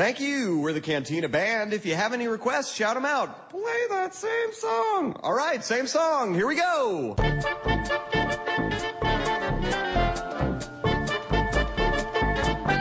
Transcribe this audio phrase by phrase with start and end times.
[0.00, 0.60] Thank you.
[0.60, 1.74] We're the Cantina Band.
[1.74, 3.50] If you have any requests, shout them out.
[3.50, 5.14] Play that same song.
[5.22, 6.34] All right, same song.
[6.34, 7.16] Here we go.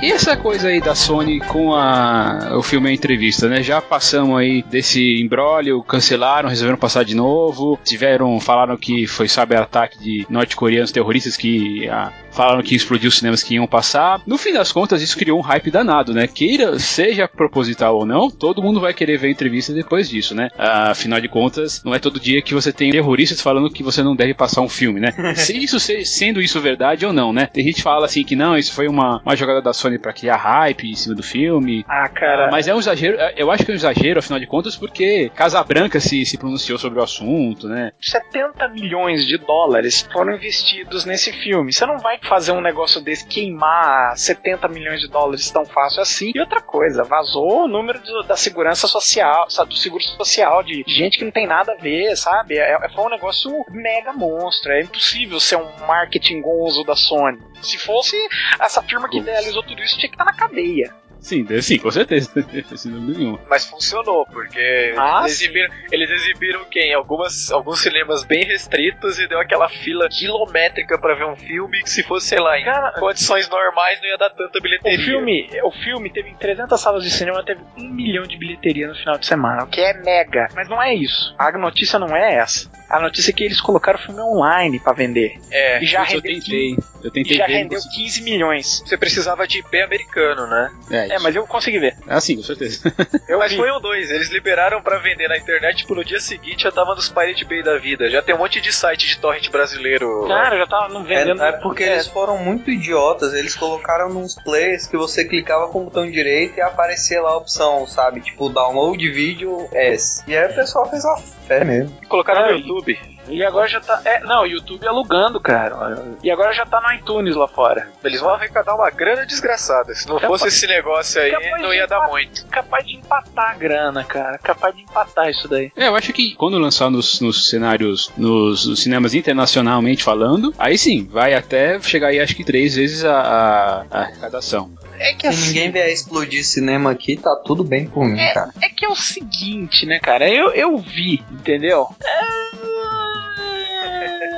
[0.01, 3.61] E essa coisa aí da Sony com a, o filme A Entrevista, né?
[3.61, 9.57] Já passamos aí desse embrólio, cancelaram, resolveram passar de novo, tiveram, falaram que foi, sabe,
[9.57, 14.21] ataque de norte-coreanos terroristas que a, falaram que explodiu os cinemas que iam passar.
[14.25, 16.27] No fim das contas, isso criou um hype danado, né?
[16.27, 20.49] Queira, seja proposital ou não, todo mundo vai querer ver a entrevista depois disso, né?
[20.57, 24.15] Afinal de contas, não é todo dia que você tem terroristas falando que você não
[24.15, 25.11] deve passar um filme, né?
[25.35, 27.47] Se isso sendo isso verdade ou não, né?
[27.51, 30.13] Tem gente que fala assim que não, isso foi uma, uma jogada da Sony para
[30.13, 31.85] criar hype em cima do filme.
[31.87, 32.49] Ah, cara.
[32.51, 35.63] Mas é um exagero, eu acho que é um exagero, afinal de contas, porque Casa
[35.63, 37.91] Branca se, se pronunciou sobre o assunto, né?
[37.99, 41.71] 70 milhões de dólares foram investidos nesse filme.
[41.71, 46.31] Você não vai fazer um negócio desse queimar 70 milhões de dólares tão fácil assim.
[46.33, 51.17] E outra coisa, vazou o número do, da segurança social, do seguro social, de gente
[51.17, 52.57] que não tem nada a ver, sabe?
[52.57, 54.71] É, é, foi um negócio mega monstro.
[54.71, 57.39] É impossível ser um marketing gonzo da Sony.
[57.61, 58.15] Se fosse
[58.59, 60.93] essa firma que idealizou tudo isso, tinha que estar na cadeia.
[61.19, 62.29] Sim, sim, com certeza.
[62.77, 63.39] Sem dúvida nenhuma.
[63.49, 66.93] Mas funcionou, porque Ah, eles, exibiram, eles exibiram quem?
[66.93, 71.89] Algumas, alguns cinemas bem restritos e deu aquela fila quilométrica pra ver um filme que
[71.89, 74.97] se fosse, sei lá, em Cara, condições normais não ia dar tanta O bilheteria.
[75.05, 78.95] filme, o filme teve em 300 salas de cinema, teve um milhão de bilheteria no
[78.95, 80.47] final de semana, o que é mega.
[80.55, 81.35] Mas não é isso.
[81.37, 82.69] A notícia não é essa.
[82.89, 85.39] A notícia é que eles colocaram o filme online pra vender.
[85.51, 86.75] É, E já eu tentei.
[87.01, 87.53] Eu e tentei já ver.
[87.53, 88.83] rendeu 15 milhões.
[88.85, 90.71] você precisava de IP americano, né?
[90.91, 91.95] É, É, mas eu consegui ver.
[92.07, 92.91] Ah, sim, com certeza.
[93.27, 93.57] Eu Mas vi.
[93.57, 96.95] foi um dois, eles liberaram pra vender na internet, tipo, no dia seguinte já tava
[96.95, 98.09] nos Pirate Bay da vida.
[98.09, 100.27] Já tem um monte de site de torrent brasileiro.
[100.27, 101.41] Cara, já tava não vendendo.
[101.43, 105.81] É, é porque eles foram muito idiotas, eles colocaram nos players que você clicava com
[105.81, 108.19] o botão direito e aparecia lá a opção, sabe?
[108.21, 110.23] Tipo, download vídeo S.
[110.27, 111.91] E aí o pessoal fez uma fé mesmo.
[112.07, 112.99] Colocaram É, no YouTube.
[113.27, 114.01] E agora já tá.
[114.05, 116.01] É, não, o YouTube alugando, cara.
[116.23, 117.87] E agora já tá no iTunes lá fora.
[118.03, 119.93] Eles vão arrecadar uma grana desgraçada.
[119.93, 122.43] Se não Capaz- fosse esse negócio aí, não ia dar muito.
[122.47, 124.37] Capaz de empatar a grana, cara.
[124.39, 125.71] Capaz de empatar isso daí.
[125.77, 130.75] É, eu acho que quando lançar nos, nos cenários, nos, nos cinemas internacionalmente falando, aí
[130.77, 134.71] sim, vai até chegar aí acho que três vezes a, a, a arrecadação.
[134.99, 138.51] É que Se ninguém vier explodir cinema aqui, tá tudo bem por mim, cara.
[138.61, 140.29] É que é o seguinte, né, cara?
[140.29, 141.87] Eu, eu vi, entendeu?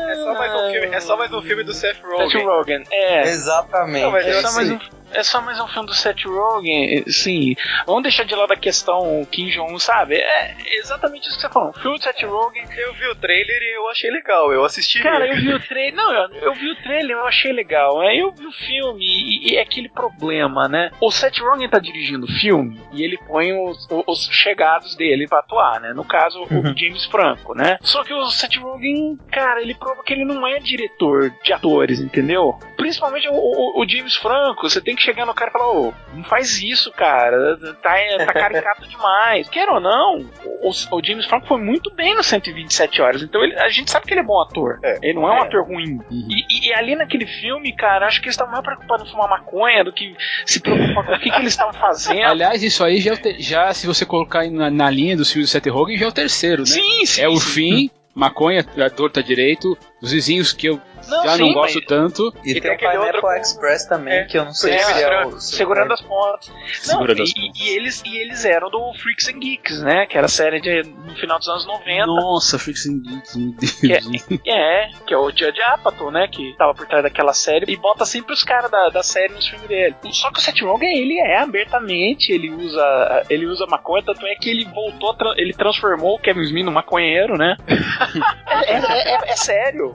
[0.09, 2.45] É só mais um filme, é só mais um filme do Seth Seth Rogen.
[2.45, 2.83] Rogen.
[2.91, 3.21] É.
[3.23, 4.03] Exatamente.
[4.03, 4.79] Não, mas É eu só, assim- mais um,
[5.13, 7.55] é só mais um filme do Seth Rogen, sim.
[7.85, 10.15] Vamos deixar de lado a questão Kim Jong-un, sabe?
[10.15, 11.69] É exatamente isso que você falou.
[11.69, 12.63] Um filme do Seth Rogen.
[12.77, 15.01] Eu vi o trailer e eu achei legal, eu assisti.
[15.01, 15.95] Cara, eu vi o trailer.
[15.95, 17.99] Não, eu, eu vi o trailer, eu achei legal.
[18.01, 20.91] Aí eu vi o filme e, e é aquele problema, né?
[20.99, 25.27] O Seth Rogen tá dirigindo o filme e ele põe os, os- os chegados dele
[25.27, 25.93] pra atuar, né?
[25.93, 27.77] No caso, o James Franco, né?
[27.81, 31.99] Só que o Seth Rogen, cara, ele prova que ele não é diretor de atores,
[31.99, 32.57] entendeu?
[32.77, 35.93] Principalmente o, o- o James Franco, você tem que chegar no cara e falar, ô,
[36.13, 37.95] não faz isso, cara, tá,
[38.25, 39.49] tá caricato demais.
[39.49, 40.25] Quer ou não,
[40.61, 44.05] o, o James Franco foi muito bem no 127 horas, então ele- a gente sabe
[44.05, 44.79] que ele é bom ator.
[45.01, 45.99] Ele não é um ator ruim.
[46.09, 49.83] E, e ali naquele filme, cara, acho que eles estavam mais preocupados em fumar maconha
[49.83, 52.23] do que se preocupar com o que, que eles estavam fazendo.
[52.23, 55.51] Aliás, isso aí já, é já se você colocar na, na linha dos filmes do
[55.51, 56.67] Seth Rogen, já é o terceiro, né?
[56.67, 57.21] Sim, sim.
[57.21, 57.51] é o sim.
[57.51, 61.85] fim, maconha, a torta direito, os vizinhos que eu Não, já sim, não gosto mas-
[61.85, 62.33] tanto.
[62.43, 64.53] E, E tem tem o aquele Pineapple outro com- Express também, É, que eu não
[64.53, 65.41] sei É, se é segurando- o...
[65.41, 66.47] Segurando as pontas.
[66.49, 70.05] Não, Segurando as e, e- e eles, e eles eram do Freaks and Geeks, né?
[70.05, 72.05] Que era a série de, no final dos anos 90.
[72.05, 74.25] Nossa, Freaks and Geeks, meu Deus.
[74.41, 76.27] Que é, que é o Judge Apatow, né?
[76.27, 79.47] Que tava por trás daquela série e bota sempre os caras da, da série nos
[79.47, 79.95] filmes dele.
[80.11, 84.35] Só que o Seth Rogen, ele é abertamente, ele usa ele usa maconha, tanto é
[84.35, 87.55] que ele voltou, ele transformou o Kevin Smith no maconheiro, né?
[88.47, 89.93] é, é- é- é sério.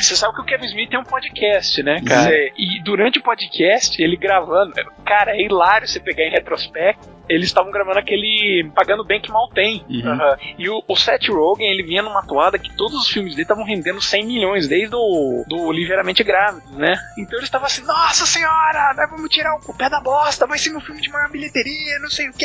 [0.00, 2.30] Você sabe que o Kevin Smith tem um podcast, né, cara?
[2.56, 4.72] E durante o podcast, ele gravando,
[5.04, 7.14] cara, é hilário você pegar em retrospecto.
[7.26, 9.82] Eles estavam gravando aquele Pagando Bem Que Mal Tem.
[9.88, 10.12] Uhum.
[10.12, 10.36] Aham.
[10.58, 13.64] E o, o Seth Rogen, ele vinha numa toada que todos os filmes dele estavam
[13.64, 16.94] rendendo 100 milhões, desde o do Ligeiramente Grávido, né?
[17.16, 20.70] Então ele estava assim, nossa senhora, nós vamos tirar o pé da bosta, vai ser
[20.70, 22.44] meu filme de maior bilheteria, não sei o que.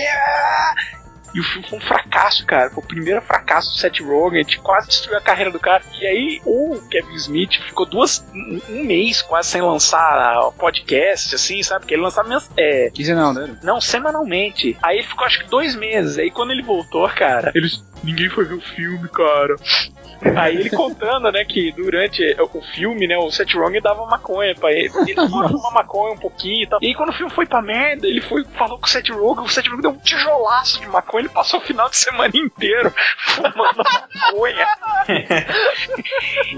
[1.34, 2.70] E o filme foi um fracasso, cara.
[2.70, 4.40] Foi o primeiro fracasso do Seth Rogen.
[4.40, 5.84] A gente quase destruiu a carreira do cara.
[6.00, 11.62] E aí o Kevin Smith ficou duas, um, um mês quase sem lançar podcast, assim,
[11.64, 11.82] sabe?
[11.82, 13.58] Porque ele lançava mens- é, Quinzenal, né?
[13.64, 14.78] não, semanalmente.
[14.82, 16.18] Aí ele ficou acho que dois meses.
[16.18, 17.84] Aí quando ele voltou, cara, eles.
[18.04, 19.56] Ninguém foi ver o filme, cara.
[20.36, 22.22] Aí ele contando, né, que durante
[22.54, 24.90] o filme, né, o Seth Rogen dava maconha pra ele.
[25.08, 26.80] Ele foi fumar maconha um pouquinho e tal.
[26.82, 29.46] E aí quando o filme foi pra merda, ele foi, falou com o Seth Rogen,
[29.46, 32.94] o Seth Rogen deu um tijolaço de maconha, ele passou o final de semana inteiro
[33.28, 34.68] fumando maconha.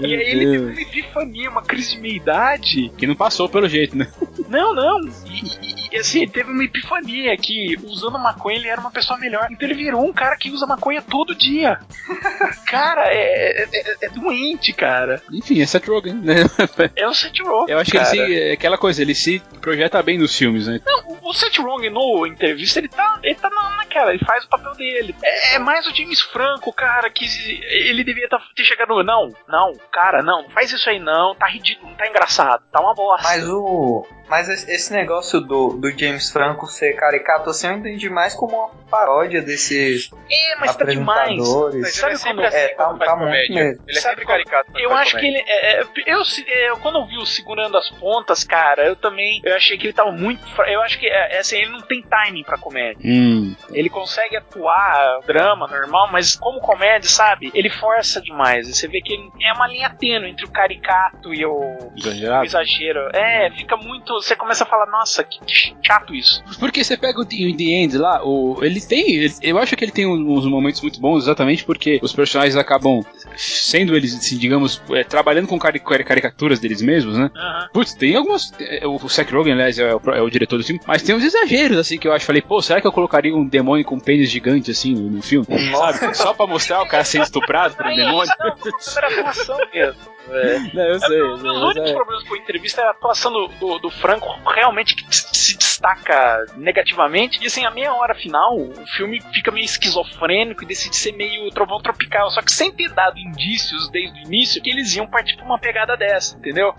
[0.02, 2.88] e aí ele teve uma epifania, uma crise de meia-idade.
[2.98, 4.06] Que não passou pelo jeito, né?
[4.48, 5.00] Não, não.
[5.26, 9.18] E, e- e, assim, ele teve uma epifania que usando maconha ele era uma pessoa
[9.18, 9.46] melhor.
[9.50, 11.78] Então ele virou um cara que usa maconha todo dia.
[12.66, 15.20] cara, é, é- é- é doente, cara.
[15.32, 16.36] Enfim, é Seth Rogen, né?
[16.96, 17.74] É o Seth Rogen.
[17.74, 18.16] Eu acho que ele cara.
[18.26, 18.40] se.
[18.42, 20.80] é Aquela coisa, ele se projeta bem nos filmes, né?
[20.84, 24.48] Não, o Seth Rogen no entrevista, ele tá, ele tá na, naquela, ele faz o
[24.48, 25.14] papel dele.
[25.22, 27.24] É, é mais o James Franco, cara, que
[27.62, 29.02] ele devia tá- ter chegado.
[29.02, 32.80] Não, não, cara, não, não faz isso aí não, tá ridículo, não tá engraçado, tá
[32.80, 33.28] uma bosta.
[33.28, 34.06] Mas o.
[34.32, 38.68] Mas esse negócio do, do James Franco ser caricato, assim, eu entendi mais como uma
[38.90, 41.20] paródia desses é, mas tá demais.
[41.38, 41.80] apresentadores.
[41.82, 43.54] Mas Sabe ele é sempre quando- assim é, quando tá- faz tá muito comédia.
[43.54, 43.82] mesmo.
[43.86, 45.38] Ele é Sabe sempre quando- caricato quando Eu acho que comédia.
[45.38, 45.44] ele.
[45.50, 49.42] É, é, eu, é, quando eu vi o segurando as pontas, cara, eu também.
[49.44, 50.42] Eu achei que ele tava muito.
[50.66, 53.02] Eu acho que é, é assim, ele não tem timing pra comédia.
[53.04, 53.54] Hum.
[53.70, 57.50] Ele consegue atuar drama normal, mas como comédia, sabe?
[57.54, 58.66] Ele força demais.
[58.66, 61.92] E você vê que ele- é uma linha tênue entre o caricato e o, o
[61.98, 62.44] Exagerado.
[62.46, 63.10] exagero.
[63.12, 64.21] É, fica muito.
[64.22, 65.40] Você começa a falar, nossa, que,
[65.84, 66.42] chato isso.
[66.58, 69.14] Porque você pega o The o The End lá, o, ele tem.
[69.16, 73.04] ele- eu acho que ele tem uns momentos muito bons, exatamente porque os personagens acabam
[73.36, 77.30] sendo eles, assim, digamos, é, trabalhando com cari- cari- caricaturas deles mesmos, né?
[77.34, 77.68] Aham.
[77.72, 78.52] Putz, tem algumas.
[78.60, 81.24] é, O Seth Rogen, aliás, é o, é o diretor do filme, mas tem uns
[81.24, 82.24] exageros, assim, que eu acho.
[82.24, 85.46] Falei, pô, será que eu colocaria um demônio com pênis gigante, assim, no, no filme?
[85.76, 86.14] Sabe?
[86.16, 88.30] Só pra mostrar o cara sendo estuprado por um Aí, demônio?
[88.38, 90.12] Não, não, era atuação mesmo.
[90.30, 90.58] É.
[90.72, 91.20] Não, eu sei.
[91.20, 91.42] Um dos
[91.74, 95.56] únicos problemas com a entrevista é a atuação do, do, do Franco realmente que se
[95.56, 97.42] destaca negativamente.
[97.42, 101.50] E assim, a meia hora final, o filme fica meio esquizofrênico e decide ser meio
[101.50, 102.30] trovão tropical.
[102.30, 105.58] Só que sem ter dado indícios desde o início que eles iam partir pra uma
[105.58, 106.74] pegada dessa, entendeu?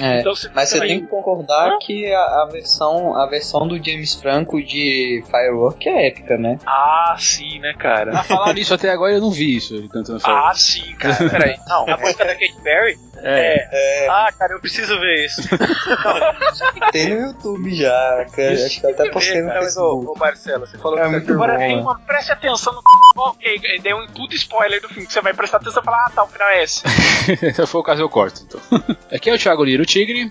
[0.00, 3.82] É, Então você Mas você tem que concordar que a, a versão, a versão do
[3.82, 6.58] James Franco de Firework é épica, né?
[6.64, 8.12] Ah, sim, né, cara?
[8.18, 11.16] Ah, falar nisso até agora eu não vi isso, cantando Ah, sim, cara.
[11.28, 11.56] Peraí.
[11.68, 12.98] Não, A música da Katy Perry?
[13.20, 14.06] É.
[14.08, 15.42] Ah, cara, eu preciso ver isso.
[16.92, 18.52] Tem no YouTube já, cara.
[18.52, 20.06] Isso acho que eu até postei no mas, Facebook.
[20.06, 21.98] ô, ô, Marcelo, você falou É que muito Agora bom, tem uma.
[22.00, 22.82] Preste atenção no.
[23.20, 26.10] Ok, dei um puto spoiler do filme que você vai prestar atenção e falar, ah,
[26.14, 26.82] tá, o final é esse.
[27.52, 28.42] Se for o caso, eu corto.
[28.46, 28.60] Então.
[29.12, 30.30] Aqui é o Thiago Liro Tigre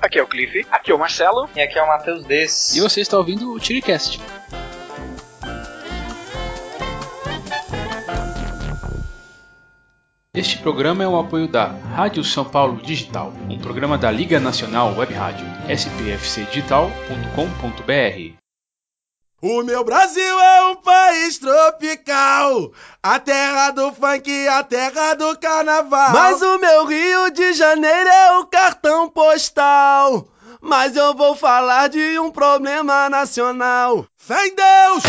[0.00, 0.66] Aqui é o Cliff.
[0.70, 1.48] Aqui é o Marcelo.
[1.54, 2.74] E aqui é o Matheus Desses.
[2.74, 4.18] e você está ouvindo o Tiricast.
[10.32, 14.96] Este programa é um apoio da Rádio São Paulo Digital, um programa da Liga Nacional
[14.96, 18.36] Web Rádio, spfcdigital.com.br.
[19.42, 22.70] O meu Brasil é um país tropical,
[23.02, 26.12] a terra do funk, a terra do carnaval.
[26.12, 30.28] Mas o meu Rio de Janeiro é o cartão postal.
[30.60, 34.06] Mas eu vou falar de um problema nacional.
[34.16, 35.02] Fé em Deus!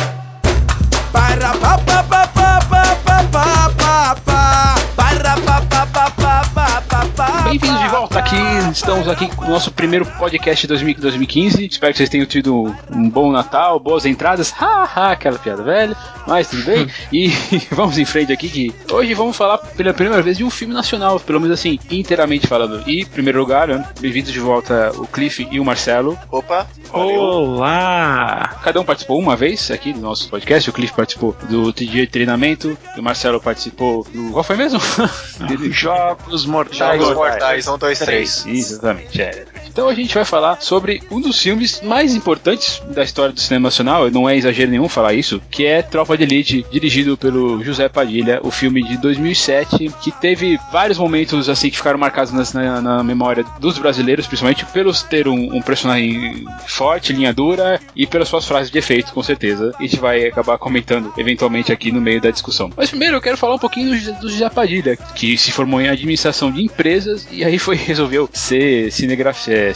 [1.11, 4.75] Para pa pa pa pa pa pa pa pa pa.
[4.95, 7.41] Para pa pa pa pa pa pa pa.
[7.43, 8.35] Bem-vindos de volta aqui,
[8.71, 11.65] estamos aqui com o nosso primeiro podcast de 2000 2015.
[11.65, 14.53] Espero que vocês tenham tido um bom Natal, boas entradas.
[14.59, 16.87] Ha, ha, aquela piada velha, mas tudo bem.
[17.11, 17.27] E
[17.71, 21.19] vamos em frente aqui que hoje vamos falar pela primeira vez de um filme nacional,
[21.19, 22.83] pelo menos assim, inteiramente falando.
[22.87, 26.17] E, em primeiro lugar, né, bem-vindos de volta o Cliff e o Marcelo.
[26.31, 28.59] Opa, Olá!
[28.63, 30.69] Cada um participou uma vez aqui do nosso podcast.
[30.69, 34.31] O Cliff participou do dia de treinamento, o Marcelo participou do.
[34.31, 34.79] Qual foi mesmo?
[35.71, 37.01] Jogos Mortais.
[37.01, 38.45] Jogos Mortais, 1, 2, 3.
[38.47, 39.45] Exatamente, é.
[39.67, 43.67] Então a gente vai falar sobre um dos filmes mais importantes da história do cinema
[43.67, 47.87] nacional, não é exagero nenhum falar isso, que é Tropa de Elite, dirigido pelo José
[47.87, 53.03] Padilha, o filme de 2007, que teve vários momentos assim que ficaram marcados na, na
[53.03, 58.45] memória dos brasileiros, principalmente pelos ter um, um personagem forte, linha dura, e pelas suas
[58.45, 59.73] frases de efeito, com certeza.
[59.77, 62.69] A gente vai acabar comentando eventualmente aqui no meio da discussão.
[62.75, 65.89] Mas primeiro eu quero falar um pouquinho do, do José Padilha, que se formou em
[65.89, 69.50] administração de empresas e aí foi resolveu ser cinegrafista.
[69.51, 69.73] É.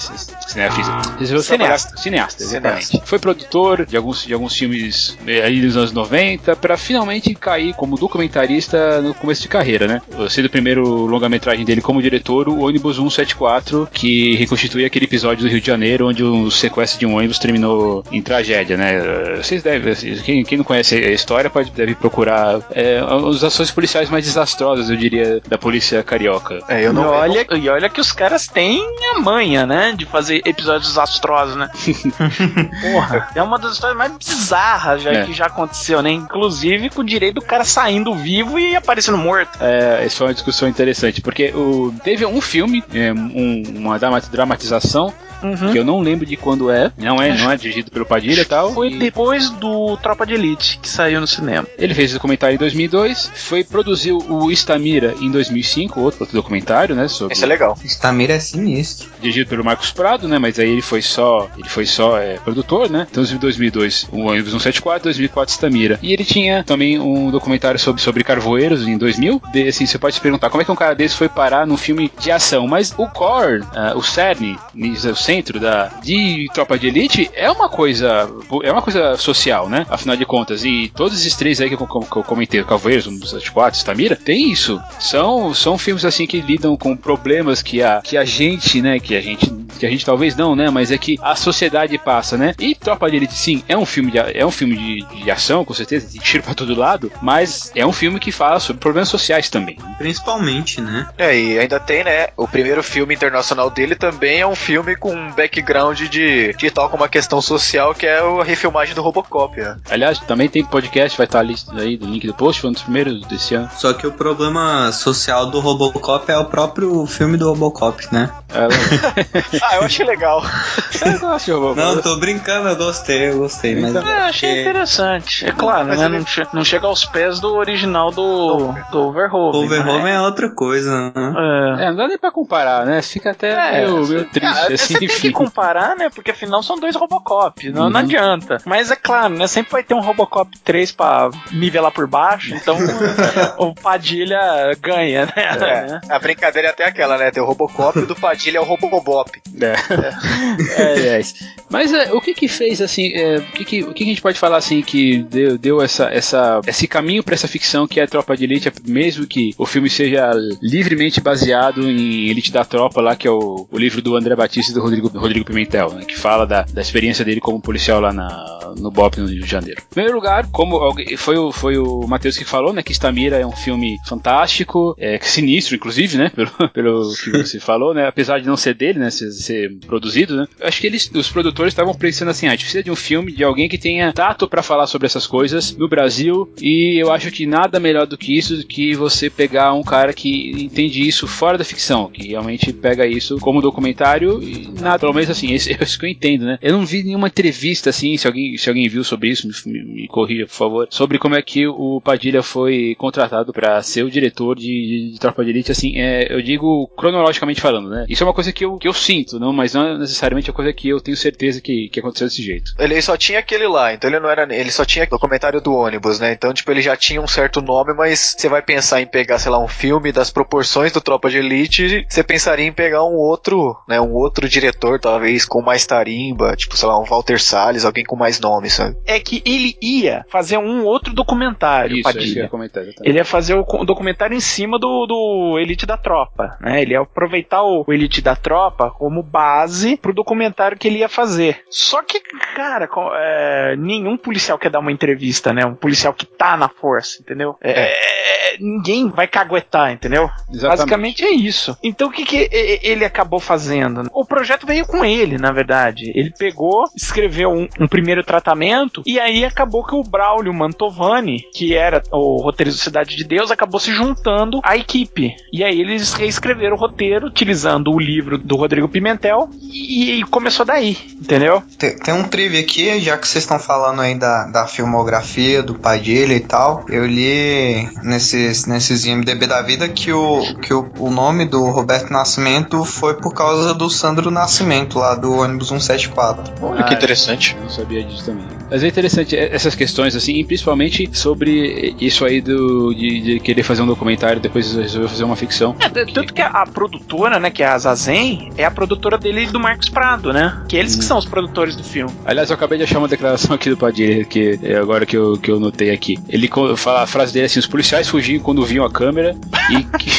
[1.20, 1.98] Resolveu Cineasta.
[1.98, 3.02] Cineasta, exatamente.
[3.06, 7.74] Foi produtor de alguns, de alguns filmes eh, ali nos anos 90 para finalmente cair
[7.74, 10.02] como documentarista no começo de carreira, né?
[10.30, 15.50] Sendo o primeiro longa-metragem dele como diretor, o Ônibus 174, que reconstitui aquele episódio do
[15.50, 18.96] Rio de Janeiro onde o sequestro de um ônibus terminou em tragédia, né?
[18.96, 23.44] Eh, Vocês devem, assim, quem, quem não conhece a história pode deve procurar é, as
[23.44, 26.60] ações policiais mais desastrosas, eu diria, da polícia carioca.
[26.68, 28.82] É, eu E não olha, e olha que os caras têm
[29.16, 29.76] a manha, né?
[29.76, 29.94] né?
[29.94, 31.70] De fazer episódios desastrosos, né?
[32.94, 35.26] Porra, é uma das histórias mais bizarras já É.
[35.26, 36.12] que já aconteceu, né?
[36.12, 39.58] Inclusive com o direito do cara saindo vivo e aparecendo morto.
[39.60, 44.22] É, essa foi uma discussão interessante, porque o, teve um filme, é, um- uma drama-
[44.32, 45.14] dramatização,
[45.46, 45.72] Uhum.
[45.72, 48.46] que eu não lembro de quando é, não é, não é dirigido pelo Padilha e
[48.46, 48.74] tal.
[48.74, 51.68] Foi e depois do Tropa de Elite que saiu no cinema.
[51.78, 56.96] Ele fez o documentário em 2002, foi produziu o Istamira em 2005, outro, outro documentário,
[56.96, 57.78] né, sobre Esse é legal.
[57.86, 59.10] Stamira é sinistro.
[59.22, 60.38] dirigido pelo Marcos Prado, né?
[60.38, 63.08] Mas aí ele foi só, ele foi só é, produtor, né?
[63.10, 66.00] Então, em 2002, o ônibus 174, 2004, Stamira.
[66.02, 69.42] E ele tinha também um documentário sobre, sobre carvoeiros em 2000.
[69.52, 71.78] De, assim, você pode se perguntar como é que um cara desse foi parar num
[71.78, 72.68] filme de ação.
[72.68, 77.70] Mas o core, ah, o cerne, o centro da, de Tropa de Elite é uma
[77.70, 78.30] coisa,
[78.64, 79.86] é uma coisa social, né?
[79.90, 80.64] Afinal de contas.
[80.64, 84.82] E todos esses três aí que eu, que eu comentei, Carvoeiros, 174, Stamira, tem isso.
[85.00, 89.00] São, são filmes assim que lidam com problemas que a, que a gente, né?
[89.00, 90.70] Que a gente, que a gente talvez não, né?
[90.70, 92.54] Mas é que a sociedade passa, né?
[92.60, 95.66] E Tropa de Elite, sim, é um filme de, é um filme de, de ação,
[95.66, 99.10] com certeza, de tiro pra todo lado, mas é um filme que fala sobre problemas
[99.10, 99.78] sociais também.
[99.98, 101.08] Principalmente, né?
[101.18, 102.28] É, e ainda tem, né?
[102.38, 106.90] O primeiro filme internacional dele também é um filme com um background de, de tal
[106.90, 109.60] como uma questão social, que é a refilmagem do Robocop.
[109.60, 109.78] né?
[109.90, 112.84] Aliás, também tem podcast, vai estar ali aí do link do post, foi um dos
[112.84, 113.70] primeiros desse ano.
[113.78, 118.32] Só que o problema social do Robocop é o próprio filme do Robocop, né?
[118.54, 118.68] É,
[119.68, 120.42] Ah, eu achei legal.
[121.06, 121.78] eu gosto de Robocop.
[121.80, 123.76] Não, tô brincando, eu gostei, eu gostei.
[123.76, 125.46] Mas Então, É, achei interessante.
[125.48, 126.06] É claro, Mas né?
[126.06, 129.56] ele- Não, che- não chega aos pés do original do, do Overhaul.
[129.56, 131.34] o Verhoeven é outra coisa, né?
[131.80, 131.86] É.
[131.86, 133.02] É, não dá nem pra comparar, né?
[133.02, 136.10] Fica até É, meio, meio triste, Ah, assim, você tem que comparar, né?
[136.14, 137.70] Porque afinal são dois Robocop.
[137.72, 138.06] Não, não Uhum.
[138.06, 138.58] adianta.
[138.66, 139.48] Mas é claro, né?
[139.48, 142.54] Sempre vai ter um Robocop 3 pra nivelar por baixo.
[142.56, 142.78] Então
[143.58, 144.40] o Padilha
[144.80, 145.34] ganha, né?
[145.36, 147.32] É, a brincadeira é até aquela, né?
[147.32, 149.42] Tem o Robocop e o do Padilha é o Robobop.
[149.62, 149.76] É.
[150.78, 151.22] É.
[151.70, 153.12] Mas o que que fez assim?
[153.14, 156.06] é, o, que que, o que a gente pode falar assim que deu, deu essa,
[156.06, 159.66] essa, esse caminho pra essa ficção que é a Tropa de Elite, mesmo que o
[159.66, 160.32] filme seja
[160.62, 164.72] livremente baseado em Elite da Tropa, lá que é o, o livro do André Batista
[164.72, 168.02] e do Rodrigo, do Rodrigo Pimentel, né, que fala da, da experiência dele como policial
[168.02, 169.82] lá na, no BOP no Rio de Janeiro.
[169.82, 173.46] Em primeiro lugar, como foi o, foi o Matheus que falou, né, que Stamira é
[173.46, 178.48] um filme fantástico, é sinistro, inclusive, né, pelo, pelo que você falou, né, apesar de
[178.48, 179.10] não ser dele, né,
[179.42, 182.52] ser, ser produzido, né, eu acho que eles, os produtores estavam pensando assim, ah, a
[182.52, 185.76] gente precisa de um filme de alguém que tenha tato pra falar sobre essas coisas
[185.76, 189.74] no Brasil, e eu acho que nada melhor do que isso, do que você pegar
[189.74, 194.68] um cara que entende isso fora da ficção, que realmente pega isso como documentário e
[194.80, 196.58] nada, pelo menos assim, esse, é isso que eu entendo, né.
[196.62, 200.08] Eu não vi nenhuma entrevista assim, se alguém, se alguém viu sobre isso, me, me,
[200.08, 204.56] corrija, por favor, sobre como é que o Padilha foi contratado pra ser o diretor
[204.56, 208.06] de, de, de Tropa de Elite, assim, é, eu digo cronologicamente falando, né.
[208.10, 210.56] Isso é uma coisa que eu, que eu sinto, não, mas não é necessariamente uma
[210.56, 212.72] coisa que eu tenho certeza que, que aconteceu desse jeito.
[212.78, 214.44] Ele só tinha aquele lá, então ele não era.
[214.54, 216.34] Ele só tinha documentário do ônibus, né?
[216.34, 219.52] Então, tipo, ele já tinha um certo nome, mas você vai pensar em pegar, sei
[219.52, 223.76] lá, um filme das proporções do Tropa de Elite, você pensaria em pegar um outro,
[223.88, 224.00] né?
[224.00, 228.16] Um outro diretor, talvez, com mais tarimba, tipo, sei lá, um Walter Salles, alguém com
[228.16, 228.96] mais nome, sabe?
[229.06, 232.84] É que ele ia fazer um outro documentário, Isso, é isso ia comentar.
[232.84, 233.10] exatamente.
[233.10, 236.82] Ele ia fazer o documentário em cima do, do Elite da Tropa, né?
[236.82, 241.10] Ele ia aproveitar o, o Elite da Tropa como base pro documentário que ele ia
[241.10, 241.64] fazer.
[241.70, 242.20] Só que,
[242.56, 245.66] cara, é, nenhum policial quer dar uma entrevista, né?
[245.66, 247.56] Um policial que tá na força, entendeu?
[247.62, 250.30] É, é, ninguém vai caguetar, entendeu?
[250.50, 250.78] Exatamente.
[250.78, 251.78] Basicamente é isso.
[251.84, 254.10] Então o que, que ele acabou fazendo?
[254.14, 256.12] O projeto veio com ele, na verdade.
[256.16, 261.76] Ele pegou, escreveu um, um primeiro tratamento e aí acabou que o Braulio Mantovani, que
[261.76, 265.36] era o roteirista do Cidade de Deus, acabou se juntando à equipe.
[265.52, 270.66] E aí eles reescreveram o roteiro utilizando o livro do Rodrigo Pimentel e, e começou
[270.66, 271.62] daí, entendeu?
[271.78, 275.76] Tem, tem um trivia aqui, já que vocês estão falando aí da, da filmografia do
[275.76, 276.84] pai dele e tal.
[276.90, 282.12] Eu li nesses, nesses IMDB da vida que, o, que o, o nome do Roberto
[282.12, 286.66] Nascimento foi por causa do Sandro Nascimento, lá do ônibus 174.
[286.66, 287.56] Olha que interessante.
[287.56, 288.48] Eu não sabia disso também.
[288.72, 293.62] Mas é interessante essas questões, assim, e principalmente sobre isso aí do, de, de querer
[293.62, 295.76] fazer um documentário e depois resolver fazer uma ficção.
[295.80, 299.44] É, tanto que a, a produtora, né, que é a Zazen, é a produtora dele
[299.44, 300.62] e do Marcos Prado, né?
[300.68, 302.12] Que eles que são os produtores do filme.
[302.26, 305.38] Aliás, eu acabei de achar uma declaração aqui do Padilha, que é agora que eu,
[305.38, 306.18] que eu notei aqui.
[306.30, 309.36] Ele fala a frase dele assim: os policiais fugiam quando viam a câmera
[309.70, 310.12] e que,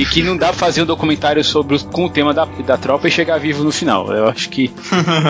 [0.00, 2.76] e que não dá pra fazer um documentário sobre os- com o tema da, da
[2.76, 4.12] tropa e chegar vivo no final.
[4.12, 4.70] Eu acho que,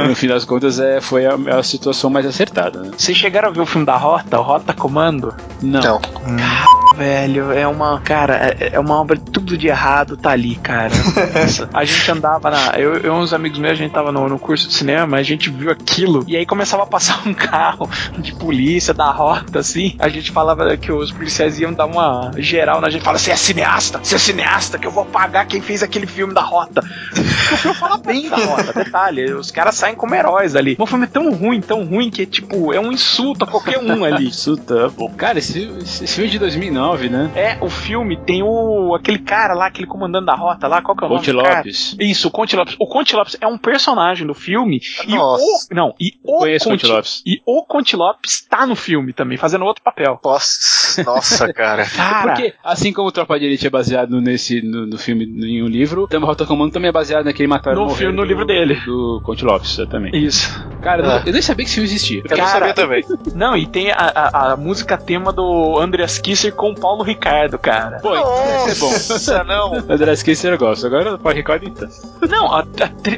[0.09, 2.81] no fim das contas, é, foi a, a situação mais acertada.
[2.83, 2.91] Né?
[2.97, 5.35] Vocês chegaram a ver o filme da Rota, o Rota Comando?
[5.63, 5.81] Não.
[5.81, 6.97] Não.
[6.97, 8.01] velho, é uma.
[8.01, 10.91] Cara, é, é uma obra tudo de errado, tá ali, cara.
[11.73, 12.79] A gente andava na.
[12.79, 15.23] Eu, eu e uns amigos meus, a gente tava no, no curso de cinema, a
[15.23, 19.95] gente viu aquilo, e aí começava a passar um carro de polícia da rota, assim.
[19.99, 23.37] A gente falava que os policiais iam dar uma geral na gente, fala: você é
[23.37, 26.81] cineasta, você é cineasta, que eu vou pagar quem fez aquele filme da rota.
[27.13, 30.77] o filme fala bem da rota, detalhe, os caras saem como heróis ali.
[30.79, 34.05] O filme é tão ruim, tão ruim, que tipo, é um insulto a qualquer um
[34.05, 34.29] ali.
[34.39, 34.91] Insulta.
[34.91, 37.31] Pô, Cara, esse, esse filme é de 2009, né?
[37.35, 41.05] É, o filme tem o aquele cara lá, aquele comandante da rota lá, qual que
[41.05, 41.43] é o Conte nome?
[41.43, 41.59] do cara?
[41.59, 41.97] Lopes.
[41.99, 42.77] Isso, o Conte Lopes.
[42.79, 44.81] O Conte Lopes é um personagem do filme.
[45.07, 45.43] E Nossa.
[45.43, 47.23] o, não, e o Conheço o Conte Lopes.
[47.27, 50.21] E o Conte Lopes tá no filme também, fazendo outro papel.
[50.25, 51.85] Nossa, nossa, cara.
[51.87, 55.63] Cara, Porque, assim como o Tropa de Elite é baseado nesse, no, no filme, em
[55.63, 58.45] um livro, também Rota Comando também é baseado naquele Matar No filme, no do- livro
[58.45, 58.75] dele.
[58.85, 60.17] Do Conte Lopes, exatamente.
[60.17, 60.67] isso.
[60.83, 61.19] Cara, eu Ah.
[61.19, 62.19] não- eu nem sabia que esse filme existia.
[62.25, 63.05] Eu não Cara, sabia também.
[63.35, 67.59] Não, e tem a, a, a música tema do Andreas Kisser com o Paulo Ricardo,
[67.59, 67.99] cara.
[68.01, 69.45] Pô, então esse é bom.
[69.45, 69.75] Não.
[69.95, 70.87] André Kisser eu gosto.
[70.87, 71.89] Agora o Paul Ricardo então.
[72.29, 72.61] Não, a,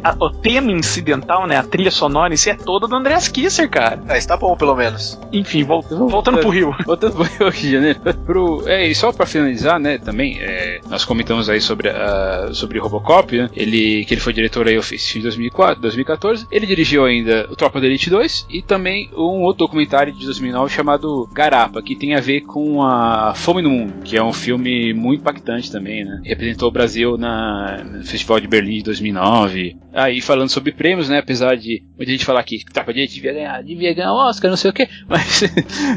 [0.04, 1.56] a o tema incidental, né?
[1.56, 4.00] A trilha sonora, isso é toda do Andreas Kisser, cara.
[4.08, 5.18] Ah, está bom, pelo menos.
[5.32, 6.74] Enfim, vol- voltando pro Rio.
[6.84, 8.00] Voltando pro Rio de Janeiro.
[8.26, 12.78] Pro, é, e só pra finalizar, né, também, é, nós comentamos aí sobre, a, sobre
[12.78, 16.46] Robocop, né, ele, que ele foi diretor aí oficial em 2004, 2014.
[16.52, 20.72] Ele dirigiu ainda o Tropa da Elite 2 e também um outro documentário de 2009
[20.72, 24.94] chamado Garapa, que tem a ver com a Fome no Mundo, que é um filme
[24.94, 26.20] muito impactante também, né.
[26.24, 29.76] Representou o Brasil na, no Festival de Berlim de 2009.
[29.92, 33.32] Aí falando sobre prêmios, né, apesar de muita gente falar que Tropa de Elite devia
[33.32, 35.42] ganhar, devia ganhar Oscar, não sei o que, mas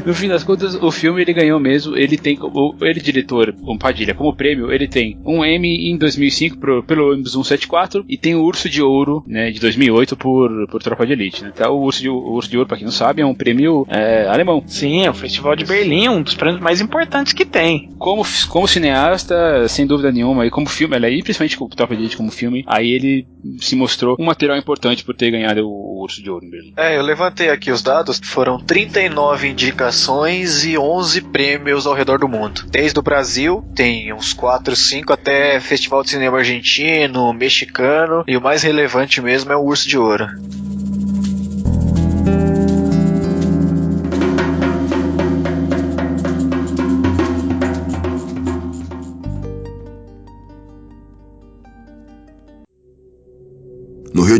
[0.04, 1.96] no fim das contas o filme ele ganhou mesmo.
[1.96, 2.36] Ele tem
[2.80, 7.32] ele diretor, o Padilha, como prêmio, ele tem um Emmy em 2005 pro, pelo ônibus
[7.32, 11.42] 174 e tem o Urso de Ouro, né, de 2008 por, por Tropa de Elite,
[11.42, 11.52] né.
[11.54, 13.86] Então o Urso de, o Urso de Ouro, pra quem não sabe, é um prêmio
[13.88, 14.62] é, alemão.
[14.66, 17.90] Sim, é o Festival de Berlim, um dos prêmios mais importantes que tem.
[17.98, 21.94] Como, como cineasta, sem dúvida nenhuma, e como filme, ela, e principalmente com o Tropa
[21.94, 23.26] de Elite como filme, aí ele
[23.60, 26.72] se mostrou um material importante por ter ganhado o Urso de Ouro em Berlim.
[26.76, 28.20] É, eu levantei aqui os dados.
[28.22, 32.64] Foram 39 indicações e 11 prêmios ao redor do mundo.
[32.68, 38.24] Desde o Brasil, tem uns 4, 5 até Festival de Cinema Argentino, Mexicano.
[38.26, 40.26] E o mais relevante mesmo é o Urso de Ouro.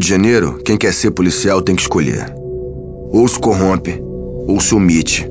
[0.05, 2.31] De Janeiro, quem quer ser policial tem que escolher.
[3.11, 3.99] Ou se corrompe,
[4.47, 5.27] ou se omite,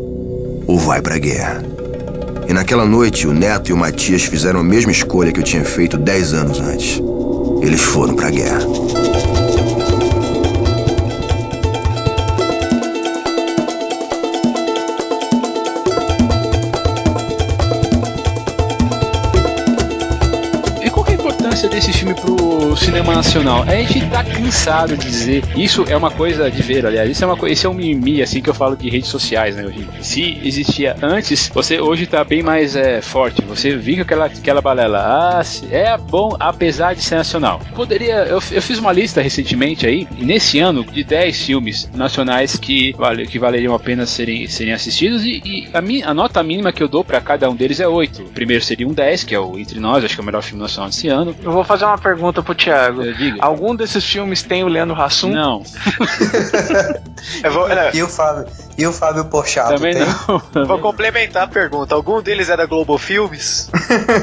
[0.66, 1.64] ou vai pra guerra.
[2.50, 5.64] E naquela noite, o Neto e o Matias fizeram a mesma escolha que eu tinha
[5.64, 7.00] feito dez anos antes.
[7.62, 8.62] Eles foram pra guerra.
[21.64, 23.64] Importância desse filme pro cinema nacional?
[23.64, 25.44] A gente tá cansado de dizer.
[25.56, 27.10] Isso é uma coisa de ver, aliás.
[27.10, 29.56] Isso é uma coisa, esse é um mimimi assim que eu falo de redes sociais,
[29.56, 29.66] né?
[29.66, 29.88] Hoje.
[30.02, 33.42] Se existia antes, você hoje tá bem mais é, forte.
[33.44, 35.00] Você viu aquela aquela balela.
[35.00, 37.62] Ah, é bom apesar de ser nacional.
[37.76, 38.26] Poderia.
[38.26, 43.26] Eu, eu fiz uma lista recentemente aí, nesse ano, de 10 filmes nacionais que, vale,
[43.26, 45.24] que valeriam a pena serem, serem assistidos.
[45.24, 47.88] E, e a, mi, a nota mínima que eu dou pra cada um deles é
[47.88, 48.24] 8.
[48.24, 50.42] O primeiro seria um 10, que é o Entre Nós, acho que é o melhor
[50.42, 51.36] filme nacional desse ano.
[51.54, 53.04] Eu vou fazer uma pergunta pro Thiago.
[53.14, 53.38] Digo.
[53.40, 55.30] Algum desses filmes tem o Leandro Hassum?
[55.30, 55.62] Não,
[57.44, 60.04] Eu vou, é, E o Fábio, e o Fábio Porchat também tem?
[60.56, 60.66] não.
[60.66, 61.94] vou complementar a pergunta.
[61.94, 63.70] Algum deles é da Globo Filmes?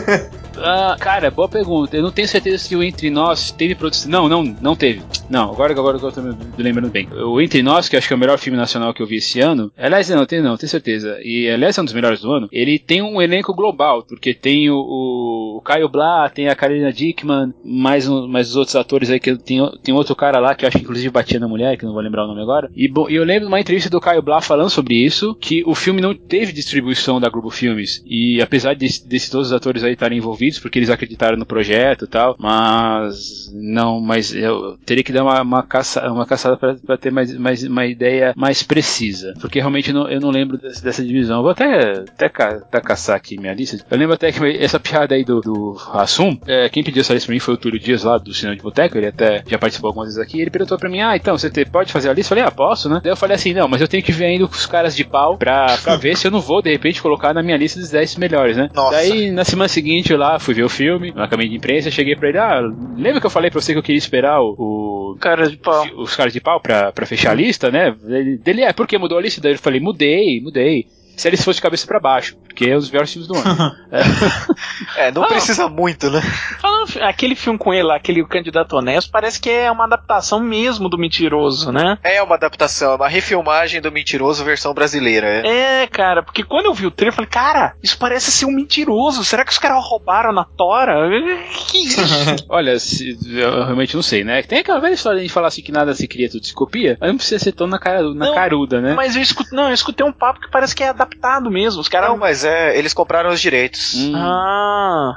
[0.58, 1.96] Ah, cara, boa pergunta.
[1.96, 4.10] Eu não tenho certeza se o Entre Nós teve produção.
[4.10, 5.02] Não, não, não teve.
[5.28, 7.08] Não, agora, agora eu tô me lembrando bem.
[7.12, 9.16] O Entre Nós, que eu acho que é o melhor filme nacional que eu vi
[9.16, 9.72] esse ano.
[9.76, 11.18] Aliás, não, tem, não, tenho certeza.
[11.22, 12.48] E aliás, é um dos melhores do ano.
[12.52, 17.52] Ele tem um elenco global, porque tem o, o Caio Blá, tem a Karina Dickman,
[17.64, 20.68] mais, um, mais os outros atores aí que tem, tem outro cara lá que eu
[20.68, 22.70] acho que inclusive batia na mulher, que não vou lembrar o nome agora.
[22.74, 25.74] E, bom, eu lembro de uma entrevista do Caio Blá falando sobre isso, que o
[25.74, 28.02] filme não teve distribuição da Globo Filmes.
[28.06, 32.04] E apesar de, desses todos os atores aí estarem envolvidos, porque eles acreditaram no projeto
[32.04, 36.96] e tal, mas não, mas eu teria que dar uma, uma, caça, uma caçada para
[36.96, 40.82] ter mais, mais uma ideia mais precisa, porque realmente eu não, eu não lembro dessa,
[40.82, 41.38] dessa divisão.
[41.38, 43.78] Eu vou até, até, ca, até caçar aqui minha lista.
[43.90, 47.26] Eu lembro até que essa piada aí do, do Hassum, é, quem pediu essa lista
[47.26, 49.88] pra mim foi o Túlio Dias lá do Cinema de Boteco, ele até já participou
[49.88, 52.32] algumas vezes aqui, ele perguntou pra mim, ah, então, você te- pode fazer a lista?
[52.32, 53.00] Eu falei, ah, posso, né?
[53.02, 55.36] Daí eu falei assim, não, mas eu tenho que ver ainda os caras de pau
[55.36, 58.16] pra, pra ver se eu não vou, de repente, colocar na minha lista dos 10
[58.16, 58.68] melhores, né?
[58.74, 58.92] Nossa.
[58.92, 62.16] Daí, na semana seguinte, eu lá fui ver o filme, na caminho de imprensa, cheguei
[62.16, 62.60] pra ele, ah,
[62.96, 65.86] lembra que eu falei pra você que eu queria esperar o, o- Cara de pau.
[65.96, 67.94] os caras de pau pra, pra fechar a lista, né?
[68.06, 69.40] Ele, dele, é, por que mudou a lista?
[69.40, 70.86] Daí eu falei, mudei, mudei.
[71.20, 73.76] Se eles fossem de cabeça pra baixo, porque é os melhores filmes do ano.
[74.96, 75.28] É, não Ah.
[75.28, 76.20] precisa muito, né?
[76.60, 80.88] Falando, aquele filme com ele lá, aquele Candidato Honesto, parece que é uma adaptação mesmo
[80.88, 81.98] do Mentiroso, né?
[82.02, 85.46] É uma adaptação, é uma refilmagem do Mentiroso versão brasileira.
[85.46, 85.82] É.
[85.82, 88.50] É, cara, porque quando eu vi o trailer, eu falei, cara, isso parece ser um
[88.52, 89.22] mentiroso.
[89.24, 90.94] Será que os caras roubaram na Tora?
[91.70, 92.00] Que isso?
[92.48, 94.42] Olha, se- eu realmente não sei, né?
[94.42, 97.10] Tem aquela velha história de falar assim que nada se cria, tudo se copia, mas
[97.10, 98.94] não precisa ser tão na, cara, na Não, caruda, né?
[98.94, 101.80] Mas eu escutei, não, eu escutei um papo que parece que é adaptado mesmo.
[101.80, 102.08] Os caras.
[102.10, 103.94] Não, mas é, eles compraram os direitos.
[103.96, 104.12] Hum.
[104.16, 105.12] Ah.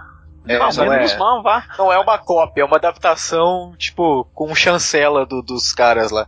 [0.45, 1.63] É, não, não, é, mal, vá.
[1.77, 6.27] não é uma cópia, é uma adaptação, tipo, com chancela do- dos caras lá.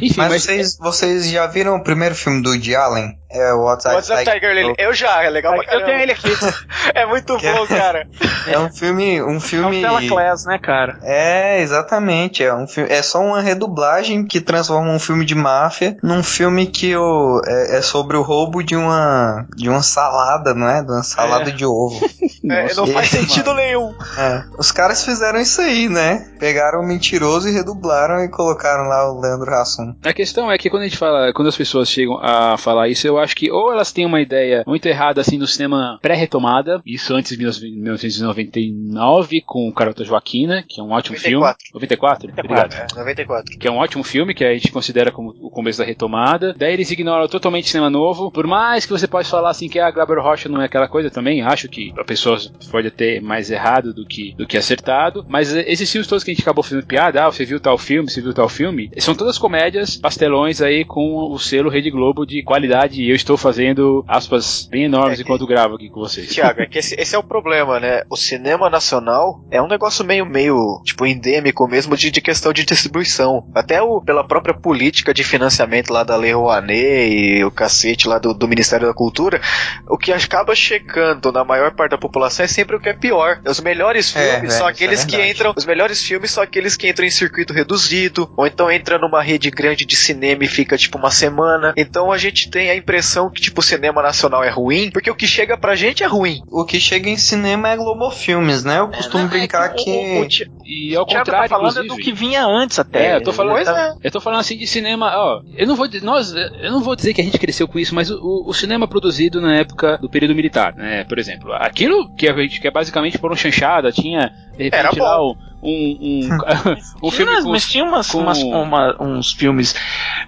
[0.00, 3.18] Enfim, Mas, mas, vocês, vocês já viram o primeiro filme do Woody Allen?
[3.30, 4.74] É o WhatsApp, WhatsApp Tiger Lily.
[4.78, 6.28] Eu já, é legal Eu tenho ele aqui.
[6.94, 8.08] É muito bom, cara.
[8.48, 9.20] É um filme.
[9.22, 10.08] Um É um filme.
[10.08, 10.98] Class, né, cara?
[11.02, 12.42] É, exatamente.
[12.42, 16.66] É, um filme, é só uma redublagem que transforma um filme de máfia num filme
[16.66, 20.82] que o, é, é sobre o roubo de uma, de uma salada, não é?
[20.82, 21.52] De uma salada É.
[21.52, 22.00] de ovo.
[22.50, 23.26] É, não faz mano.
[23.26, 23.94] sentido nenhum.
[24.16, 24.44] É.
[24.56, 26.26] Os caras fizeram isso aí, né?
[26.38, 29.94] Pegaram o mentiroso e redublaram e colocaram lá o Leandro Hassum.
[30.02, 33.06] A questão é que quando a gente fala, quando as pessoas chegam a falar isso,
[33.06, 37.14] eu acho que ou elas têm uma ideia muito errada assim no cinema pré-retomada, isso
[37.14, 41.64] antes de 1999 com o Carota Joaquina, que é um ótimo 94.
[41.64, 41.74] filme.
[41.74, 42.30] 94.
[42.30, 42.74] Obrigado.
[42.74, 43.58] É, 94.
[43.58, 46.54] Que é um ótimo filme que a gente considera como o começo da retomada.
[46.56, 48.30] Daí eles ignoram totalmente o cinema novo.
[48.30, 51.10] Por mais que você possa falar assim que a Glaber Rocha não é aquela coisa
[51.10, 52.38] também, acho que a pessoa
[52.70, 55.24] pode ter mais errado do que, do que acertado.
[55.28, 57.78] Mas eh, esses filmes todos que a gente acabou fazendo piada, ah, você viu tal
[57.78, 62.26] filme, você viu tal filme, são todas comédias, pastelões aí com o selo Rede Globo
[62.26, 63.07] de qualidade.
[63.08, 66.28] E eu estou fazendo aspas bem enormes É que- enquanto gravo aqui com vocês.
[66.28, 68.02] Tiago, é que esse, esse é o problema, né?
[68.10, 72.66] O cinema nacional é um negócio meio, meio, tipo, endêmico mesmo de, de questão de
[72.66, 73.46] distribuição.
[73.54, 78.18] Até o, pela própria política de financiamento lá da Lei Rouanet e o cacete lá
[78.18, 79.40] do, do Ministério da Cultura,
[79.88, 83.40] o que acaba chegando na maior parte da população é sempre o que é pior.
[83.46, 86.42] Os melhores É, filmes é, são isso aqueles é que entram, os melhores filmes são
[86.42, 90.46] aqueles que entram em circuito reduzido, ou então entra numa rede grande de cinema e
[90.46, 91.72] fica tipo uma semana.
[91.74, 92.97] Então a gente tem a impressão
[93.30, 96.40] que tipo o cinema nacional é ruim, porque o que chega pra gente é ruim.
[96.50, 98.78] O que chega em cinema é Globo Filmes, né?
[98.80, 99.90] Eu costumo Não, é brincar que que.
[99.90, 101.96] o- o Ti- E ao o Thiago contrário, tá falando inclusive.
[101.96, 103.12] do que vinha antes até.
[103.12, 103.94] É, eu tô falando- Pois é.
[104.04, 105.40] Eu tô falando assim de cinema, ó.
[105.56, 107.94] Eu não vou dizer, nós, eu não vou dizer que a gente cresceu com isso,
[107.94, 111.04] mas o, o cinema produzido na época do período militar, né?
[111.04, 114.74] Por exemplo, aquilo que a gente que é basicamente por um chanchada, tinha de repente
[114.80, 115.02] Era bom.
[115.04, 116.28] lá um um, um,
[117.08, 119.74] um filme Tinha, com mas tinha umas, com- umas- uma- uns filmes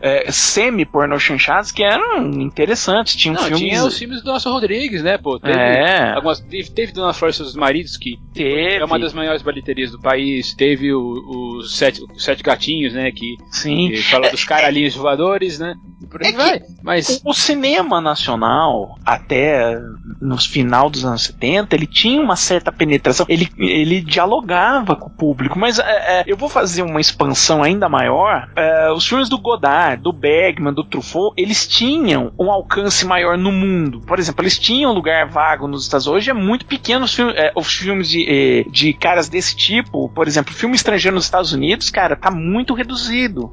[0.00, 3.14] é, semi-porno chanchados que eram interessantes.
[3.16, 3.60] Tinha um não, filmes.
[3.60, 5.38] tinha os filmes do Nelson Rodrigues, né, pô?
[5.38, 6.12] Teve, É.
[6.12, 8.76] algumas, teve, teve Dona e seus maridos, que Teve.
[8.76, 10.54] é uma das maiores bilheterias do país.
[10.54, 13.10] Teve o- os sete, os sete gatinhos, né?
[13.12, 13.90] Que, Sim.
[13.90, 15.74] que fala dos caralhinhos voadores, né?
[16.10, 16.60] Por aí É que- vai.
[16.82, 17.20] Mas.
[17.24, 19.78] O, o cinema nacional, até
[20.20, 25.10] no final dos anos 70, ele tinha uma certa penetração, ele, ele dialogava com o
[25.20, 25.82] público, mas é,
[26.20, 28.48] é, eu vou fazer uma expansão ainda maior.
[28.56, 33.52] É, os filmes do Godard, do Bergman, do Truffaut, eles tinham um alcance maior no
[33.52, 34.00] mundo.
[34.00, 36.22] Por exemplo, eles tinham lugar vago nos Estados Unidos.
[36.22, 40.08] Hoje é muito pequeno os, filmes- é, os filmes de, eh, de caras desse tipo.
[40.08, 43.50] Por exemplo, filme estrangeiro nos Estados Unidos, cara, tá muito reduzido.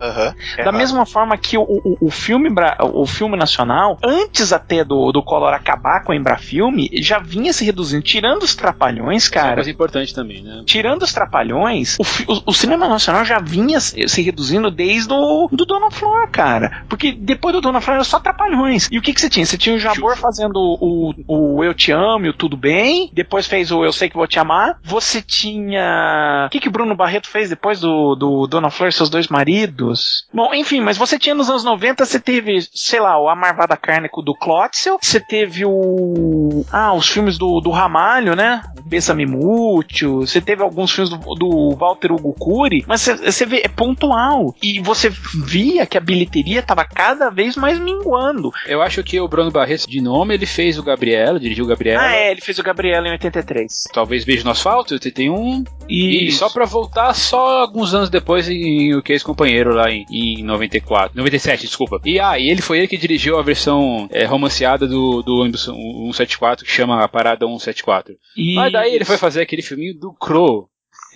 [0.57, 2.49] É Da mesma forma que o, o, o filme
[2.93, 7.65] o filme nacional, antes até do, do Collor acabar com a Embrafilme, já vinha se
[7.65, 8.03] reduzindo.
[8.03, 9.55] Tirando os trapalhões, Isso é uma cara.
[9.55, 10.63] coisa importante também, né?
[10.65, 11.56] Tirando os trapalhões,
[11.99, 15.89] o, fi- o- o cinema nacional já vinha se, se reduzindo desde o do Dona
[15.91, 16.83] Flor, cara.
[16.89, 18.87] Porque depois do Dona Flor era só trapalhões.
[18.91, 19.45] E o que, que você tinha?
[19.45, 20.21] Você tinha o Jabor Xuxa.
[20.21, 23.09] fazendo o, o Eu Te Amo e o Tudo Bem.
[23.13, 24.77] Depois fez o Eu Sei Que Vou Te Amar.
[24.83, 26.45] Você tinha.
[26.47, 29.27] O que, que o Bruno Barreto fez depois do, do Dona Flor e seus dois
[29.27, 30.25] maridos?
[30.33, 33.75] Bom, enfim, mas você tinha nos anos 90, você teve, sei lá, o A Marvada
[33.77, 34.97] Carne do Klotzel.
[35.01, 36.65] Você teve o.
[36.71, 38.61] Ah, os filmes do, do Ramalho, né?
[38.85, 40.21] Bessame Mútil.
[40.21, 42.83] Você teve alguns filmes do, do Walter Hugo Cury.
[42.87, 44.53] Mas você- vê, é pontual.
[44.61, 48.51] E você via que a bilheteria tava cada vez mais minguando.
[48.65, 52.01] Eu acho que o Bruno Barreto, de nome, ele fez o Gabriela, dirigiu o Gabriela.
[52.01, 53.83] Ah, é, ele fez o Gabriela em 83.
[53.93, 55.63] Talvez Beijo no Asfalto, 81.
[55.89, 60.43] E só pra voltar só alguns anos depois em O Que Ex-Companheiro, lá em, em
[60.43, 61.15] 94.
[61.17, 61.99] 97, desculpa.
[62.05, 65.63] E ah, e ele foi ele que dirigiu a versão é, romanceada do, do ônibus
[65.65, 68.15] 174, que chama a Parada 174.
[68.55, 70.69] Mas daí ele foi fazer aquele filminho do Crow.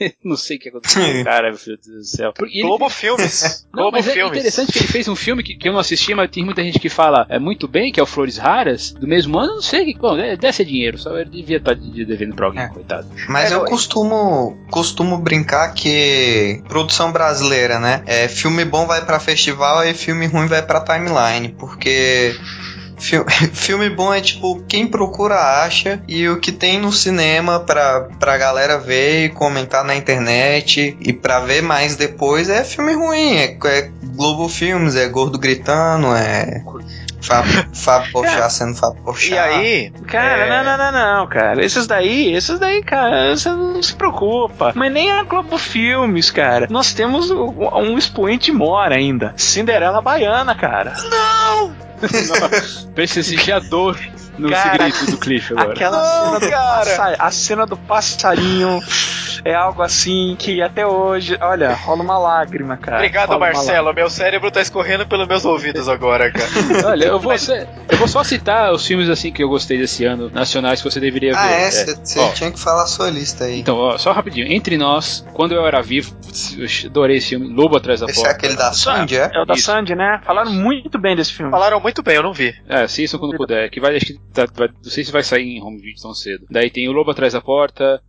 [0.23, 2.33] Não sei o que aconteceu, com o cara, meu Deus do céu.
[2.41, 3.67] Ele- Globo Filmes.
[3.73, 4.31] Não, Globo mas é Filmes.
[4.37, 6.79] interessante que ele fez um filme que, que eu não assisti, mas tem muita gente
[6.79, 9.85] que fala é, muito bem, que é o Flores Raras, do mesmo ano, não sei,
[9.85, 12.67] que, bom, deve deve ser dinheiro, só ele devia estar de- devendo pra alguém, É.
[12.67, 13.07] coitado.
[13.29, 18.03] Mas É, eu costumo, costumo brincar que produção brasileira, né?
[18.05, 22.35] É, filme bom vai pra festival e filme ruim vai pra timeline, porque
[23.01, 28.01] Fi- Filme bom é tipo, quem procura acha e o que tem no cinema pra,
[28.19, 33.37] pra galera ver e comentar na internet e pra ver mais depois é filme ruim.
[33.37, 36.63] É, é Globo Filmes, é Gordo Gritando, é.
[38.11, 39.31] Porchat sendo Fábio Porchat.
[39.33, 40.49] E aí, Cara, É.
[40.49, 41.63] não, não, não, não, cara.
[41.63, 44.71] Esses daí, esses daí, cara, você não se preocupa.
[44.75, 46.67] Mas nem a Globo Filmes, cara.
[46.69, 49.33] Nós temos um, um expoente mora ainda.
[49.37, 50.93] Cinderela Baiana, cara.
[52.95, 53.97] Prestigiador
[54.37, 55.73] no Cara, grito do Cliff agora.
[55.73, 56.77] Aquela Não, cena do cara.
[56.85, 58.81] passa- a cena do passarinho
[59.45, 62.97] é algo assim que até hoje, olha, rola uma lágrima, cara.
[62.97, 63.93] obrigado, Rola Marcelo.
[63.93, 66.49] Meu cérebro tá escorrendo pelos meus ouvidos agora, cara.
[66.91, 70.05] Olha, eu vou, ser- eu vou só citar os filmes assim que eu gostei desse
[70.05, 71.37] ano, nacionais que você deveria ver.
[71.37, 71.67] Ah, é?
[71.67, 71.71] É.
[71.71, 73.59] Você Ó, tinha que falar a sua lista aí.
[73.59, 74.51] Então, ó, só rapidinho.
[74.51, 76.15] Entre nós, quando eu era vivo,
[76.57, 78.35] eu adorei esse filme, Lobo Atrás da Esse é Porta.
[78.37, 79.31] aquele da Sandy, é?
[79.33, 79.65] É o da Isso.
[79.65, 80.19] Sandy, né?
[80.25, 81.51] Falaram muito bem desse filme.
[81.51, 82.53] Falaram muito bem, eu não vi.
[82.67, 83.69] É, assistam quando puder.
[83.69, 86.13] Que vai, acho que tá- vai- não sei se vai sair em home video tão
[86.13, 86.45] cedo.
[86.49, 88.01] Daí tem o Lobo Atrás da Porta,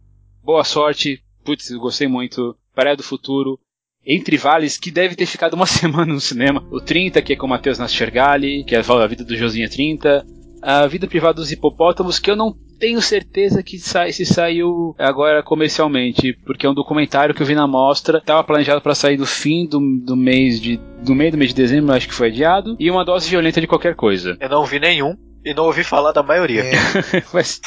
[0.45, 2.57] Boa Sorte, putz, gostei muito.
[2.75, 3.61] Praia do Futuro,
[4.05, 6.67] Entre Vales, que deve ter ficado uma semana no cinema.
[6.71, 10.27] O 30, que é com o Matheus Nascergali, que é a vida do Josinha 30.
[10.61, 15.43] A Vida Privada dos Hipopótamos, que eu não tenho certeza que sai, se saiu agora
[15.45, 19.27] comercialmente, porque é um documentário que eu vi na mostra, estava planejado para sair do
[19.27, 22.77] fim do, do mês de do meio do mês de dezembro, acho que foi adiado,
[22.79, 24.37] e uma dose violenta de qualquer coisa.
[24.41, 26.65] Eu não vi nenhum e não ouvi falar da maioria.
[26.65, 26.73] É,
[27.33, 27.61] mas,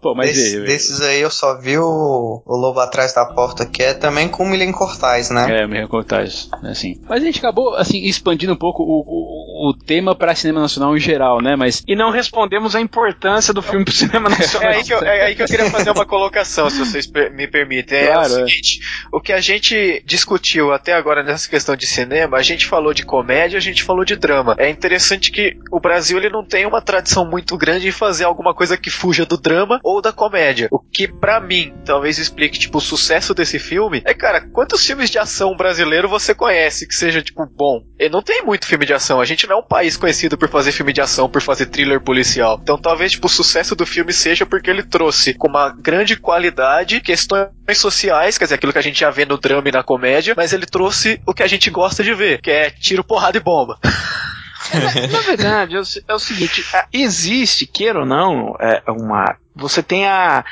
[0.00, 3.82] pô, mas veio, desses aí eu só vi o, o Lobo Atrás da Porta, que
[3.82, 5.62] é também com o Milen Cortais, né?
[5.62, 7.00] É, me recortagem, assim.
[7.08, 10.96] Mas a gente acabou, assim, expandindo um pouco o, o, o tema para cinema nacional
[10.96, 11.56] em geral, né?
[11.56, 14.68] Mas E não respondemos a importância do filme pro cinema É nacional.
[14.70, 17.98] aí, que eu, é aí que eu queria fazer uma colocação, se vocês me permitem.
[17.98, 18.48] É Claro, o é.
[18.48, 18.80] seguinte:
[19.12, 23.04] o que a gente discutiu até agora nessa questão de cinema, a gente falou de
[23.04, 24.54] comédia, a gente falou de drama.
[24.58, 26.93] É interessante que o Brasil ele não tem uma tradição
[27.26, 30.68] muito grande em fazer alguma coisa que fuja do drama ou da comédia.
[30.70, 35.10] O que, pra mim, talvez explique tipo, o sucesso desse filme é, cara, quantos filmes
[35.10, 37.82] de ação brasileiro você conhece que seja, tipo, bom?
[37.98, 39.20] E não tem muito filme de ação.
[39.20, 42.00] A gente não é um país conhecido por fazer filme de ação, por fazer thriller
[42.00, 42.58] policial.
[42.62, 47.00] Então talvez, tipo, o sucesso do filme seja porque ele trouxe com uma grande qualidade
[47.00, 50.34] questões sociais, quer dizer, aquilo que a gente já vê no drama e na comédia,
[50.36, 53.40] mas ele trouxe o que a gente gosta de ver, que é tiro, porrada e
[53.40, 53.78] bomba.
[55.10, 59.36] Na verdade, é o, é o seguinte: ah, existe, queira ou não, é uma.
[59.54, 60.44] Você tem a.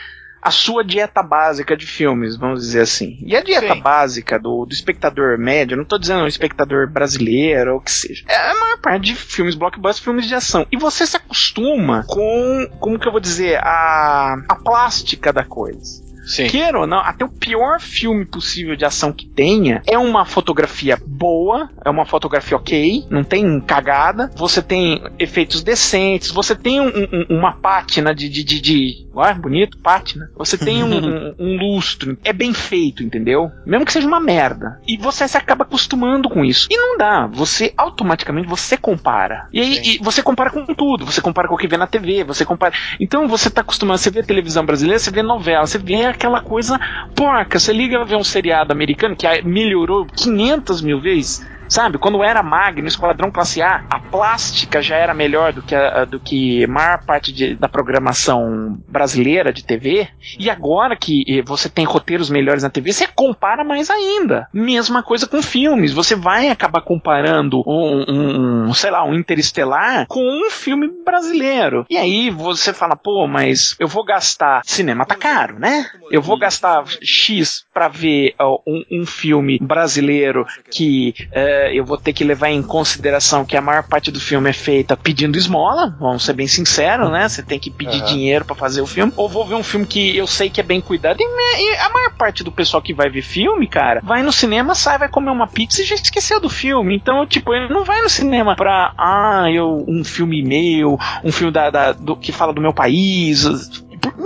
[0.44, 3.16] A sua dieta básica de filmes, vamos dizer assim.
[3.24, 3.80] E a dieta Sim.
[3.80, 8.24] básica do, do espectador médio, não tô dizendo um espectador brasileiro ou o que seja.
[8.26, 10.66] É a maior parte de filmes blockbuster, filmes de ação.
[10.72, 16.02] E você se acostuma com, como que eu vou dizer, a, a plástica da coisa.
[16.32, 16.46] Sim.
[16.46, 20.98] Queira ou não, até o pior filme possível de ação que tenha é uma fotografia
[21.06, 26.86] boa, é uma fotografia ok, não tem cagada, você tem efeitos decentes, você tem um-
[26.88, 28.30] um- uma pátina de.
[28.30, 30.30] de, de, de Ué, bonito, pátina.
[30.38, 30.88] Você tem um,
[31.38, 33.50] um- lustro, é bem feito, entendeu?
[33.66, 34.80] Mesmo que seja uma merda.
[34.88, 36.66] E você se acaba acostumando com isso.
[36.70, 39.48] E não dá, você automaticamente você compara.
[39.52, 42.24] E aí e você compara com tudo, você compara com o que vê na TV,
[42.24, 42.72] você compara.
[42.98, 46.78] Então você tá acostumado, você vê televisão brasileira, você vê novela, você vê aquela coisa
[47.16, 47.58] porca.
[47.58, 51.40] Você liga ver um seriado americano que melhorou 500 mil vezes.
[51.72, 56.04] Sabe, quando era Magno, Esquadrão Classe A, a plástica já era melhor do que a,
[56.04, 60.06] do que maior parte de- da programação brasileira de TV.
[60.38, 64.46] E agora que eh, você tem roteiros melhores na TV, você compara mais ainda.
[64.52, 65.92] Mesma coisa com filmes.
[65.94, 71.86] Você vai acabar comparando um, um- um, sei lá, um Interestelar com um filme brasileiro.
[71.88, 74.60] E aí você fala, pô, mas eu vou gastar.
[74.64, 75.86] Cinema tá caro, né?
[76.10, 81.96] Eu vou gastar X pra ver ó, um, um filme brasileiro que eh, eu vou
[81.98, 85.94] ter que levar em consideração que a maior parte do filme é feita pedindo esmola,
[86.00, 87.28] vamos ser bem sinceros, né?
[87.28, 88.06] Você tem que pedir Aham.
[88.06, 89.12] dinheiro pra fazer o filme.
[89.16, 91.16] Ou vou ver um filme que eu sei que é bem cuidado.
[91.20, 94.32] E, me- e a maior parte do pessoal que vai ver filme, cara, vai no
[94.32, 96.94] cinema, sai, vai comer uma pizza e já esqueceu do filme.
[96.96, 101.52] Então, tipo, ele não vai no cinema pra, ah, eu, um filme meu, um filme
[101.52, 103.44] da, da- do, que fala do meu país.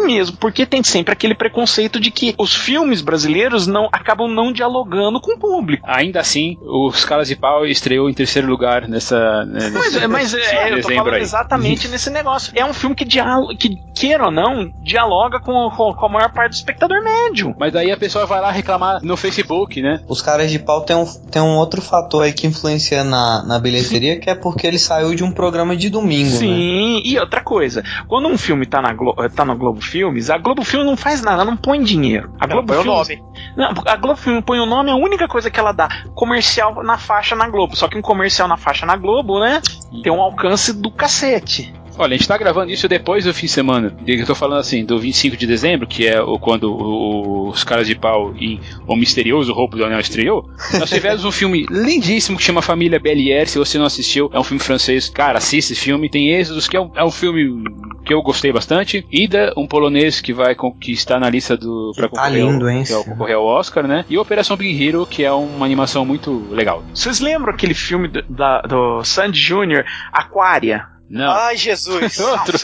[0.04, 5.20] Mesmo, porque tem sempre aquele preconceito de que os filmes brasileiros não acabam não dialogando
[5.20, 5.84] com o público.
[5.88, 9.44] ainda assim, os Caras de Pau estreou em terceiro lugar nessa.
[9.44, 11.20] né, Mas, nesse- mas é, eu tô dezembro falando aí.
[11.22, 12.52] exatamente nesse negócio.
[12.54, 16.50] É um filme que, que queira ou não, dialoga com, com, com a maior parte
[16.52, 17.54] do espectador médio.
[17.58, 20.00] Mas daí a pessoa vai lá reclamar no Facebook, né?
[20.08, 23.58] Os caras de pau tem um, tem um outro fator aí que influencia na, na
[23.58, 26.36] bilheteria, que é porque ele saiu de um programa de domingo, né?
[26.38, 30.38] Sim, e outra coisa, quando um filme tá, na Glo tá no Globo Filmes, a
[30.38, 32.32] Globo Filmes não faz nada, não põe dinheiro.
[32.40, 33.22] A Globo põe o Filmes, nome.
[33.56, 37.34] Não, a Globo põe o nome, a única coisa que ela dá, comercial na faixa
[37.34, 37.76] na Globo.
[37.76, 39.60] Só que um comercial na faixa na Globo, né,
[40.02, 41.72] tem um alcance do cacete.
[41.98, 43.96] Olha, a gente tá gravando isso depois do fim de semana.
[44.06, 47.86] Eu tô falando assim, do 25 de dezembro, que é o, quando o- os caras
[47.86, 50.48] de pau e o misterioso roubo do anel estreou.
[50.78, 53.48] Nós tivemos um filme lindíssimo que chama Família Belier.
[53.48, 55.08] Se você não assistiu, é um filme francês.
[55.08, 56.10] Cara, assista esse filme.
[56.10, 57.64] Tem Êxodos, que é um, é um filme
[58.04, 59.06] que eu gostei bastante.
[59.10, 62.70] Ida, um polonês que vai que está na lista do pra Tá concorrer, lindo, ao,
[62.70, 64.04] hein, que é o- esse concorrer ao Oscar, né?
[64.08, 66.84] E Operação Big Hero, que é uma animação muito legal.
[66.94, 70.94] Vocês lembram aquele filme do, da- do Sandy Jr., Aquária?
[71.08, 71.30] Não.
[71.30, 72.18] Ai, Jesus.
[72.20, 72.58] Outro.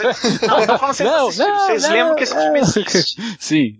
[0.46, 1.42] Não, eu tô falando sem Não, assistir.
[1.46, 2.62] não, Vocês não, lembram que esse filme é.
[2.62, 3.22] existe?
[3.38, 3.76] Sim.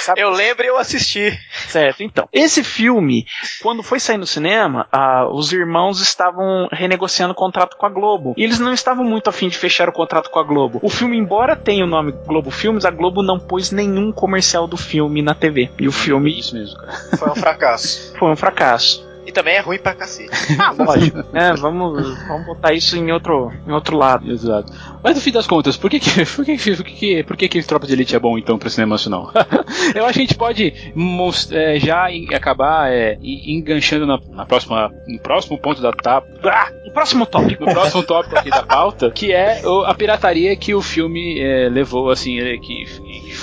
[0.00, 0.20] Sabe?
[0.20, 1.38] Eu lembro e eu assisti.
[1.68, 2.28] Certo, então.
[2.32, 3.26] Esse filme,
[3.62, 8.34] quando foi sair no cinema, ah, os irmãos estavam renegociando o contrato com a Globo.
[8.36, 10.78] E eles não estavam muito afim de fechar o contrato com a Globo.
[10.82, 14.76] O filme, embora tenha o nome Globo Filmes, a Globo não pôs nenhum comercial do
[14.76, 15.70] filme na TV.
[15.78, 16.92] E o filme Isso mesmo, cara.
[17.18, 18.14] Foi um fracasso.
[18.18, 19.05] foi um fracasso.
[19.26, 20.30] E também é ruim pra cacete.
[20.58, 21.52] Ah, lógico, né?
[21.58, 24.30] Vamos, vamos botar isso em outro, em outro lado.
[24.30, 24.72] Exato.
[25.02, 27.36] Mas no fim das contas, por que que, por que, que, por que, que, por
[27.36, 29.30] que, que Tropa de Elite é bom então para cinema nacional?
[29.94, 30.72] Eu acho que a gente pode
[31.52, 36.68] é, já em- acabar é, enganchando na, na próxima, no próximo ponto da tapa, Ah,
[36.86, 37.64] o próximo tópico.
[37.64, 41.68] no próximo tópico aqui da pauta, que é o- a pirataria que o filme é,
[41.68, 42.84] levou, assim, é, que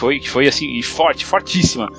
[0.03, 1.89] foi, que foi assim, forte, fortíssima.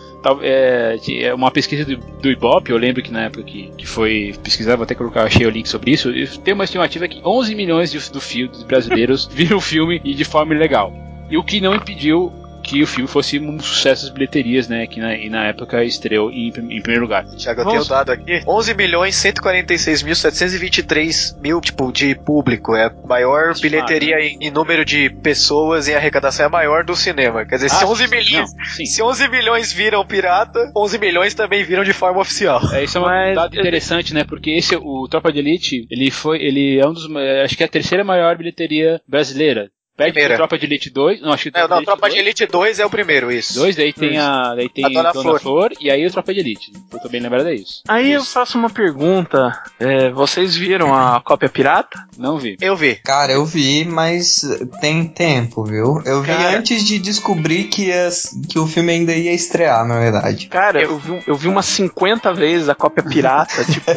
[0.43, 3.87] É, de- é uma pesquisa do, do Ibope, eu lembro que na época que, que
[3.87, 7.55] foi pesquisar, vou até colocar, achei o link sobre isso, tem uma estimativa que 11
[7.55, 10.93] milhões de, do dos brasileiros viram o filme e de forma ilegal.
[11.31, 12.31] E o que não impediu
[12.65, 14.87] que o filme fosse um sucesso das bilheterias, né?
[14.87, 17.25] Que na, e na época estreou em, em primeiro lugar.
[17.37, 18.43] Tiago, eu tenho o dado aqui.
[18.49, 22.75] 11 milhões 146 mil 723 mil, tipo, de público.
[22.75, 26.85] É a maior De bilheteria em, em número de pessoas em arrecadação é a maior
[26.85, 27.45] do cinema.
[27.45, 28.55] Quer dizer, se Ah, 11 sim, milhões...
[28.55, 28.87] não, sim.
[28.87, 32.61] Se 11 milhões viram pirata, 11 milhões também viram de forma oficial.
[32.73, 34.25] É, isso é um Mas- dado interessante, né?
[34.25, 37.63] Porque esse, o Tropa de Elite, ele foi, ele é um dos, é, acho que
[37.63, 39.71] é a terceira maior bilheteria brasileira.
[39.97, 40.37] Perde Primeira.
[40.37, 42.79] Tropa de Elite 2, não, acho que Não, não, Elite Tropa de 2, Elite 2
[42.81, 43.55] é o primeiro, isso.
[43.55, 45.41] 2, daí tem a, daí tem A Dona Dona, Flor.
[45.41, 45.73] Flor.
[45.81, 46.73] e aí o Tropa de Elite.
[46.93, 47.83] Eu tô bem lembrado é isso.
[47.89, 48.33] Aí eu Isso.
[48.33, 49.53] faço uma pergunta.
[49.79, 51.99] É, vocês viram a cópia pirata?
[52.19, 52.57] Não vi.
[52.61, 52.97] Eu vi.
[52.97, 54.41] Cara, eu vi, mas
[54.81, 56.03] tem tempo, viu?
[56.05, 56.57] Eu vi Cara.
[56.59, 60.47] antes de descobrir que, as- que o filme ainda ia estrear, na verdade.
[60.49, 63.63] Cara, eu, vi, eu vi umas 50 vezes a cópia pirata.
[63.67, 63.91] tipo,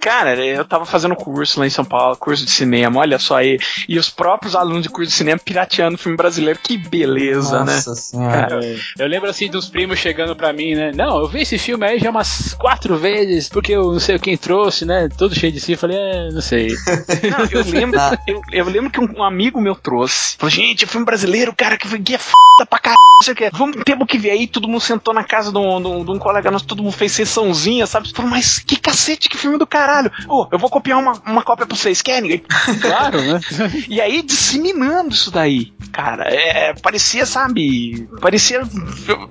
[0.00, 3.58] cara, eu tava fazendo curso lá em São Paulo, curso de cinema, olha só aí.
[3.88, 6.58] E os próprios alunos de curso de cinema pirateando filme brasileiro.
[6.62, 7.74] Que beleza, né?
[7.74, 8.48] Nossa senhora.
[8.48, 8.60] Cara,
[8.98, 10.92] Eu lembro assim dos primos chegando pra mim, né?
[10.94, 14.36] Não, eu vi esse filme aí já umas quatro vezes, porque eu não sei quem
[14.36, 15.08] trouxe, né?
[15.16, 15.72] Todo cheio de si.
[15.72, 16.68] Eu falei, é, não sei.
[17.30, 18.18] Não, eu lembro, Ah.
[18.26, 20.36] eu, eu lembro que um, um amigo meu trouxe.
[20.38, 22.32] Falou, gente, é filme brasileiro, cara, que, que é f
[22.68, 23.50] pra caralho, não sei o que.
[23.56, 24.46] Vamos, temos que ver aí.
[24.46, 26.92] Todo mundo sentou na casa de um, de um- de um colega nosso, todo mundo
[26.92, 28.12] fez sessãozinha, sabe?
[28.14, 30.10] Falou, mas que cacete, que filme do caralho.
[30.28, 32.38] Ô, eu vou copiar uma, uma cópia pra vocês, querem?
[32.80, 33.40] Claro, né?
[33.88, 35.72] E aí, disseminando isso daí.
[35.92, 38.08] Cara, é, parecia, sabe?
[38.20, 38.62] Parecia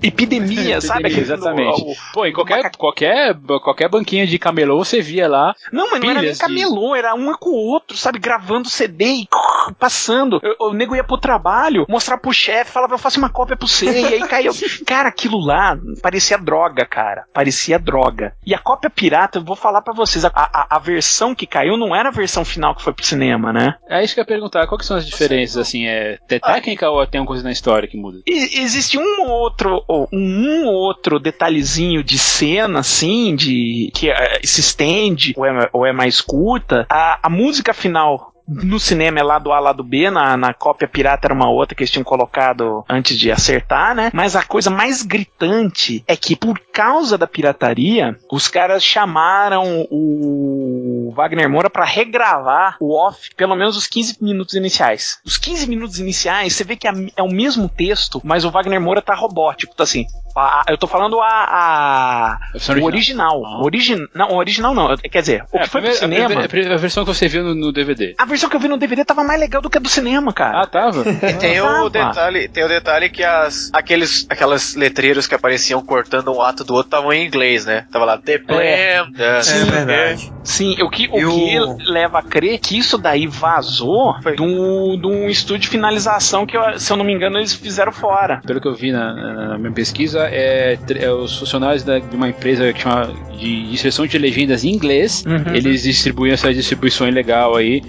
[0.02, 1.08] epidemia, sabe?
[1.08, 1.82] Aquele- Exatamente.
[1.82, 5.54] o- o- Pô, em qualquer, qualquer, qualquer banquinha de camelô você via lá.
[5.72, 8.20] Não, mas não era nem Pilhas de- camelô, era um com o outro, sabe?
[8.20, 9.28] Gravando CD e
[9.80, 10.40] passando.
[10.44, 13.68] Eu- O nego ia pro trabalho, mostrar pro chefe, falava, eu faço uma cópia pro
[13.68, 14.52] você, e aí caiu.
[14.86, 17.26] Cara, aquilo lá parecia droga, cara.
[17.34, 18.34] Parecia droga.
[18.46, 21.78] E a cópia pirata, eu vou falar pra vocês, a, a, a versão que caiu
[21.78, 23.76] não era a versão final que foi pro cinema, né?
[23.90, 27.22] É isso que eu ia perguntar, quais são as diferenças, assim, é técnica ou tem
[27.22, 28.20] uma coisa na história que muda?
[28.26, 34.10] E- existe um ou outro, ou um ou outro detalhezinho de cena, assim, de que
[34.10, 36.86] eh, se estende ou é, ou é mais curta.
[36.90, 41.28] A, a música final no cinema é lado A, lado B, na, na cópia pirata
[41.28, 44.12] era uma outra que eles tinham colocado antes de acertar, né?
[44.14, 51.12] Mas a coisa mais gritante é que por causa da pirataria, os caras chamaram o
[51.16, 55.20] Wagner Moura pra regravar o off, pelo menos os 15 minutos iniciais.
[55.26, 58.82] Os 15 minutos iniciais, você vê que é é o mesmo texto, mas o Wagner
[58.82, 60.06] Moura tá robótico, tá assim.
[60.36, 63.44] A- a- eu tô falando a, a- A versão o original.
[63.46, 63.58] Ah.
[63.60, 64.96] O origi não, o original não.
[64.98, 66.46] Quer dizer, o É, que foi pro a, primeira- cinema.
[66.46, 68.16] a, primeira- a versão que você viu no, no DVD.
[68.18, 70.32] A versão que eu vi no DVD tava mais legal do que a do cinema,
[70.34, 70.62] cara.
[70.62, 71.04] Ah, tava?
[71.32, 75.82] E tem Ah, o detalhe, tem o detalhe que as aqueles aquelas letreiras que apareciam
[75.84, 77.86] cortando um ato do outro estavam em inglês, né?
[77.92, 79.04] Tava lá The Plan, É.
[79.16, 80.32] the- É verdade.
[80.44, 84.36] Sim, o que, o o- que leva a crer que isso daí vazou Foi.
[84.36, 87.92] de um, de um estúdio de finalização que, se eu não me engano, eles fizeram
[87.92, 88.42] fora.
[88.46, 89.14] Pelo que eu vi na-
[89.50, 93.74] na minha pesquisa, é, tre- é os funcionários da- de uma empresa que chama de
[93.74, 95.24] inserção de legendas em inglês.
[95.26, 95.56] Uhum.
[95.56, 97.82] Eles distribuem essa distribuição ilegal aí.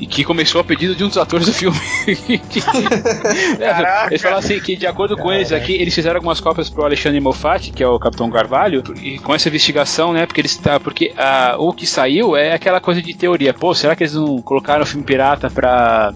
[0.00, 1.78] E que começou a pedido de um dos atores do filme.
[3.58, 4.08] Caraca.
[4.10, 7.20] Eles falaram assim que, de acordo com eles aqui, eles fizeram algumas cópias pro Alexandre
[7.20, 10.26] Moffat, que é o Capitão Carvalho, e com essa investigação, né?
[10.26, 13.54] Porque eles tá, porque ah, o que saiu é aquela coisa de teoria.
[13.54, 16.12] Pô, será que eles não colocaram o filme pirata pra,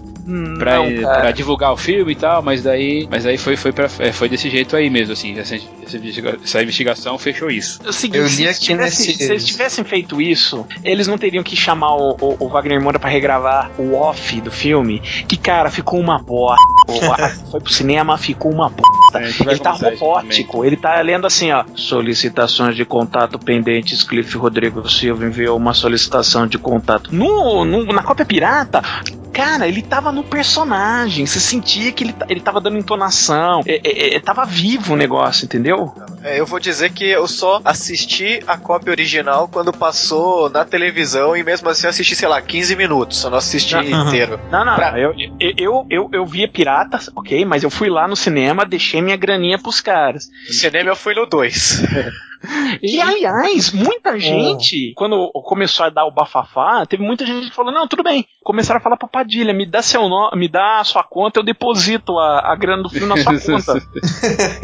[0.57, 2.41] pra, Não, pra divulgar o filme e tal?
[2.41, 5.37] Mas daí, mas daí foi, foi, pra, é, foi desse jeito aí mesmo, assim.
[5.39, 7.79] Essa, essa investiga- essa investigação fechou isso.
[7.85, 11.55] É o seguinte, se, eles nesse- se eles tivessem feito isso, eles não teriam que
[11.55, 15.99] chamar o, o- o Wagner Moura pra regravar o off do filme, que, cara, ficou
[15.99, 16.59] uma bosta.
[17.51, 19.19] Foi pro cinema, ficou uma bosta.
[19.19, 21.63] É, Ele tá robótico, ele tá lendo assim, ó.
[21.75, 27.13] Solicitações de contato pendentes, Cliff Rodrigo Silva enviou uma solicitação de contato.
[27.13, 28.81] No, no- na cópia pirata,
[29.33, 31.25] cara, ele tava no personagem.
[31.25, 33.61] Você sentia que ele, ele tava dando entonação.
[33.65, 35.93] É, é, é, tava vivo o negócio, entendeu?
[36.23, 41.35] É, eu vou dizer que eu só assisti a cópia original quando passou na televisão
[41.35, 43.17] e mesmo assim eu assisti, sei lá, 15 minutos.
[43.19, 43.58] Só não assisti
[43.93, 44.07] Aham.
[44.07, 44.39] inteiro.
[44.49, 48.07] Não, não, Pra- eu, eu, eu, eu, eu via piratas, ok, mas eu fui lá
[48.07, 50.29] no cinema, deixei minha graninha pros caras.
[50.47, 51.81] No cinema eu fui no 2.
[52.81, 57.73] E aliás, muita gente, quando começou a dar o bafafá, teve muita gente que falou:
[57.73, 58.25] não, tudo bem.
[58.43, 61.43] Começaram a falar pra Padilha, me dá seu nome, me dá a sua conta, eu
[61.43, 63.73] deposito a, a grana do filme na sua conta.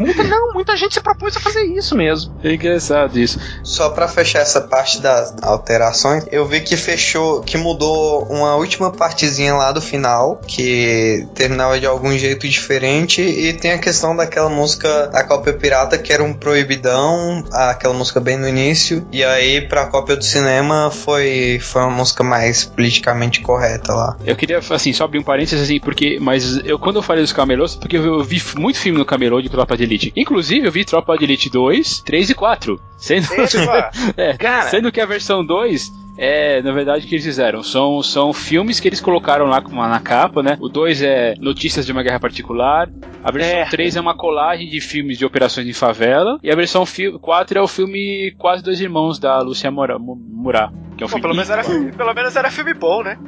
[0.00, 2.32] muita, não, muita gente se propôs a fazer isso mesmo.
[2.42, 3.38] É engraçado isso.
[3.62, 8.90] Só pra fechar essa parte das alterações, eu vi que fechou, que mudou uma última
[8.90, 14.48] partezinha lá do final, que terminava de algum jeito diferente, e tem a questão daquela
[14.48, 19.60] música da cópia pirata que era um proibidão, aquela música bem no início, e aí
[19.60, 24.16] pra cópia do cinema foi, foi uma música mais politicamente correta lá.
[24.24, 26.18] Eu queria, assim, só abrir um parênteses, assim, porque.
[26.20, 29.40] Mas eu, quando eu falei dos camelôs, porque eu, eu vi muito filme no camelô
[29.40, 30.12] de Tropa de Elite.
[30.16, 32.80] Inclusive, eu vi Tropa de Elite 2, 3 e 4.
[32.96, 33.26] Sendo,
[34.16, 34.70] é, Cara.
[34.70, 37.62] sendo que a versão 2 é, na verdade, o que eles fizeram?
[37.62, 40.56] São, são filmes que eles colocaram lá na capa, né?
[40.60, 42.88] O 2 é Notícias de uma Guerra Particular.
[43.22, 43.64] A versão É.
[43.66, 46.38] 3 é uma colagem de filmes de operações em favela.
[46.42, 46.84] E a versão
[47.20, 50.70] 4 é o filme Quase Dois Irmãos, da Lúcia Murá.
[50.96, 53.18] Que é um Pô, filme pelo, menos era, filme- pelo menos era filme bom, né?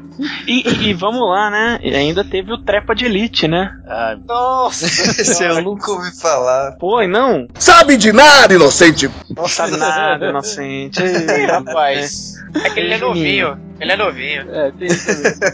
[0.46, 1.78] E, e- e vamos lá, né?
[1.82, 3.70] E ainda teve o Trepa de Elite, né?
[3.86, 4.86] Ah, Nossa!
[5.20, 6.72] Esse eu nunca ouvi falar.
[6.78, 7.46] Pô, e não?
[7.58, 9.10] Sabe de nada, inocente!
[9.36, 11.02] Não sabe nada, inocente.
[11.02, 12.34] Ih, rapaz.
[12.64, 13.58] É que ele é novinho.
[13.78, 14.42] Ele é novinho.
[14.50, 14.88] É, tem.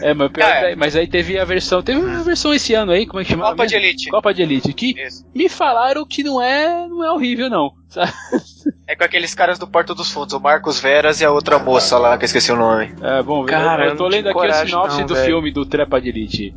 [0.01, 1.83] É, mas, pior aí- mas aí teve a versão.
[1.83, 3.43] Teve uma versão esse ano aí, como é que chama?
[3.49, 4.09] Copa de Elite.
[4.09, 5.25] Copa de Elite, que Isso.
[5.35, 7.71] me falaram que não é, não é horrível, não.
[7.89, 8.11] sabe?
[8.87, 11.97] É com aqueles caras do Porto dos Fundos, o Marcos Veras e a outra moça
[11.97, 12.93] lá, que eu esqueci o nome.
[13.01, 15.25] É, bom, Cara, eu, eu eu tô lendo aqui a coragem, sinopse não, do velho.
[15.25, 16.55] filme do Trepa de Elite.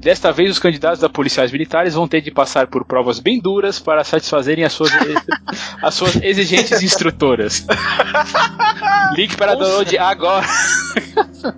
[0.00, 3.78] Desta vez, os candidatos da policiais militares vão ter de passar por provas bem duras
[3.78, 4.90] para satisfazerem as suas,
[5.82, 7.66] as suas exigentes instrutoras.
[9.14, 10.46] Link para download agora.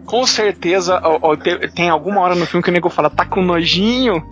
[0.06, 3.24] Com certeza ó, ó, te- tem alguma hora no filme que o nego fala, tá
[3.24, 4.22] com nojinho?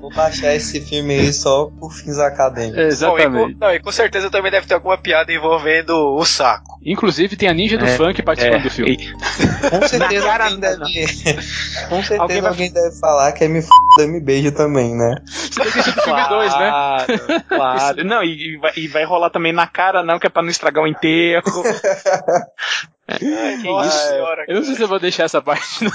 [0.00, 2.76] Vou baixar esse filme aí só por fins acadêmicos.
[2.76, 2.88] Bom, e, com,
[3.28, 3.56] Exatamente.
[3.60, 6.78] não, e com certeza também deve ter alguma piada envolvendo o saco.
[6.84, 8.92] Inclusive, tem a Ninja do É, Funk participando É, do filme.
[8.92, 9.12] e-
[9.70, 10.84] Com certeza Na cara deve.
[11.88, 13.68] Com certeza Alguém alguém, vai- deve falar que é me f
[13.98, 15.14] da me beijo também, né?
[15.26, 16.70] Você tem que filme 2, né?
[16.70, 17.06] Claro,
[17.48, 18.04] claro.
[18.04, 20.50] Não, e, e vai, e vai rolar também na cara, não, que é pra não
[20.50, 21.44] estragar o enterro.
[23.06, 24.44] Que Nossa isso, senhora.
[24.48, 25.92] Eu não sei se eu vou deixar essa parte, não.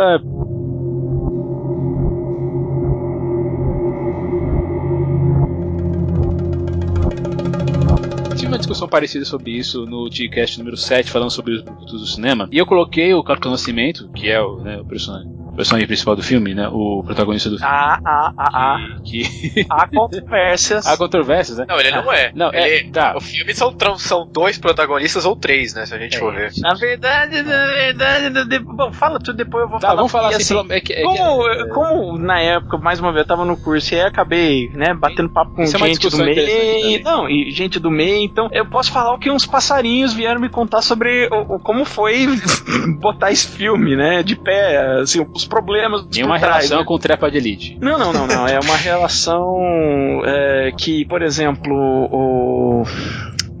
[0.00, 0.18] É,
[8.62, 12.48] discussão parecida sobre isso no T-Cast número 7, falando sobre os brucutus do cinema.
[12.50, 16.22] E eu coloquei o Capitão Nascimento, que é o, né, o personagem, personagem principal do
[16.22, 16.68] filme, né?
[16.70, 17.72] O protagonista do filme.
[17.72, 18.76] Ah, ah, ah, ah.
[19.04, 19.22] Que,
[19.68, 20.86] Há controvérsias.
[20.86, 21.66] há controvérsias, né?
[21.68, 22.30] Não, ele não é.
[22.34, 23.14] Não, é- ele, tá.
[23.16, 25.84] O filme são, são dois protagonistas ou três, né?
[25.86, 26.50] Se a gente for ver.
[26.58, 29.96] Na verdade, na verdade, de- bom, fala tudo depois eu vou Tá, falar.
[29.96, 33.12] vamos falar porque, assim, pelo- é que- é que- como, como na época, mais uma
[33.12, 36.08] vez, eu tava no curso e aí acabei, né, batendo papo com Isso é gente
[36.08, 36.34] do meio.
[36.36, 37.02] também.
[37.02, 40.48] Não, e gente do meio, então eu posso falar o que uns passarinhos vieram me
[40.48, 42.26] contar sobre o, o- como foi
[43.00, 46.06] botar esse filme, né, de pé, assim, os problemas.
[46.12, 46.84] Nenhuma por trás, relação né?
[46.84, 47.78] com Trepa de Elite.
[47.80, 48.46] Não, não, não, não.
[48.46, 51.74] É uma relação é, que, por exemplo,
[52.10, 52.84] o.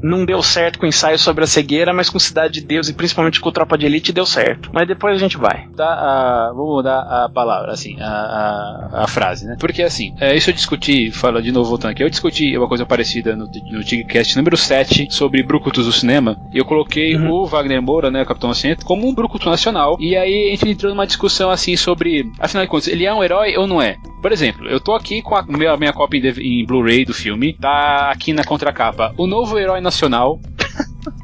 [0.02, 2.92] Não deu certo com o ensaio sobre a cegueira, mas com Cidade de Deus e
[2.94, 4.70] principalmente com Tropa de Elite deu certo.
[4.72, 5.66] Mas depois a gente vai.
[5.76, 9.56] Tá, a, vou mudar a palavra, assim, a, a, a frase, né?
[9.58, 12.84] Porque assim, é, isso eu discuti, fala de novo voltando aqui, eu discuti uma coisa
[12.86, 17.30] parecida no, no Tigcast número 7 sobre Brucutus do cinema, e eu coloquei Uhum.
[17.30, 20.68] o Wagner Moura, né, o Capitão Nascimento, como um Brucutu nacional, e aí a gente
[20.68, 23.96] entrou numa discussão assim sobre, afinal de contas, ele é um herói ou não é?
[24.20, 27.54] Por exemplo, eu tô aqui com a minha, minha cópia em, em Blu-ray do filme,
[27.54, 30.40] tá aqui na contracapa, o novo herói nacional, sensacional.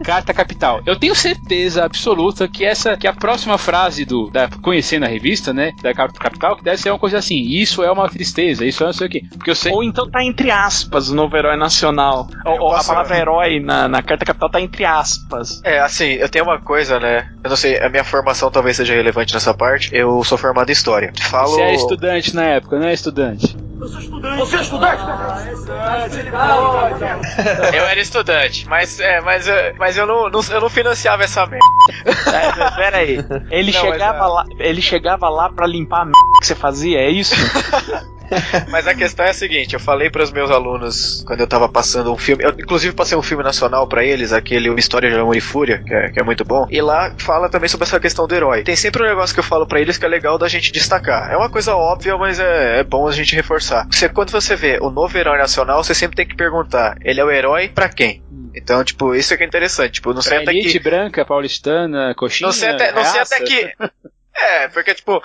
[0.04, 0.80] Carta Capital.
[0.86, 5.52] Eu tenho certeza absoluta que essa, que a próxima frase do da conhecendo a revista,
[5.52, 8.82] né, da Carta Capital, que deve ser uma coisa assim: isso é uma tristeza, isso
[8.82, 9.22] é não sei o quê.
[9.30, 9.72] Porque eu sei.
[9.72, 12.28] Ou então tá entre aspas o novo herói nacional.
[12.44, 15.60] Ou, ou a palavra herói na, na carta capital tá entre aspas.
[15.64, 17.30] É, assim, eu tenho uma coisa, né?
[17.42, 19.90] Eu não sei, a minha formação talvez seja relevante nessa parte.
[19.94, 21.12] Eu sou formado em História.
[21.22, 21.50] Falo.
[21.50, 23.56] Você é estudante na época, não é estudante?
[27.72, 31.46] Eu era estudante, mas, é, mas, é, mas eu, não, não- eu não financiava essa
[31.46, 31.64] merda.
[32.06, 33.18] É, pera aí.
[33.50, 34.32] Ele Não, chegava mas, é.
[34.32, 37.34] lá, ele chegava lá para limpar a merda que você fazia, é isso?
[38.68, 41.68] Mas a questão é a seguinte: eu falei para os meus alunos quando eu tava
[41.68, 45.16] passando um filme, eu inclusive passei um filme nacional para eles, aquele Uma História de
[45.16, 48.00] Amor e Fúria, que é, que é muito bom, e lá fala também sobre essa
[48.00, 48.62] questão do herói.
[48.62, 51.30] Tem sempre um negócio que eu falo para eles que é legal da gente destacar.
[51.32, 53.86] É uma coisa óbvia, mas é, é bom a gente reforçar.
[53.90, 57.24] Você, quando você vê o novo herói nacional, você sempre tem que perguntar: ele é
[57.24, 58.22] o herói para quem?
[58.54, 59.94] Então, tipo, isso é que é interessante.
[59.94, 60.78] Tipo, não sei Pra até elite que.
[60.78, 62.48] branca, paulistana, coxinha.
[62.48, 63.72] Não sei até, não sei até que.
[64.40, 65.20] É, porque, tipo,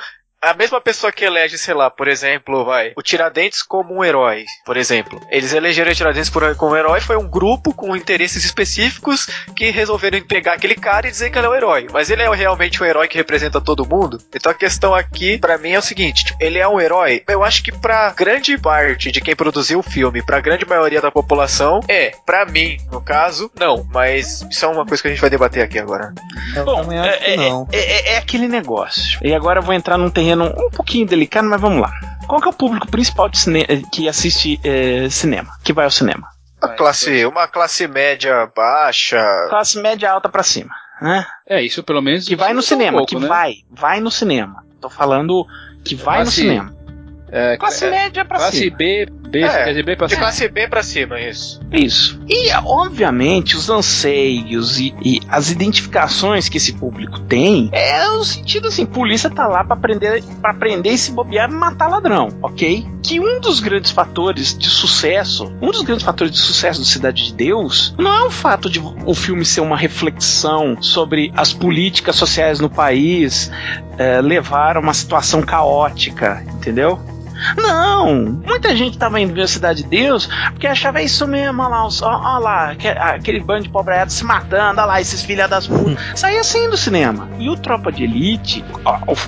[0.50, 4.46] a mesma pessoa que elege, sei lá, por exemplo, vai, o Tiradentes como um herói,
[4.66, 5.20] por exemplo.
[5.30, 9.70] Eles elegeram o Tiradentes por- como um herói, foi um grupo com interesses específicos que
[9.72, 11.88] resolveram pegar aquele cara e dizer que ele é um herói.
[11.92, 14.18] Mas ele é realmente um herói que representa todo mundo?
[14.36, 17.24] Então a questão aqui, pra mim, é o seguinte: tipo, ele é um herói?
[17.28, 21.12] Eu acho que pra grande parte de quem produziu o filme, pra grande maioria da
[21.12, 22.12] população, é.
[22.26, 23.86] Pra mim, no caso, não.
[23.92, 26.14] Mas isso é uma coisa que a gente vai debater aqui agora.
[26.56, 27.68] Eu Bom, é, que é- não.
[27.72, 29.20] é- é- é aquele negócio.
[29.24, 31.92] E agora eu vou entrar num terreno um pouquinho delicado, mas vamos lá.
[32.28, 35.50] Qual que é o público principal de cine- que assiste eh, cinema?
[35.64, 36.28] Que vai ao cinema?
[36.62, 39.22] Uma classe, uma classe média baixa.
[39.50, 41.26] Classe média alta pra cima, né?
[41.48, 42.26] É, isso pelo menos.
[42.26, 43.28] Que vai no um cinema, pouco, que né?
[43.28, 44.64] vai, vai no cinema.
[44.80, 45.46] Tô falando
[45.84, 46.74] que vai no Classe- cinema.
[47.36, 48.78] É, Classe é, média pra classe cima.
[48.78, 50.26] B, B, É, dizer, B pra De cima.
[50.28, 51.60] classe B pra cima, isso.
[51.72, 52.22] Isso.
[52.30, 58.68] E, obviamente, os anseios e, e as identificações que esse público tem é o sentido
[58.68, 62.86] assim: polícia tá lá pra prender, pra prender e se bobear e matar ladrão, ok?
[63.02, 67.26] Que um dos grandes fatores de sucesso, um dos grandes fatores de sucesso do Cidade
[67.26, 72.16] de Deus, não é o fato de o filme ser uma reflexão sobre as políticas
[72.16, 73.50] sociais no país
[73.98, 77.00] eh, levar a uma situação caótica, entendeu?
[77.58, 81.62] Não, muita gente tava indo ver a Cidade de Deus porque achava "É isso mesmo,
[81.62, 85.48] olha lá, ó lá, aque- aquele bando de pobreado se matando, olha lá, esses filha
[85.48, 85.98] das putas.
[86.16, 87.28] Saía assim do cinema.
[87.40, 88.64] E o Tropa de Elite,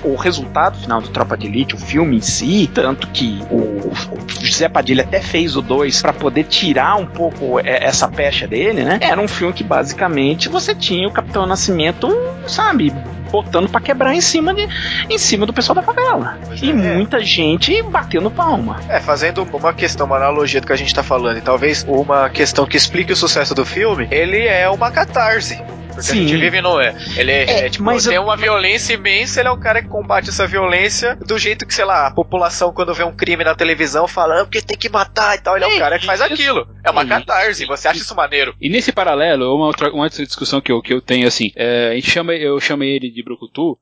[0.04, 3.56] o, o resultado final do Tropa de Elite, o filme em si, tanto que o,
[3.56, 3.92] o
[4.40, 8.82] José Padilha até fez o 2 para poder tirar um pouco é, essa pecha dele,
[8.84, 8.98] né?
[9.00, 12.08] Era um filme que basicamente você tinha o Capitão Nascimento,
[12.46, 12.92] sabe,
[13.30, 14.66] botando pra quebrar em cima de
[15.08, 16.38] em cima do pessoal da favela.
[16.46, 16.72] Pois E é.
[16.72, 18.80] muita gente batendo palma.
[18.88, 22.28] É, fazendo uma questão, uma analogia do que a gente tá falando, e talvez uma
[22.30, 25.60] questão que explique o sucesso do filme, ele é uma catarse.
[25.96, 26.24] Porque Sim.
[26.24, 26.78] a gente vive no.
[26.78, 29.56] É, ele é, É, é, tipo, mas tem eu- uma violência imensa, ele é o
[29.56, 33.16] cara que combate essa violência do jeito que, sei lá, a população, quando vê um
[33.16, 35.78] crime na televisão, fala, ah, porque tem que matar e tal, ele é o É
[35.78, 36.32] cara que faz isso.
[36.32, 36.68] aquilo.
[36.84, 38.54] É uma É catarse, você acha isso maneiro?
[38.60, 41.90] E nesse paralelo, uma outra, uma outra discussão que eu, que eu tenho, assim, é,
[41.92, 43.78] a gente chama, eu chamei ele de Brucutu,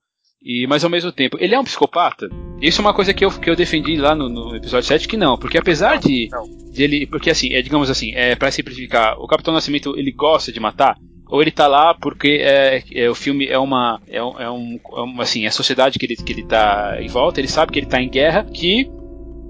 [0.46, 2.28] e, mas ao mesmo tempo, ele é um psicopata?
[2.60, 5.16] Isso é uma coisa que eu, que eu defendi lá no, no episódio 7, que
[5.16, 6.44] não, porque apesar de, não.
[6.70, 10.52] de ele, porque assim, é, digamos assim, é, para simplificar, o Capitão Nascimento, ele gosta
[10.52, 10.96] de matar,
[11.34, 14.78] ou ele tá lá porque é, é, o filme é uma, é um, é um,
[15.18, 17.86] é assim, a sociedade que ele, que ele tá em volta, ele sabe que ele
[17.86, 18.88] tá em guerra, que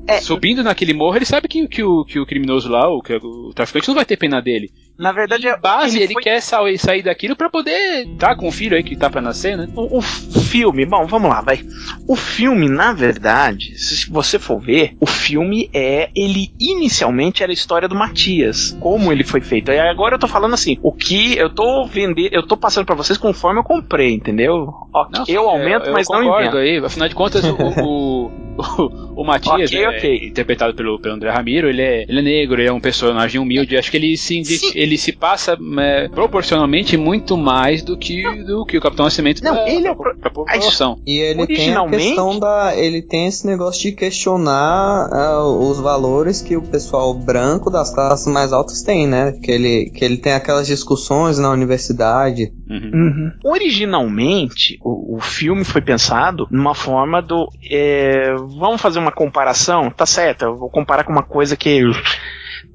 [0.08, 0.18] É.
[0.18, 3.52] subindo naquele morro, ele sabe que, que, o, que o criminoso lá, o, que o
[3.54, 4.72] traficante não vai ter pena dele.
[4.98, 8.76] Na verdade, é base, ele, foi- quer sair, daquilo pra poder tá com o filho
[8.76, 9.68] aí que tá pra nascer, né?
[9.74, 11.60] O, o filme, bom, vamos lá, vai.
[12.06, 16.10] O filme, na verdade, se você for ver, o filme é.
[16.14, 19.70] Ele inicialmente era a história do Matias, como ele foi feito.
[19.70, 22.94] E agora eu tô falando assim, o que eu tô vendendo, eu tô passando pra
[22.94, 24.72] vocês conforme eu comprei, entendeu?
[24.92, 26.56] Ó, Não, eu aumento, eu mas não invento.
[26.56, 26.78] aí.
[26.78, 28.30] Afinal de contas, o, o,
[29.16, 32.60] o, o Matias, Ok, é, interpretado pelo, pelo André Ramiro, ele é, ele é negro,
[32.60, 33.76] ele é um personagem humilde.
[33.76, 34.42] Acho que ele se.
[34.84, 39.52] Ele se passa é, proporcionalmente muito mais do que, do que o Capitão Nascimento Não,
[39.54, 40.98] pra, ele é pra, pro- pra população.
[41.06, 42.76] E ele tem a questão da.
[42.76, 48.26] Ele tem esse negócio de questionar ah, os valores que o pessoal branco das classes
[48.26, 49.32] mais altas tem, né?
[49.42, 52.52] Que ele, que ele tem aquelas discussões na universidade.
[52.68, 52.90] Uhum.
[52.94, 53.32] Uhum.
[53.44, 57.48] Originalmente, o, o filme foi pensado numa forma do.
[57.70, 59.90] é, vamos fazer uma comparação?
[59.90, 61.80] Tá certo, eu vou comparar com uma coisa que.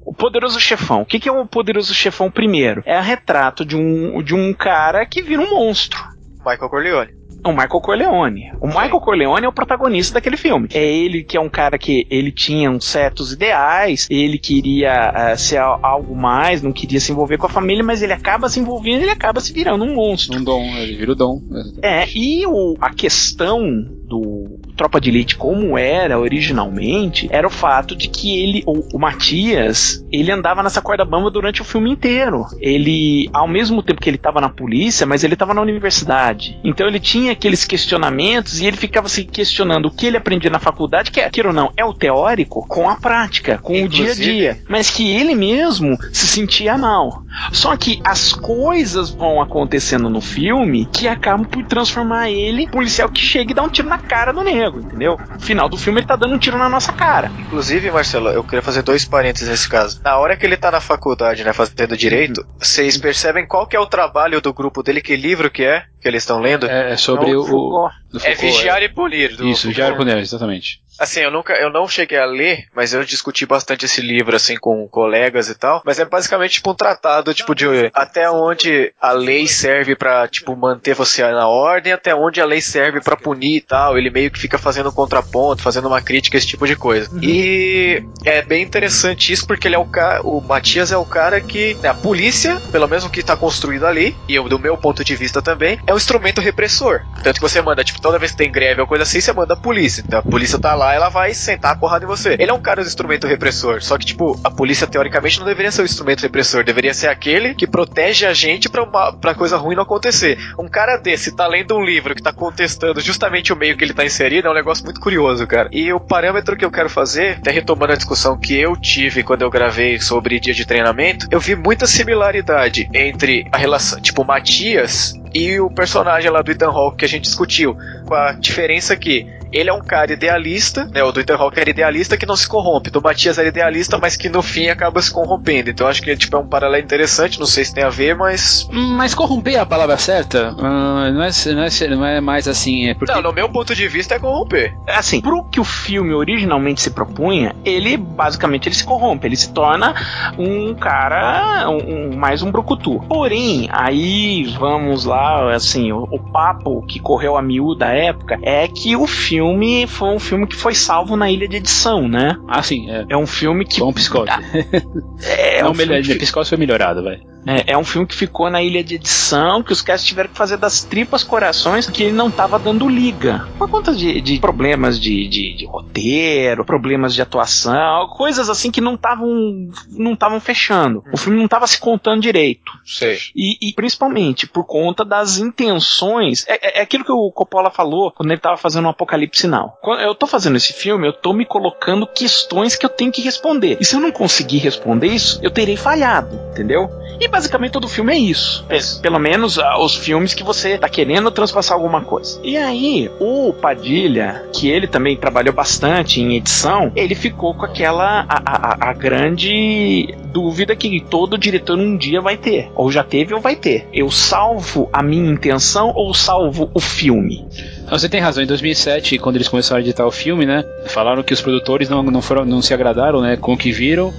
[0.04, 1.02] O Poderoso Chefão.
[1.02, 2.82] O que, que é o Poderoso Chefão primeiro?
[2.86, 6.00] É o retrato de um, de um cara que vira um monstro.
[6.44, 7.10] Michael Corleone.
[7.44, 8.52] o Michael Corleone.
[8.60, 10.68] O Michael Corleone é o protagonista daquele filme.
[10.72, 15.38] É ele que é um cara que ele tinha uns certos ideais, ele queria uh,
[15.38, 19.02] ser algo mais, não queria se envolver com a família, mas ele acaba se envolvendo,
[19.02, 20.38] ele acaba se virando um monstro.
[20.38, 21.42] Um dom, ele vira o dom.
[21.82, 23.60] É, e o, a questão
[24.06, 28.98] do Tropa de Elite como era originalmente era o fato de que ele, o, o
[28.98, 32.46] Matias, ele andava nessa corda bamba durante o filme inteiro.
[32.58, 36.58] Ele, ao mesmo tempo que ele estava na polícia, mas ele estava na universidade.
[36.64, 40.58] Então ele tinha aqueles questionamentos e ele ficava se questionando o que ele aprendia na
[40.58, 44.14] faculdade, que é, aquilo ou não, é o teórico com a prática, com Inclusive, o
[44.14, 44.64] dia a dia.
[44.66, 47.22] Mas que ele mesmo se sentia mal.
[47.52, 53.20] Só que as coisas vão acontecendo no filme que acabam por transformar ele policial que
[53.20, 55.18] chega e dá um tiro na cara do nego, entendeu?
[55.40, 57.30] Final do filme ele tá dando um tiro na nossa cara.
[57.38, 60.00] Inclusive, Marcelo, eu queria fazer dois parênteses nesse caso.
[60.04, 63.80] Na hora que ele tá na faculdade, né, fazendo direito, vocês percebem qual que é
[63.80, 65.84] o trabalho do grupo dele, que livro que é?
[66.00, 66.66] Que eles estão lendo?
[66.66, 67.42] É, é sobre o.
[67.42, 67.90] o
[68.22, 68.86] é Vigiar é.
[68.86, 69.36] e Punir.
[69.36, 70.80] Do Isso, Vigiar e Punir, exatamente.
[71.00, 74.54] Assim, eu nunca, eu não cheguei a ler, mas eu discuti bastante esse livro, assim,
[74.56, 75.80] com colegas e tal.
[75.82, 80.54] Mas é basicamente, tipo, um tratado, tipo, de até onde a lei serve para tipo,
[80.54, 83.96] manter você na ordem, até onde a lei serve para punir e tal.
[83.96, 87.10] Ele meio que fica fazendo um contraponto, fazendo uma crítica, esse tipo de coisa.
[87.10, 87.20] Uhum.
[87.22, 91.40] E é bem interessante isso, porque ele é o cara, o Matias é o cara
[91.40, 94.76] que, né, a polícia, pelo menos o que tá construído ali, e eu, do meu
[94.76, 97.02] ponto de vista também, é um instrumento repressor.
[97.22, 99.54] Tanto que você manda, tipo, toda vez que tem greve ou coisa assim, você manda
[99.54, 100.04] a polícia.
[100.06, 102.36] Então a polícia tá lá, ela vai sentar a porrada em você.
[102.38, 105.72] Ele é um cara do instrumento repressor, só que, tipo, a polícia teoricamente não deveria
[105.72, 109.56] ser o instrumento repressor, deveria ser aquele que protege a gente pra, uma, pra coisa
[109.56, 110.38] ruim não acontecer.
[110.58, 113.94] Um cara desse tá lendo um livro que tá contestando justamente o meio que ele
[113.94, 115.68] tá inserido, é um negócio muito curioso, cara.
[115.72, 119.42] E o parâmetro que eu quero fazer, até retomando a discussão que eu tive quando
[119.42, 125.14] eu gravei sobre dia de treinamento, eu vi muita similaridade entre a relação, tipo, Matias
[125.34, 127.76] e o personagem lá do Ethan Hawke que a gente discutiu,
[128.06, 131.02] com a diferença que ele é um cara idealista, né?
[131.02, 132.90] O do Ethan Hawke era idealista que não se corrompe.
[132.90, 135.70] Do Matias era idealista, mas que no fim acaba se corrompendo.
[135.70, 138.68] Então acho que tipo, é um paralelo interessante, não sei se tem a ver, mas.
[138.70, 140.52] Mas corromper é a palavra certa?
[140.52, 142.88] Uh, não, é, não, é, não é mais assim.
[142.88, 143.12] É porque...
[143.12, 144.74] Não, no meu ponto de vista é corromper.
[144.86, 149.52] Assim, pro que o filme originalmente se propunha, ele basicamente ele se corrompe, ele se
[149.52, 149.94] torna
[150.38, 153.00] um cara, um, um mais um brucutu.
[153.08, 158.68] Porém, aí vamos lá, assim, o, o papo que correu a miúda da época é
[158.68, 162.36] que o filme filme foi um filme que foi salvo na ilha de edição, né?
[162.46, 162.90] Ah, sim.
[162.90, 163.80] É, é um filme que.
[163.80, 164.30] Bom psicose.
[165.24, 166.14] é, um melhor, que...
[166.16, 167.20] psicose foi melhorado, vai.
[167.46, 170.36] É, é, um filme que ficou na ilha de edição, que os caras tiveram que
[170.36, 173.48] fazer das tripas corações, que ele não tava dando liga.
[173.58, 178.80] Por conta de, de problemas de, de, de, roteiro, problemas de atuação, coisas assim que
[178.80, 181.02] não estavam não estavam fechando.
[181.12, 182.72] O filme não tava se contando direito.
[182.84, 183.18] Sei.
[183.34, 186.44] E, e principalmente por conta das intenções.
[186.48, 189.78] É, é, é aquilo que o Coppola falou quando ele tava fazendo um apocalipse sinal.
[189.82, 193.22] Quando eu tô fazendo esse filme, eu tô me colocando questões que eu tenho que
[193.22, 193.78] responder.
[193.80, 196.88] E se eu não conseguir responder isso, eu terei falhado, entendeu?
[197.20, 198.64] E basicamente todo filme é isso.
[198.68, 202.40] É, pelo menos ah, os filmes que você tá querendo transpassar alguma coisa.
[202.42, 208.26] E aí, o Padilha, que ele também trabalhou bastante em edição, ele ficou com aquela
[208.28, 212.70] a, a, a grande dúvida que todo diretor um dia vai ter.
[212.74, 213.88] Ou já teve ou vai ter.
[213.92, 217.46] Eu salvo a minha intenção ou salvo o filme?
[217.90, 218.42] Você tem razão.
[218.42, 220.64] Em 2007, quando eles começaram a editar o filme, né?
[220.86, 223.36] Falaram que os produtores não, não, foram, não se agradaram, né?
[223.36, 224.12] Com o que viram.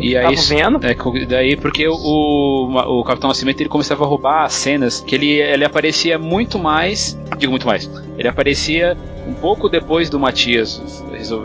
[0.00, 0.80] E aí, vendo.
[0.84, 5.14] É, daí porque o, o, o Capitão Nascimento ele começava a roubar as cenas que
[5.14, 7.18] ele, ele aparecia muito mais.
[7.38, 7.90] Digo muito mais.
[8.16, 8.96] Ele aparecia
[9.28, 10.80] um pouco depois do Matias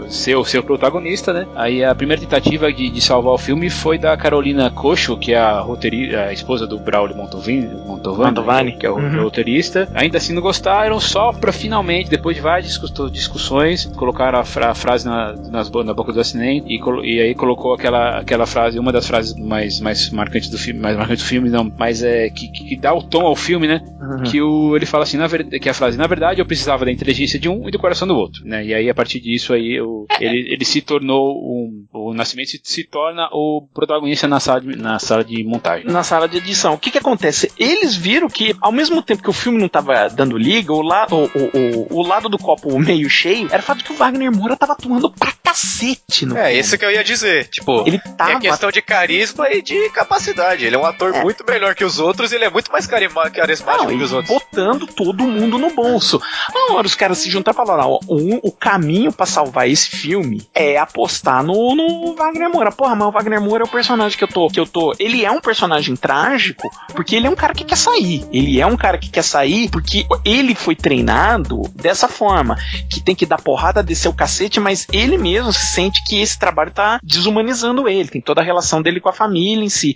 [0.10, 1.48] ser o seu protagonista, né?
[1.56, 5.38] Aí a primeira tentativa de, de salvar o filme foi da Carolina Cocho, que é
[5.38, 8.72] a, roteiri, a esposa do Braulio Montovani, Montovani, Montovani.
[8.74, 9.24] que é o uhum.
[9.24, 9.90] roteirista.
[9.94, 12.80] Ainda assim não gostaram, só pra finalmente, depois de várias
[13.12, 17.36] discussões, colocaram a, fra a frase na, nas, na boca do assinante e, e, aí
[17.36, 21.28] colocou aquela, aquela frase, uma das frases mais, mais marcantes do filme, mais marcantes do
[21.28, 23.82] filme, não, mas é que, que, dá o tom ao filme, né?
[24.00, 24.24] Uhum.
[24.24, 27.40] Que o, ele fala assim, na que a frase, na verdade eu precisava da inteligência
[27.40, 28.64] de um do coração do outro, né?
[28.66, 32.62] E aí a partir disso aí eu, ele, ele se tornou um, o Nascimento se,
[32.64, 35.86] se, torna o protagonista na sala de, na sala de montagem.
[35.88, 36.74] Na sala de edição.
[36.74, 37.52] O que que acontece?
[37.58, 41.16] Eles viram que ao mesmo tempo que o filme não estava dando liga, o lado,
[41.16, 44.32] o, o, o, o, lado do copo meio cheio era o fato que o Wagner
[44.32, 46.60] Moura estava atuando pra cacete no É, filme.
[46.60, 47.48] isso que eu ia dizer.
[47.48, 50.66] Tipo, Ele é tava questão de carisma e de capacidade.
[50.66, 51.24] Ele é um ator É.
[51.24, 54.34] muito melhor que os outros e ele é muito mais carismático Não, que os outros.
[54.34, 56.22] botando todo mundo no bolso.
[56.54, 59.90] Na hora os caras se juntaram e falaram: ó, o, o caminho pra salvar esse
[59.90, 62.72] filme é apostar no, no Wagner Moura.
[62.72, 64.48] Porra, mas o Wagner Moura é o personagem que eu tô.
[64.48, 64.94] Que eu tô.
[65.00, 68.26] Ele é um personagem trágico porque ele é um cara que quer sair.
[68.32, 72.58] Ele é um cara que quer sair porque ele foi treinado dessa forma.
[72.90, 76.38] Que tem que dar porrada, descer o cacete, mas ele mesmo se sente que esse
[76.38, 78.10] trabalho tá desumanizando ele.
[78.10, 79.96] Tem toda a relação dele com a família em si.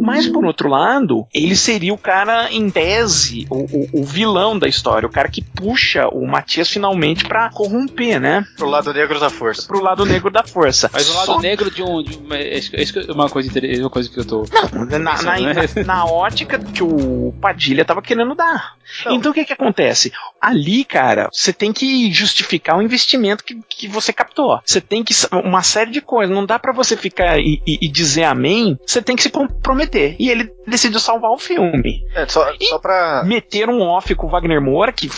[0.00, 4.66] Mas por outro lado, ele seria o cara em tese, o, o- o vilão da
[4.68, 8.44] história, o cara que puxa o Matias finalmente pra corromper, né?
[8.56, 9.66] Pro lado negro da força.
[9.66, 10.88] Pro lado negro da força.
[10.92, 12.02] Mas o lado Só- negro de um.
[12.02, 14.44] De uma, é isso- é uma, coisa, inter- uma coisa que eu tô.
[14.72, 15.54] Não, na, na, né?
[15.76, 18.74] na- na ótica que o Padilha tava querendo dar.
[19.04, 19.12] Não.
[19.14, 20.12] Então o que que acontece?
[20.40, 24.60] Ali, cara, você tem que justificar o investimento que, que você captou.
[24.64, 25.12] Você tem que.
[25.32, 26.34] Uma série de coisas.
[26.34, 28.78] Não dá pra você ficar e, e- e dizer amém.
[28.86, 30.16] Você tem que se comprometer.
[30.18, 32.02] E ele decidiu salvar o filme.
[32.14, 33.22] É, só, só pra.
[33.24, 35.08] meter um off com o Wagner Moura, que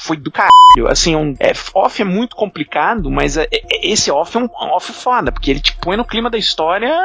[0.00, 0.50] foi do caralho.
[0.88, 4.92] Assim, um, é, off é muito complicado, mas é- é- esse off é um off
[4.92, 6.96] foda, porque ele te põe no clima da história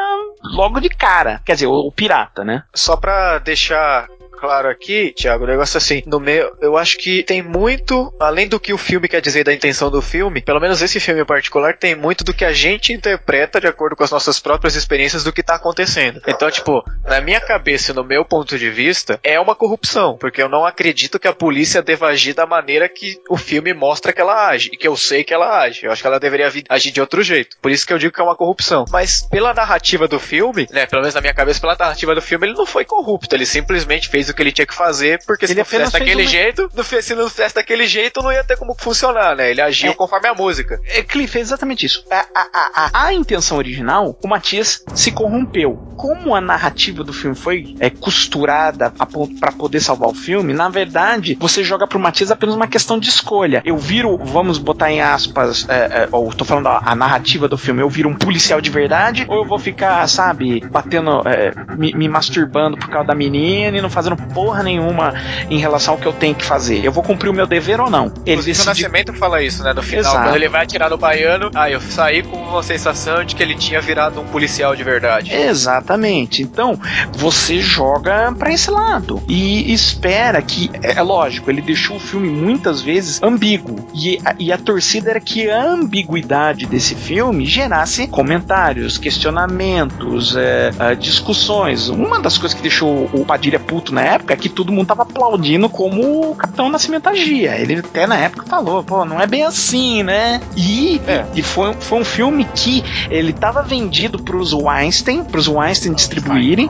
[0.43, 1.41] logo de cara.
[1.45, 2.63] Quer dizer, o, o pirata, né?
[2.73, 4.07] Só pra deixar
[4.45, 8.47] claro aqui, Thiago, o negócio é assim, no meu, eu acho que tem muito, além
[8.47, 11.25] do que o filme quer dizer da intenção do filme, pelo menos esse filme em
[11.25, 15.23] particular, tem muito do que a gente interpreta de acordo com as nossas próprias experiências
[15.23, 16.21] do que tá acontecendo.
[16.27, 20.43] Então, tipo, na minha cabeça e no meu ponto de vista, é uma corrupção, porque
[20.43, 24.21] eu não acredito que a polícia deva agir da maneira que o filme mostra que
[24.21, 25.87] ela age, e que eu sei que ela age.
[25.87, 27.57] Eu acho que ela deveria agir de outro jeito.
[27.59, 28.85] Por isso que eu digo que é uma corrupção.
[28.91, 32.45] Mas pela narrativa do filme, né, pelo menos na minha cabeça, pela narrativa do filme,
[32.45, 35.53] ele não foi corrupto, ele simplesmente fez o que ele tinha que fazer, porque se
[35.53, 38.43] Ele não fizesse fez daquele uma- jeito, fez- se não fizesse daquele jeito, não ia
[38.43, 39.49] ter como funcionar, né?
[39.51, 39.95] Ele agiu É.
[39.95, 40.79] conforme a música.
[40.87, 42.03] É, Cliff, é exatamente isso.
[42.11, 45.79] A, a, a, a- intenção original, o Matias se corrompeu.
[45.95, 50.53] Como a narrativa do filme foi é, costurada a ponto para poder salvar o filme,
[50.53, 53.61] na verdade, você joga pro Matias apenas uma questão de escolha.
[53.65, 57.57] Eu viro, vamos botar em aspas, é, é, ou tô falando a, a narrativa do
[57.57, 61.93] filme, eu viro um policial de verdade, ou eu vou ficar, sabe, batendo, é, me,
[61.93, 65.13] me masturbando por causa da menina e não fazendo porra nenhuma
[65.49, 66.83] em relação ao que eu tenho que fazer.
[66.83, 68.05] Eu vou cumprir o meu dever ou não.
[68.25, 69.73] Ele Inclusive, o decidiu Nascimento fala isso, né?
[69.73, 70.23] No final, Exato.
[70.23, 73.55] quando ele vai atirar no baiano, ah, eu saí com uma sensação de que ele
[73.55, 75.33] tinha virado um policial de verdade.
[75.33, 76.41] Exatamente.
[76.41, 76.79] Então,
[77.13, 82.29] você joga pra esse lado e espera que, é é lógico, ele deixou o filme
[82.29, 83.87] muitas vezes ambíguo.
[83.93, 90.71] E a, e a torcida era que a ambiguidade desse filme gerasse comentários, questionamentos, é,
[90.79, 91.89] é, discussões.
[91.89, 95.03] Uma das coisas que deixou o Padilha puto na época é que todo mundo tava
[95.03, 97.55] aplaudindo como o Capitão Nascimento agia.
[97.57, 100.41] Ele até na época falou, pô, não é bem assim, né?
[100.55, 101.25] E, É.
[101.33, 106.69] e foi, foi um filme que ele tava vendido pros Weinstein, pros Weinstein distribuírem.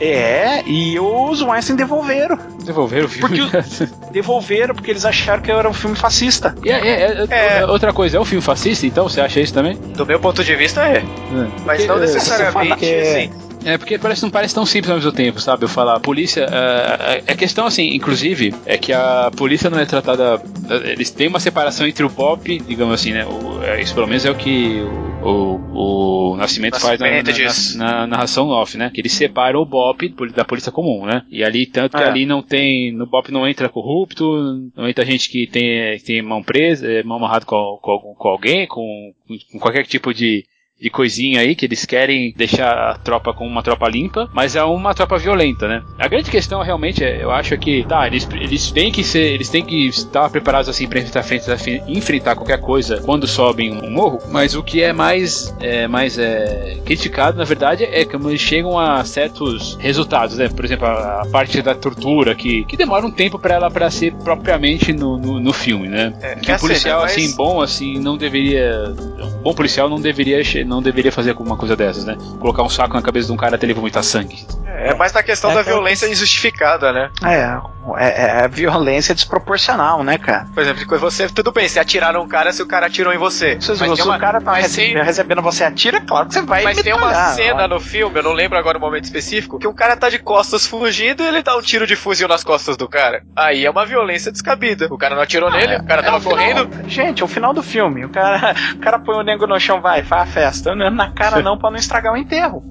[0.00, 2.36] É, e os Weinstein devolveram.
[2.64, 3.40] Devolver o filme.
[3.50, 6.54] Porque Devolveram porque eles acharam que era um filme fascista.
[6.64, 7.66] E é- é- é- É.
[7.66, 9.08] Outra coisa, é um filme fascista, então?
[9.08, 9.76] Você acha isso também?
[9.76, 11.02] Do meu ponto de vista, é.
[11.64, 13.43] Mas Porque, não é, necessariamente, é- assim.
[13.64, 15.64] É, porque parece, não parece tão simples ao mesmo tempo, sabe?
[15.64, 16.46] Eu falar, a polícia.
[16.50, 20.42] É, é questão assim, inclusive, é que a polícia não é tratada.
[20.84, 23.24] Eles têm uma separação entre o pop, digamos assim, né?
[23.26, 24.80] O- é, isso pelo menos é o que
[25.22, 28.90] o, o, o Nascimento, faz na, na- na- na narração off, né?
[28.92, 31.22] Que eles separam o BOP da polícia comum, né?
[31.30, 32.06] E ali, tanto que É.
[32.06, 32.92] ali não tem.
[32.92, 37.16] No BOP não entra corrupto, não entra gente que tem, tem mão presa, é, mão
[37.16, 39.12] amarrada com, com, com alguém, com,
[39.52, 40.44] com qualquer tipo de
[40.80, 44.62] de coisinha aí que eles querem deixar a tropa com uma tropa limpa, mas é
[44.64, 45.82] uma tropa violenta, né?
[45.98, 49.32] A grande questão realmente é, eu acho é que, tá, eles, eles têm que ser,
[49.32, 53.90] eles têm que estar preparados assim para enfrentar, enfrentar, enfrentar qualquer coisa quando sobem um
[53.90, 58.40] morro, mas o que é mais, é, mais é, criticado, na verdade, é como eles
[58.40, 60.48] chegam a certos resultados, né?
[60.48, 63.90] Por exemplo, a, a parte da tortura que, que demora um tempo para ela para
[63.90, 66.12] ser propriamente no, no, no filme, né?
[66.20, 70.00] É, Que é um policial mas- assim bom assim não deveria, um bom policial não
[70.00, 70.42] deveria
[70.74, 72.16] não deveria fazer alguma coisa dessas, né?
[72.40, 74.46] Colocar um saco na cabeça de um cara até ele vomitar sangue.
[74.76, 77.10] É mais na questão É da aquela violência injustificada, né?
[77.24, 77.58] É,
[77.98, 80.46] é, é violência desproporcional, né, cara?
[80.52, 83.56] Por exemplo, você, tudo bem, você atirar um cara se o cara atirou em você.
[83.60, 86.34] Se, mas se uma, o cara tá mas rece- tem- recebendo você atira, claro que
[86.34, 89.58] você vai Mas tem uma cena no filme, eu não lembro agora o momento específico,
[89.58, 92.42] que o cara tá de costas fugindo e ele dá um tiro de fuzil nas
[92.42, 93.22] costas do cara.
[93.36, 94.88] Aí é uma violência descabida.
[94.90, 96.88] O cara não atirou nele, o cara É tava o final- correndo.
[96.88, 98.04] Gente, é o final do filme.
[98.04, 100.53] O cara, o cara põe o nego no chão, vai, faz a festa.
[100.74, 102.62] Não é Na cara não, pra não estragar o enterro.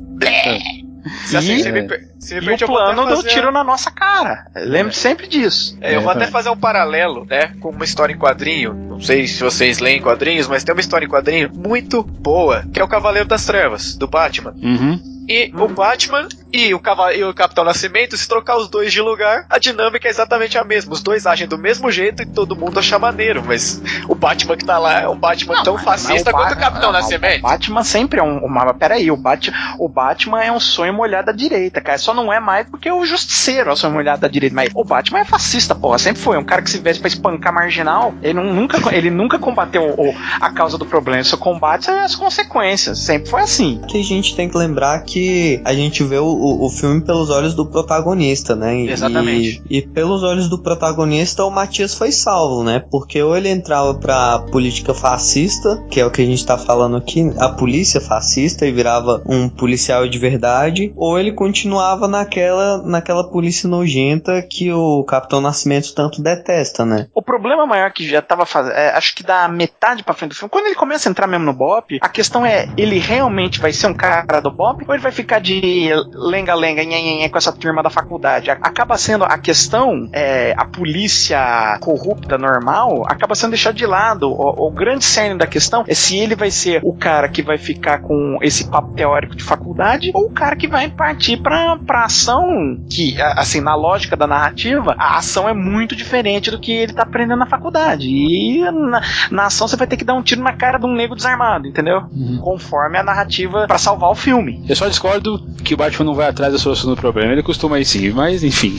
[1.26, 4.46] Se assim, me, per- se E o plano deu fazer- tiro na nossa cara.
[4.56, 5.78] Lembre sempre disso.
[5.82, 8.74] É, eu vou É, até fazer um paralelo, né, com uma história em quadrinho.
[8.74, 12.80] Não sei se vocês leem quadrinhos, mas tem uma história em quadrinho muito boa, que
[12.80, 14.54] é o Cavaleiro das Trevas, do Batman.
[14.62, 15.00] Uhum.
[15.28, 16.82] E o Batman e o,
[17.16, 20.66] e o Capitão Nascimento, se trocar os dois de lugar, a dinâmica é exatamente a
[20.66, 20.92] mesma.
[20.94, 24.66] Os dois agem do mesmo jeito e todo mundo acha maneiro, mas o Batman que
[24.66, 27.40] tá lá é um Batman tão fascista Mas quanto o Capitão não, Nascimento.
[27.40, 28.46] O Batman sempre é um.
[28.50, 29.50] Mas peraí, o, Bat,
[29.80, 31.98] o Batman é um sonho molhado da direita, cara.
[31.98, 34.56] Só não é mais porque o Justiceiro é o sonho molhado da direita.
[34.56, 35.98] Mas o Batman é fascista, porra.
[35.98, 36.38] Sempre foi.
[36.38, 38.14] Um cara que se veste pra espancar marginal.
[38.22, 41.18] Ele, não- nunca, ele nunca combateu o- a causa do problema.
[41.20, 43.00] Ele só combate as consequências.
[43.00, 43.82] Sempre foi assim.
[43.88, 47.30] que a gente tem que lembrar que a gente vê o, o, o filme pelos
[47.30, 48.76] olhos do protagonista, né?
[48.82, 49.64] E- Exatamente.
[49.70, 52.84] E, pelos olhos do protagonista, o Matias foi salvo, né?
[52.92, 56.98] Porque ou ele entrava pra política fascista, que é o que a gente tá falando
[56.98, 63.30] aqui, a polícia fascista, e virava um policial de verdade, ou ele continuava naquela, naquela
[63.30, 67.08] polícia nojenta que o Capitão Nascimento tanto detesta, né?
[67.14, 70.50] O problema maior que já tava fazendo, acho que da metade pra frente do filme,
[70.50, 73.88] quando ele começa a entrar mesmo no Bop, a questão é, ele realmente vai ser
[73.88, 76.84] um cara do Bop ou ele vai ficar de lenga-lenga,
[77.30, 78.50] com essa turma da faculdade?
[78.50, 84.30] Acaba sendo a questão, é, a polícia corrupta normal, acaba sendo deixada de lado.
[84.30, 87.58] O, o grande cerne da questão é se ele vai ser o cara que vai
[87.58, 91.93] ficar com esse papo teórico de faculdade ou o cara que vai partir pra, pra
[92.06, 96.72] ação que, a- assim, na lógica da narrativa, a ação é muito diferente do que
[96.72, 98.08] ele tá aprendendo na faculdade.
[98.08, 100.94] E na, na ação você vai ter que dar um tiro na cara de um
[100.94, 102.04] nego desarmado, entendeu?
[102.42, 104.64] Conforme a narrativa pra salvar o filme.
[104.68, 107.32] Eu só discordo que o Batman não vai atrás da solução do problema.
[107.32, 108.78] Ele costuma ir sim, mas enfim.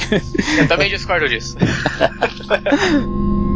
[0.58, 1.56] Eu também discordo disso.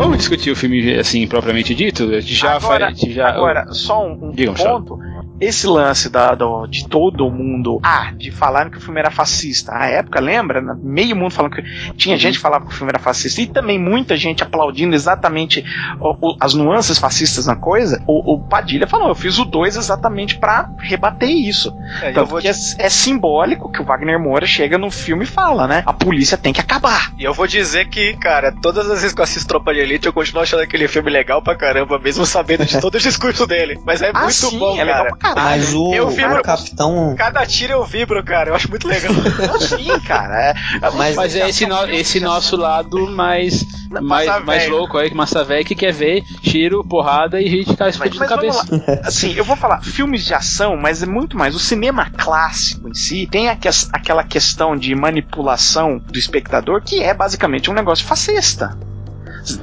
[0.00, 2.04] Vamos discutir o filme assim, propriamente dito?
[2.10, 4.98] A gente já agora, faz- já, agora só um, um ponto.
[5.40, 9.72] Esse lance da, do- de todo mundo, ah, de falarem que o filme era fascista.
[9.74, 10.60] A época, lembra?
[10.82, 11.62] Meio mundo falando que.
[11.96, 13.40] Tinha gente que falava que o filme era fascista.
[13.40, 15.64] E também muita gente aplaudindo exatamente
[16.00, 18.02] o- o- as nuances fascistas na coisa.
[18.06, 21.72] O, o Padilha falou: eu fiz o 2 exatamente pra rebater isso.
[22.02, 25.66] É, Tanto que é, é simbólico que o Wagner Moura chega no filme e fala,
[25.66, 25.82] né?
[25.86, 27.12] A polícia tem que acabar.
[27.18, 30.06] E eu vou dizer que, cara, todas as vezes que eu assisto Tropa de Elite,
[30.06, 33.78] eu continuo achando aquele filme legal pra caramba, mesmo sabendo de todo o discurso dele.
[33.84, 35.16] Mas é ah, muito sim, bom, é legal cara.
[35.16, 35.60] pra caralho.
[35.62, 37.14] Mas o, eu vi o Capitão.
[37.16, 38.50] Cada tiro eu vibro, cara.
[38.50, 39.12] Eu acho muito legal.
[39.60, 40.50] Sim, cara.
[40.50, 40.54] É,
[40.94, 44.76] Mas- Mas é esse, no- esse nosso lado mais, mais, Massa mais velho.
[44.76, 49.00] louco aí, que Massa Velho, que quer ver tiro, porrada e gente Mas, explodindo cabeça.
[49.04, 51.54] Assim, eu vou falar filmes de ação, mas é muito mais.
[51.54, 53.56] O cinema clássico em si tem a
[53.92, 58.76] aquela questão de manipulação do espectador que é basicamente um negócio fascista.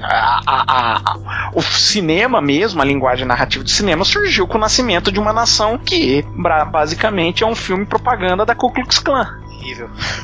[0.02, 5.12] A- a- a- o cinema mesmo, a linguagem narrativa do cinema surgiu com o nascimento
[5.12, 6.24] de uma nação que
[6.72, 9.28] basicamente é um filme propaganda da Ku Klux Klan.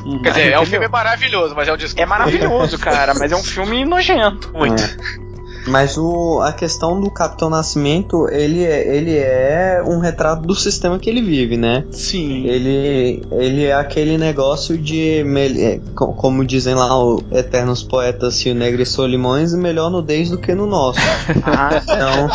[0.05, 0.21] Uhum.
[0.21, 2.01] Quer dizer, é um filme maravilhoso, mas é um discurso.
[2.01, 4.51] É maravilhoso, cara, mas é um filme nojento.
[4.53, 4.81] Muito.
[4.81, 5.32] É.
[5.65, 10.99] Mas o, a questão do Capitão Nascimento, ele é, ele é um retrato do sistema
[10.99, 11.85] que ele vive, né?
[11.91, 12.45] Sim.
[12.45, 15.23] Ele, ele é aquele negócio de,
[15.59, 20.37] é, co- como dizem lá os eternos poetas Rio Negro e Solimões, melhor nudez do
[20.37, 20.99] que no nosso.
[21.45, 22.29] Ah, Então,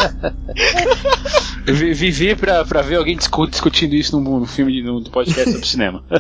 [1.67, 5.51] Vivi pra, pra ver alguém discu- discutindo isso no, no filme, de- no, no podcast
[5.53, 6.03] sobre cinema.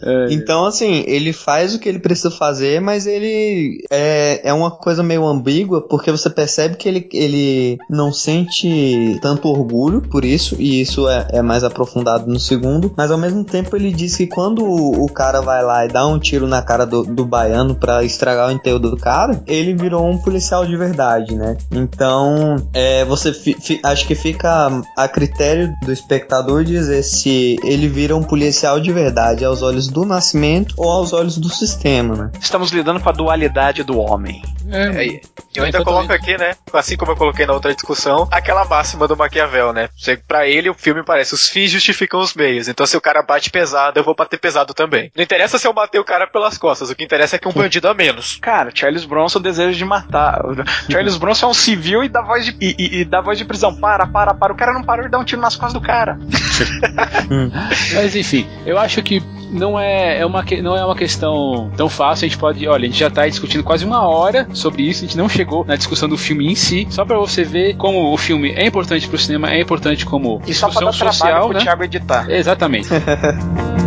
[0.00, 4.70] É, então, assim, ele faz o que ele precisa fazer, mas ele é, é uma
[4.88, 10.56] coisa meio ambígua, porque você percebe que ele, ele não sente tanto orgulho por isso,
[10.58, 14.26] e isso é, é mais aprofundado no segundo, mas ao mesmo tempo ele diz que
[14.26, 17.74] quando o, o cara vai lá e dá um tiro na cara do, do baiano
[17.74, 21.58] pra estragar o enterro do cara, ele virou um policial de verdade, né?
[21.70, 27.88] Então, é, você fi, fi- acho que fica a critério do espectador dizer se ele
[27.88, 32.30] vira um policial de verdade aos olhos do nascimento ou aos olhos do sistema, né?
[32.40, 34.40] estamos lidando com a dualidade do homem.
[34.70, 35.20] É, e
[35.54, 35.84] eu É, ainda totalmente.
[35.84, 36.54] coloco aqui, né?
[36.72, 39.88] Assim como eu coloquei na outra discussão, aquela máxima do Maquiavel, né?
[40.26, 42.68] Pra ele, o filme parece os fins justificam os meios.
[42.68, 45.10] Então, se o cara bate pesado, eu vou bater pesado também.
[45.16, 47.52] Não interessa se eu matei o cara pelas costas, o que interessa é que um
[47.52, 48.36] bandido a menos.
[48.40, 50.40] Cara, Charles Bronson deseja de matar.
[50.90, 53.44] Charles Bronson é um civil e dá voz de, e, e- e dá voz de
[53.44, 53.74] prisão.
[53.80, 54.52] Para, para, para.
[54.52, 56.18] O cara não parou de dar um tiro nas costas do cara.
[57.94, 61.88] Mas enfim, eu acho que não é, é uma, que- não é uma questão tão
[61.88, 62.26] fácil.
[62.26, 62.66] A gente pode.
[62.68, 65.04] Olha, a gente já tá discutindo quase uma hora sobre isso.
[65.04, 66.86] A gente não chegou na discussão do filme em si.
[66.90, 70.54] Só pra você ver como o filme é importante pro cinema, é importante como E
[70.54, 71.64] só pra discussão dar social, pro né?
[71.64, 72.30] Thiago editar.
[72.30, 72.88] Exatamente.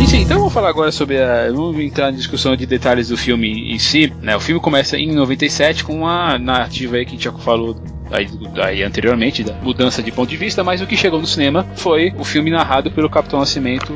[0.00, 1.50] Enfim, então falar agora sobre a.
[1.50, 4.12] Vamos entrar na discussão de detalhes do filme em si.
[4.22, 4.36] Né?
[4.36, 7.76] O filme começa em 97 com uma narrativa aí que a gente já falou
[8.12, 8.28] aí,
[8.62, 12.14] aí, anteriormente, da mudança de ponto de vista, mas o que chegou no cinema foi
[12.16, 13.92] o filme narrado pelo Capitão Nascimento,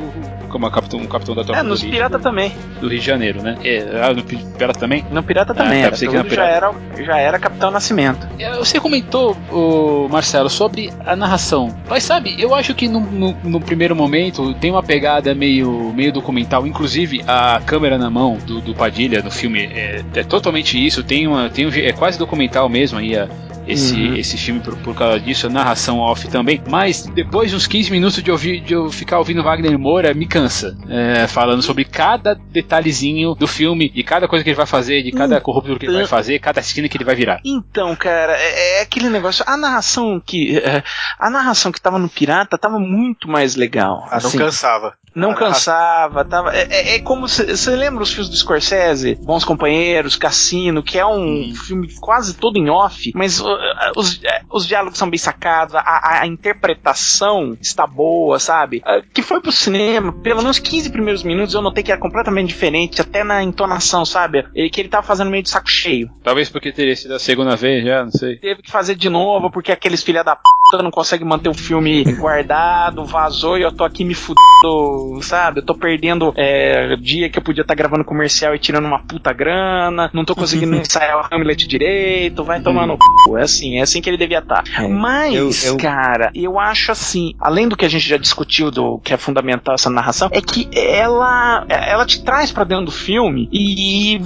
[0.49, 2.51] como a capitão, um capitão da tropa É, nos do, Pirata também.
[2.81, 3.57] do Rio de Janeiro, né?
[3.63, 5.05] É, ah, no Pirata também?
[5.11, 5.81] No Pirata também.
[5.81, 5.97] tá, era.
[5.97, 6.71] Tudo já, era,
[7.05, 8.27] já era Capitão Nascimento.
[8.39, 11.73] É, Você comentou, o Marcelo, sobre a narração.
[11.87, 16.11] Mas sabe, eu acho que no, no- no primeiro momento tem uma pegada meio, meio
[16.11, 16.65] documental.
[16.67, 21.03] Inclusive, a câmera na mão do, do Padilha no filme é, é totalmente isso.
[21.03, 23.15] Tem uma, tem um, é quase documental mesmo aí.
[23.15, 23.27] a-
[23.69, 24.15] esse, Uhum.
[24.15, 26.61] esse filme por, por causa disso, a narração off também.
[26.67, 30.25] Mas depois de uns 15 minutos de, ouvir, de eu ficar ouvindo Wagner Moura, me
[30.25, 30.77] cansa.
[30.89, 35.11] É, falando sobre cada detalhezinho do filme, de cada coisa que ele vai fazer, de
[35.11, 37.39] cada corrupto que ele vai fazer, cada esquina que ele vai virar.
[37.45, 39.43] Então, cara, é, é aquele negócio.
[39.47, 40.57] A narração que.
[40.57, 40.83] é,
[41.17, 44.03] a narração que tava no Pirata tava muito mais legal.
[44.07, 44.37] Ah, não assim.
[44.37, 44.93] cansava.
[45.19, 46.55] Não cansava, tava.
[46.55, 51.05] É, é- é como você lembra os filmes do Scorsese, Bons Companheiros, Cassino, que é
[51.05, 53.57] um filme quase todo em off, mas uh, uh,
[53.95, 58.77] os, é, os diálogos são bem sacados, a, a- interpretação está boa, sabe?
[58.85, 62.47] Uh, que foi pro cinema, pelo menos 15 primeiros minutos eu notei que era completamente
[62.49, 64.45] diferente, até na entonação, sabe?
[64.55, 66.09] E que ele tava fazendo meio de saco cheio.
[66.23, 68.37] Talvez porque teria sido a segunda vez já, não sei.
[68.37, 70.41] Teve que fazer de novo porque aqueles filha da p
[70.77, 75.59] não conseguem manter o filme guardado, vazou e eu tô aqui me fudendo, sabe?
[75.61, 79.33] Eu tô perdendo é, dia que eu podia estar gravando comercial e tirando uma puta
[79.33, 82.99] grana, não tô conseguindo ensaiar o Hamlet direito, vai tomar no c.
[83.37, 84.63] É assim, é assim que ele devia estar.
[84.77, 85.33] É, Mas,
[85.65, 89.13] eu- eu- cara, eu acho assim, além do que a gente já discutiu do que
[89.13, 94.19] é fundamental essa narração, é que ela ela te traz pra dentro do filme e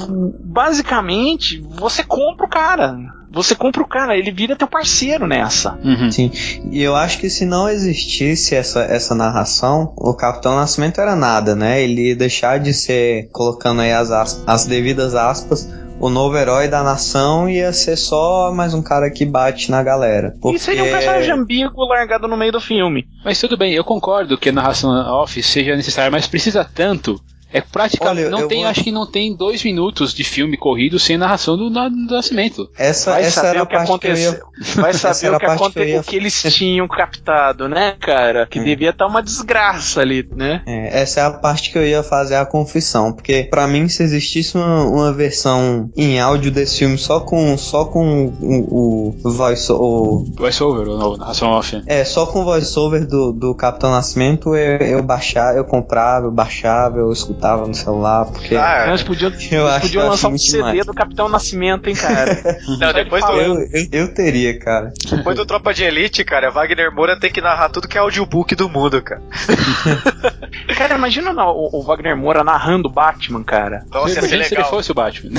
[0.43, 2.97] basicamente você compra o cara.
[3.33, 5.75] Você compra o cara, ele vira teu parceiro nessa.
[5.83, 6.11] Uhum.
[6.11, 6.31] Sim,
[6.71, 11.55] e eu acho que se não existisse essa, essa narração, o Capitão Nascimento era nada,
[11.55, 11.81] né?
[11.81, 15.67] Ele ia deixar de ser, colocando aí as, as, as devidas aspas,
[15.99, 20.35] o novo herói da nação ia ser só mais um cara que bate na galera.
[20.53, 23.07] E seria um personagem ambíguo largado no meio do filme.
[23.25, 27.19] Mas tudo bem, eu concordo que a narração off seja necessária, mas precisa tanto.
[27.53, 28.21] É praticamente.
[28.21, 31.55] Olha, não tem, vou- acho que não tem dois minutos de filme corrido sem narração
[31.55, 32.69] do, do Nascimento.
[32.77, 34.33] Essa, Vai essa saber era a o que parte que eu aconteceu.
[34.33, 34.81] ia...
[34.81, 35.79] Vai saber o que, parte que eu aconte...
[35.91, 38.47] ia- o que eles tinham captado, né, cara?
[38.47, 38.63] Que Hum.
[38.63, 40.61] devia estar uma desgraça ali, né?
[40.65, 44.01] É, essa é a parte que eu ia fazer a confissão, porque pra mim se
[44.03, 49.71] existisse uma, uma versão em áudio desse filme só com só com o, o voice
[49.71, 51.81] o, Voice-over ou não, narração off.
[51.85, 56.31] é só com o voice-over do, do Capitão Nascimento eu, eu baixava, eu comprava, eu
[56.31, 60.27] baixava, eu escutava no celular, porque Ah, Eles podiam, Eu eles acho- podiam eu lançar
[60.29, 60.85] um CD demais.
[60.85, 62.37] do Capitão Nascimento, hein, cara?
[62.79, 64.91] Não, depois do, eu, eu, eu teria, cara.
[65.09, 68.55] depois do Tropa de Elite, cara, Wagner Moura tem que narrar tudo que é audiobook
[68.55, 69.21] do mundo, cara.
[70.77, 73.85] cara, imagina não, o, o Wagner Moura narrando Batman, cara.
[73.91, 74.69] Nossa, ia ser Imagina se ele legal.
[74.69, 75.31] fosse o Batman.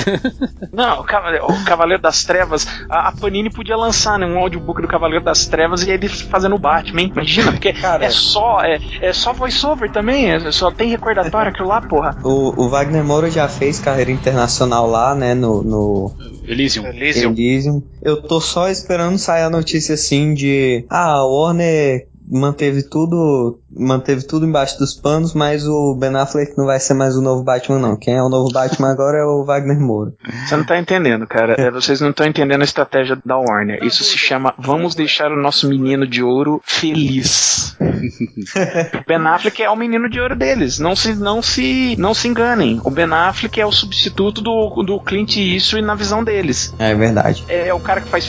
[0.71, 4.81] Não, o Cavale- o Cavaleiro das Trevas, a, a Panini podia lançar né, um audiobook
[4.81, 7.11] do Cavaleiro das Trevas e ele fazendo o Batman, hein?
[7.13, 8.05] Imagina, porque Cara.
[8.05, 12.17] é só é, é só voice-over também, é, só tem recordatório aquilo lá, porra.
[12.23, 16.11] O, o Wagner Moura já fez carreira internacional lá, né, no, no
[16.47, 16.85] Elysium.
[16.87, 17.31] Elysium.
[17.31, 17.83] Elysium.
[18.01, 20.85] Eu tô só esperando sair a notícia assim de.
[20.89, 23.59] Ah, a Warner manteve tudo.
[23.77, 27.43] Manteve tudo embaixo dos panos, mas o Ben Affleck não vai ser mais o novo
[27.43, 27.97] Batman, não.
[27.97, 30.13] Quem é o novo Batman agora é o Wagner Moura.
[30.45, 31.55] Você não tá entendendo, cara.
[31.57, 33.83] É, vocês não estão entendendo a estratégia da Warner.
[33.83, 37.75] Isso se chama Vamos deixar o nosso menino de ouro feliz.
[37.81, 40.79] o Ben Affleck é o menino de ouro deles.
[40.79, 42.79] Não se, não se, não se enganem.
[42.83, 46.73] O Ben Affleck é o substituto do, do Clint Eastwood na visão deles.
[46.79, 47.43] É verdade.
[47.49, 48.25] É, o cara que faz,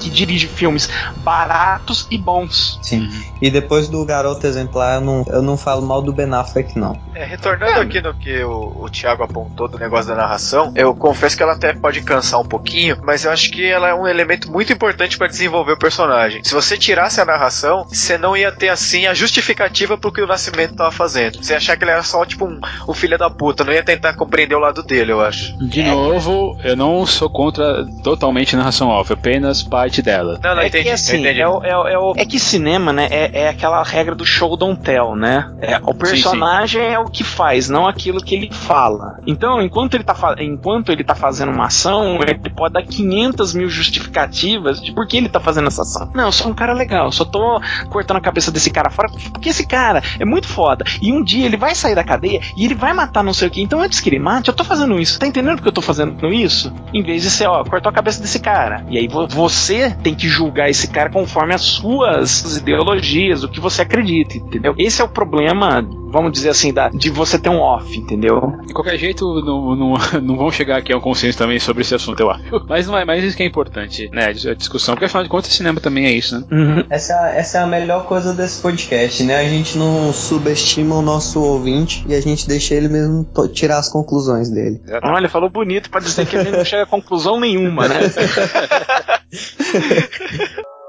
[0.00, 0.90] que dirige filmes
[1.24, 2.78] baratos e bons.
[2.82, 3.08] Sim.
[3.40, 6.98] E depois do Garoto Exemplar, eu não, eu não falo mal do Ben Affleck, não.
[7.14, 11.36] É, retornando aqui no que o, o Thiago apontou do negócio da narração, eu confesso
[11.36, 14.50] que ela até pode cansar um pouquinho, mas eu acho que ela é um elemento
[14.50, 16.42] muito importante para desenvolver o personagem.
[16.44, 20.26] Se você tirasse a narração, você não ia ter assim a justificativa pro que o
[20.26, 21.42] Nascimento tava fazendo.
[21.42, 23.82] Você ia achar que ele era só tipo um, um filho da puta, não ia
[23.82, 25.56] tentar compreender o lado dele, eu acho.
[25.66, 30.38] De novo, eu não sou contra totalmente a narração off, apenas parte dela.
[30.42, 31.40] Não, não, é entendi, que assim, entendi.
[31.40, 34.24] é, o- é, o- é, o- é que cinema, né, é, é aquela regra do
[34.24, 35.50] show don't tell, né?
[35.60, 39.18] É, o personagem é o que faz, não aquilo que ele fala.
[39.26, 43.68] Então, enquanto ele tá, enquanto ele tá fazendo uma ação, ele pode dar 500 mil
[43.68, 46.10] justificativas de por que ele tá fazendo essa ação.
[46.14, 49.48] Não, eu sou um cara legal, só tô cortando a cabeça desse cara fora, porque
[49.50, 50.84] esse cara é muito foda.
[51.02, 53.50] E um dia ele vai sair da cadeia e ele vai matar não sei o
[53.50, 53.60] que.
[53.62, 55.18] Então, antes que ele mate, eu tô fazendo isso.
[55.18, 56.72] Tá entendendo porque eu tô fazendo isso?
[56.92, 58.84] Em vez de ser, ó, cortou a cabeça desse cara.
[58.88, 63.60] E aí vo- você tem que julgar esse cara conforme as suas ideologias, o que
[63.60, 64.74] você acredita, entendeu?
[64.78, 68.54] Esse é o problema, vamos dizer assim, da, de você ter um off, entendeu?
[68.66, 71.94] De qualquer jeito, não, não, não vão chegar aqui a um consenso também sobre esse
[71.94, 72.42] assunto, eu acho.
[72.68, 74.26] Mas não é mais isso que é importante, né?
[74.26, 76.46] A discussão, porque afinal de contas, cinema também é isso, né?
[76.50, 76.84] Uhum.
[76.88, 79.36] Essa, essa é a melhor coisa desse podcast, né?
[79.36, 83.88] A gente não subestima o nosso ouvinte e a gente deixa ele mesmo tirar as
[83.88, 84.80] conclusões dele.
[85.02, 88.00] Olha, falou bonito pra dizer que ele não chega a conclusão nenhuma, né?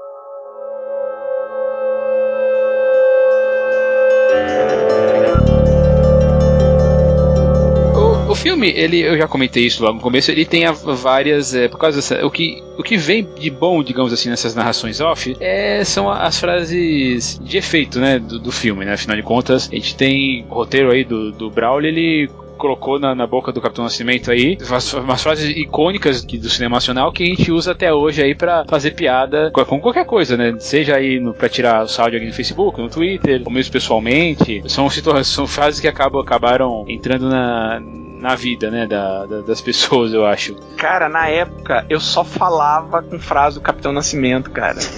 [8.32, 11.54] O, filme, ele, eu já comentei isso logo no começo, ele tem várias.
[11.54, 12.24] é, por causa dessa.
[12.24, 16.40] O que, o que vem de bom, digamos assim, nessas narrações off é, são as
[16.40, 18.18] frases de efeito, né?
[18.18, 18.94] Do, do filme, né?
[18.94, 23.14] Afinal de contas, a gente tem o roteiro aí do, do Braulio, ele colocou na,
[23.14, 27.26] na boca do Capitão Nascimento aí umas, umas frases icônicas do cinema nacional que a
[27.26, 30.54] gente usa até hoje aí pra fazer piada com, com qualquer coisa, né?
[30.58, 34.62] Seja aí pra tirar o sal de alguém no Facebook, no Twitter, ou mesmo pessoalmente.
[34.68, 34.88] São,
[35.22, 37.82] são frases que acabam, acabaram entrando na,
[38.22, 38.86] na vida, né?
[38.86, 40.54] Da, da- das pessoas, eu acho.
[40.78, 44.78] Cara, na época eu só falava com frase do Capitão Nascimento, cara.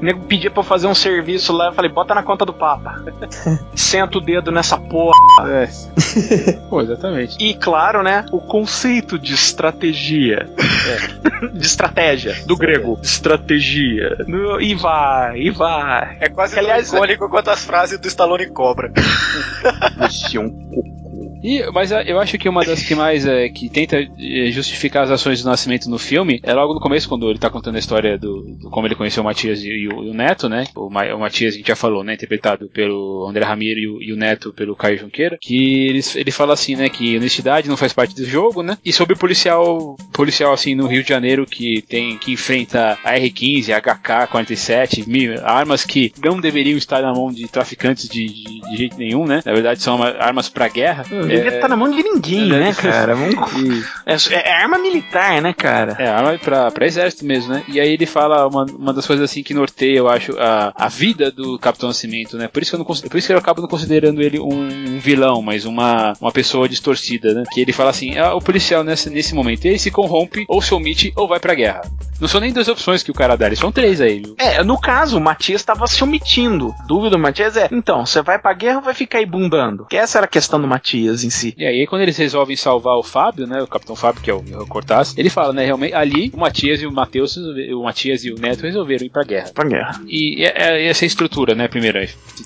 [0.00, 2.52] O nego pedia pra eu fazer um serviço lá, eu falei, bota na conta do
[2.52, 3.02] Papa.
[3.74, 5.14] Senta o dedo nessa porra.
[5.48, 5.68] É.
[6.68, 7.36] Pô, exatamente.
[7.40, 10.48] E claro, né, o conceito de estratégia.
[11.52, 12.98] de estratégia, do grego.
[13.02, 14.16] Estratégia.
[14.26, 16.16] No- E vai, e vai.
[16.20, 18.92] É quase Aliás, tão icônico quanto as frases do Stallone Cobra.
[19.98, 21.03] Você é um cocô.
[21.44, 25.10] E, mas eu acho que uma das que mais é, que tenta eh, justificar as
[25.10, 28.16] ações do Nascimento no filme é logo no começo, quando ele tá contando a história
[28.18, 30.64] do, do como ele conheceu o Matias e, e o, e o Neto, né?
[30.74, 32.14] O, o Matias, a gente já falou, né?
[32.14, 35.36] Interpretado pelo André Ramiro e o, e o Neto pelo Caio Junqueira.
[35.40, 36.88] Que ele, ele fala assim, né?
[36.88, 38.78] Que honestidade não faz parte do jogo, né?
[38.84, 43.14] E sobre o policial, policial assim no Rio de Janeiro que tem que enfrenta a
[43.14, 48.60] R15, a HK-47, mil- armas que não deveriam estar na mão de traficantes de, de,
[48.60, 49.42] de jeito nenhum, né?
[49.44, 51.04] Na verdade são armas pra guerra.
[51.10, 52.58] Não devia estar na mão de ninguém, É.
[52.58, 53.14] né, cara?
[53.14, 53.34] Vamos-
[54.06, 55.96] É, é arma militar, né, cara?
[55.98, 57.62] É, arma pra, pra exército mesmo, né?
[57.68, 60.88] E aí ele fala uma, uma das coisas assim que norteia, eu acho, a, a
[60.88, 62.48] vida do Capitão Nascimento, né?
[62.48, 64.46] Por isso que eu não por isso que eu acabo não considerando ele um,
[64.94, 67.44] um vilão, mas uma, uma pessoa distorcida, né?
[67.52, 70.74] Que ele fala assim, ah, o policial nesse, nesse momento, ele se corrompe, ou se
[70.74, 71.82] omite, ou vai pra guerra.
[72.20, 74.34] Não são nem duas opções que o cara dá, eles são três aí, viu?
[74.38, 76.72] É, no caso, o Matias estava se omitindo.
[76.86, 79.84] Dúvida do Matias é: então, você vai pra guerra ou vai ficar aí bumbando?
[79.86, 81.54] Que essa era a questão do Matias em si.
[81.56, 83.62] E aí, quando eles resolvem salvar o Fábio, né?
[83.62, 85.64] O Capitão Fábio, que é o Miguel Cortaz, ele fala, né?
[85.64, 89.22] Realmente, ali o Matias e o Matheus, o Matias e o Neto resolveram ir pra
[89.22, 89.50] guerra.
[89.54, 90.00] Pra guerra.
[90.08, 91.98] E é, é essa estrutura, né, primeiro,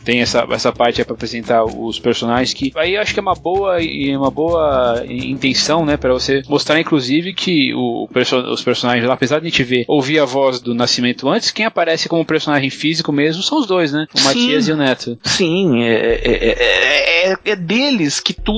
[0.05, 3.23] tem essa, essa parte é para apresentar os personagens que aí eu acho que é
[3.23, 8.63] uma boa e uma boa intenção, né, para você mostrar inclusive que o, perso os
[8.63, 12.09] personagens lá, apesar de a gente ver, ouvir a voz do Nascimento antes, quem aparece
[12.09, 14.25] como personagem físico mesmo são os dois, né, o Sim.
[14.25, 15.19] Matias e o Neto.
[15.25, 18.58] Sim, é, é, é, é- é deles que tudo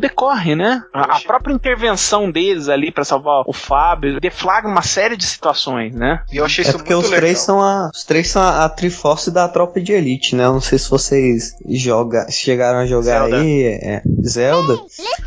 [0.00, 0.82] decorre, né?
[0.92, 5.94] A, a própria intervenção deles ali pra salvar o Fábio deflagra uma série de situações,
[5.94, 6.22] né?
[6.32, 7.20] E eu achei É isso porque muito os legal.
[7.22, 10.44] três são a, os três são a, a Triforce da tropa de elite, né?
[10.44, 13.38] Eu não sei se vocês joga, chegaram a jogar Zelda.
[13.40, 14.78] aí, é, Zelda,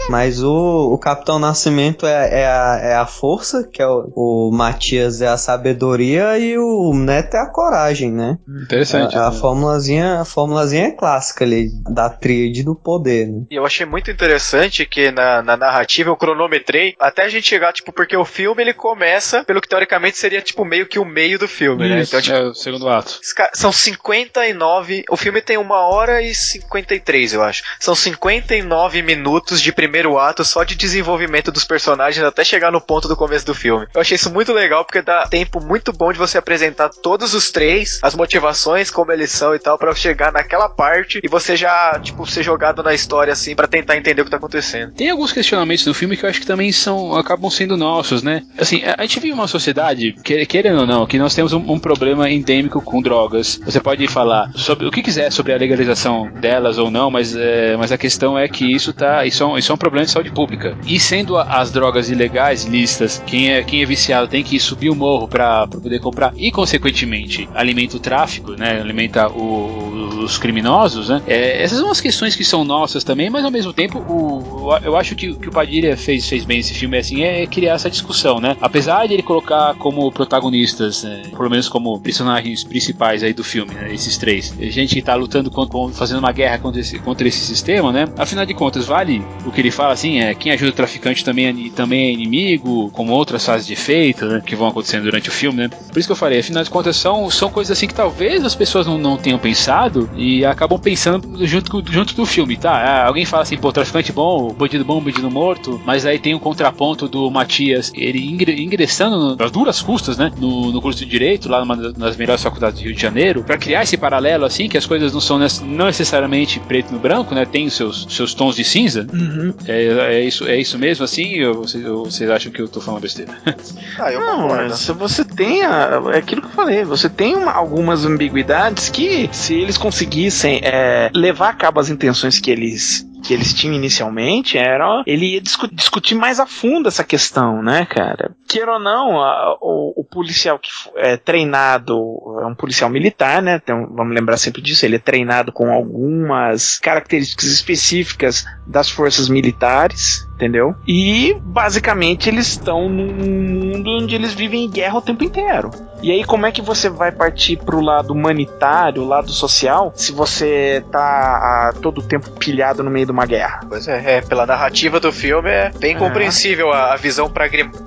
[0.10, 4.52] mas o, o Capitão Nascimento é, é, a, é a força, que é o, o
[4.52, 8.38] Matias é a sabedoria e o Neto é a coragem, né?
[8.64, 9.18] Interessante.
[9.18, 13.44] A, a formulazinha, a formulazinha é clássica ali, da tríade do poder, né?
[13.50, 17.72] E eu achei muito interessante que na, na narrativa eu cronometrei até a gente chegar,
[17.72, 21.40] tipo, porque o filme ele começa pelo que teoricamente seria, tipo, meio que o meio
[21.40, 22.02] do filme, né?
[22.02, 23.18] Isso, Então, tipo, é o segundo ato.
[23.54, 25.06] São 59.
[25.10, 27.64] O filme tem uma hora e 53, eu acho.
[27.80, 33.08] São 59 minutos de primeiro ato só de desenvolvimento dos personagens até chegar no ponto
[33.08, 33.88] do começo do filme.
[33.96, 37.50] Eu achei isso muito legal porque dá tempo muito bom de você apresentar todos os
[37.50, 41.98] três, as motivações, como eles são e tal, pra chegar naquela parte e você já,
[41.98, 44.92] tipo, ser jogado na história assim pra tentar entender o que tá acontecendo.
[44.94, 48.44] Tem alguns questionamentos no filme que eu acho que também são acabam sendo nossos, né?
[48.58, 51.80] Assim, a gente vive uma sociedade, que- querendo ou não, que nós temos um, um
[51.80, 53.60] problema endêmico com drogas.
[53.66, 57.76] Você pode falar sobre o que quiser sobre a legalização delas ou não, mas, é,
[57.78, 60.12] mas a questão é que isso tá, isso é, um, isso é um problema de
[60.12, 60.78] saúde pública.
[60.86, 64.90] E sendo a- as drogas ilegais listas, quem é, quem é viciado tem que subir
[64.90, 68.80] o morro pra poder comprar e, consequentemente, alimenta o tráfico, né?
[68.80, 71.22] Alimenta o- os criminosos, né?
[71.28, 74.96] É, essas são as questões que são nossas também, mas ao mesmo tempo, o, eu
[74.96, 78.40] acho que que o Padilha fez, fez bem nesse filme assim, é criar essa discussão,
[78.40, 78.56] né?
[78.62, 83.74] Apesar de ele colocar como protagonistas, né, pelo menos como personagens principais aí do filme,
[83.74, 87.40] né, esses três, gente que tá lutando contra, fazendo uma guerra contra esse, contra esse
[87.40, 88.08] sistema, né?
[88.18, 91.48] Afinal de contas, vale o que ele fala assim, é quem ajuda o traficante também
[91.48, 95.32] é, também é inimigo, como outras fases de efeito, né, que vão acontecendo durante o
[95.32, 95.70] filme, né?
[95.70, 98.56] Por isso que eu falei, afinal de contas, são, são coisas assim que talvez as
[98.56, 102.72] pessoas não, não tenham pensado e acabam pensando junto, junto do filme, tá?
[102.72, 106.40] Ah, alguém fala assim, pô, traficante bom, bandido bom, bandido morto, mas aí tem um
[106.40, 108.24] contraponto do Matias, ele
[108.64, 112.80] ingressando nas duras custas, né, no, no curso de Direito, lá numa das melhores faculdades
[112.80, 115.88] do Rio de Janeiro, para criar esse paralelo, assim, que as coisas não são não
[115.88, 119.08] necessariamente preto no branco, né, tem os seus, seus tons de cinza.
[119.12, 119.52] Uhum.
[119.68, 122.80] É, é, isso, é isso mesmo, assim, ou vocês, ou vocês acham que eu tô
[122.80, 123.34] falando besteira?
[123.98, 127.54] Ah, eu Não, se você tem a, é aquilo que eu falei, você tem uma-
[127.54, 133.34] algumas ambiguidades que se eles conseguissem é, levar a cabo as intenções que eles que
[133.34, 138.32] eles tinham inicialmente, era ele ia discu- discutir mais a fundo essa questão, né, cara?
[138.48, 141.96] Queira ou não, a- o, o policial que é treinado
[142.42, 143.60] é um policial militar, né?
[143.62, 150.28] Então, vamos lembrar sempre disso, ele é treinado com algumas características específicas das forças militares,
[150.36, 150.76] entendeu?
[150.88, 155.72] E basicamente eles estão num mundo onde eles vivem em guerra o tempo inteiro.
[156.04, 160.84] E aí como é que você vai partir pro lado humanitário, lado social, se você
[160.92, 163.62] tá a todo tempo pilhado no meio de uma guerra?
[163.68, 165.98] Pois é, é, pela narrativa do filme é bem É.
[165.98, 167.32] compreensível a, a visão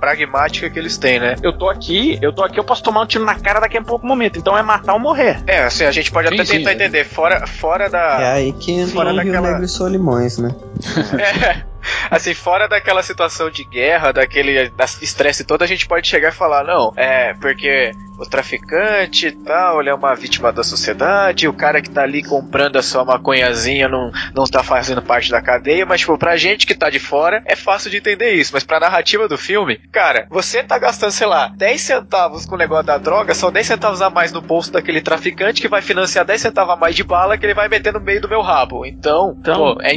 [0.00, 1.36] pragmática que eles têm, né?
[1.42, 3.82] Eu tô aqui, eu tô aqui, eu posso tomar um tiro na cara daqui a
[3.82, 4.38] pouco momento.
[4.38, 5.40] Então é matar ou morrer.
[5.46, 6.74] É, assim, a gente pode Sim, até sim, tentar é.
[6.74, 8.32] entender, fora, fora É da.
[8.32, 10.54] aí que entra Fora o Rio daquela- Negro e Solimões, né?
[11.18, 11.62] É,
[12.10, 16.34] assim, fora daquela situação de guerra, daquele da estresse todo, a gente pode chegar e
[16.34, 21.52] falar, não, é porque o traficante e tal, ele é uma vítima da sociedade, o
[21.52, 25.86] cara que tá ali comprando a sua maconhazinha não, não tá fazendo parte da cadeia,
[25.86, 28.80] mas tipo, pra gente que tá de fora, é fácil de entender isso, mas pra
[28.80, 32.98] narrativa do filme, cara, você tá gastando, sei lá, 10 centavos com o negócio da
[32.98, 36.74] droga, são 10 centavos a mais no bolso daquele traficante que vai financiar 10 centavos
[36.74, 38.84] a mais de bala que ele vai meter no meio do meu rabo.
[38.84, 39.94] Então, Então, pô, é,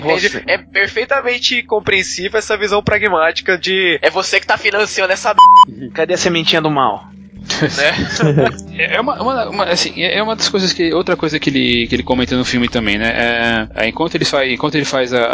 [0.48, 5.34] é perfeitamente compreensível essa visão pragmática de é você que tá financiando essa
[5.94, 7.08] Cadê a sementinha do mal?
[7.42, 8.48] Né?
[8.78, 10.94] É uma, uma- uma- assim, é uma das coisas que.
[10.94, 13.10] Outra coisa que ele, que ele comenta no filme também, né?
[13.76, 15.26] É, é, enquanto ele faz, enquanto ele faz a-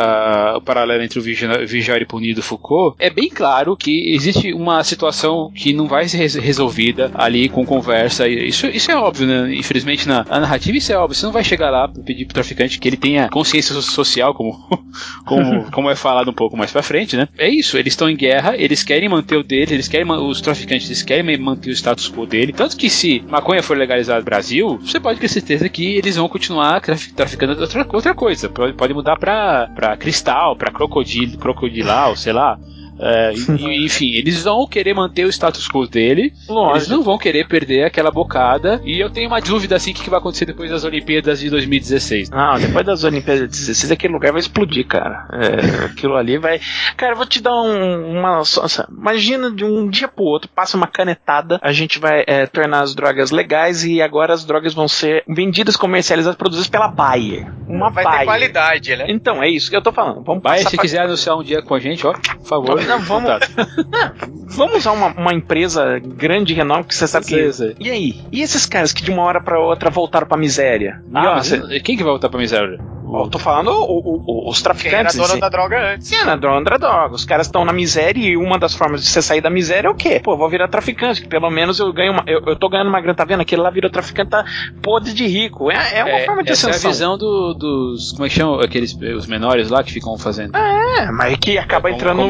[0.53, 4.13] a- o paralelo entre o Vigia- Vigiar e Punir do Foucault, é bem claro que
[4.13, 8.27] existe uma situação que não vai ser res- resolvida ali com conversa.
[8.27, 9.53] Isso, isso é óbvio, né?
[9.55, 11.15] Infelizmente, na, na narrativa, isso é óbvio.
[11.15, 14.33] Você não vai chegar lá pra pedir pro traficante que ele tenha consciência so- social,
[14.33, 14.53] como,
[15.25, 17.27] como, como é falado um pouco mais pra frente, né?
[17.37, 20.87] É isso, eles estão em guerra, eles querem manter o deles, eles querem os traficantes
[20.87, 22.53] eles querem manter o status quo dele.
[22.53, 26.27] Tanto que se maconha for legalizada no Brasil, você pode ter certeza que eles vão
[26.29, 28.49] continuar trafi- traficando outra, outra coisa.
[28.49, 32.59] Pode, mudar pra, pra cristal, pra crocodilo, crocodilau, sei lá.
[32.99, 36.33] É, e- enfim, eles vão querer manter o status quo dele.
[36.71, 38.81] Eles não vão querer perder aquela bocada.
[38.83, 41.49] E eu tenho uma dúvida assim: o que que vai acontecer depois das Olimpíadas de
[41.49, 42.29] 2016?
[42.29, 45.27] Não, depois das Olimpíadas de 16, aquele lugar vai explodir, cara.
[45.33, 46.59] É, aquilo ali vai.
[46.95, 48.43] Cara, eu vou te dar um- uma.
[48.43, 52.45] só- só- Imagina de um dia pro outro, passa uma canetada, a gente vai é,
[52.45, 57.47] tornar as drogas legais e agora as drogas vão ser vendidas, comercializadas, produzidas pela Bayer.
[57.67, 58.25] Uma Vai ter Bayer.
[58.25, 59.05] qualidade, né?
[59.09, 60.23] Então, é isso que eu tô falando.
[60.23, 62.79] Vamos passar se pra- quiser anunciar um dia com a gente, ó, por favor.
[62.87, 63.39] Não, vamos-.
[64.49, 67.53] Vamos usar uma, uma empresa grande renome que você sabe que.
[67.53, 67.75] Sei.
[67.79, 68.21] E aí?
[68.31, 71.01] E esses caras que de uma hora pra outra voltaram pra miséria?
[71.05, 72.79] E, Ah, ó, mas cê- quem que vai voltar pra miséria?
[73.09, 75.15] eu tô falando o- o- o- os Quem era traficantes.
[75.15, 76.09] dono da droga antes.
[76.11, 77.13] Dona da droga.
[77.15, 79.91] Os caras estão na miséria e uma das formas de você sair da miséria é
[79.91, 80.19] o quê?
[80.21, 82.23] Pô, vou virar traficante, que pelo menos eu ganho uma.
[82.27, 83.41] Eu, eu tô ganhando uma grana, tá vendo?
[83.41, 84.43] Aquele lá virou traficante, tá
[84.81, 85.71] podre de rico.
[85.71, 86.91] É, é uma forma de essa é a ascensão.
[86.91, 88.11] visão do- dos.
[88.13, 88.63] Como é que chama?
[88.63, 90.55] Aqueles os menores lá que ficam fazendo.
[90.57, 92.27] É, mas que acaba com- entrando no.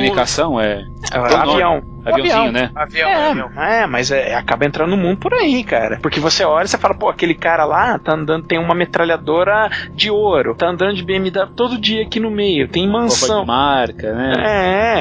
[0.47, 0.87] Comunicação, é.
[1.11, 1.97] É, um avião.
[2.07, 2.51] Aviãozinho, Avião.
[2.53, 2.71] né?
[2.73, 3.51] Avião, É, avião.
[3.61, 5.99] é, mas é, acaba entrando no mundo por aí, cara.
[6.01, 9.69] Porque você olha e você fala, pô, aquele cara lá tá andando, tem uma metralhadora
[9.93, 13.41] de ouro, tá andando de BMW todo dia aqui no meio, tem mansão.
[13.41, 14.33] de marca, né?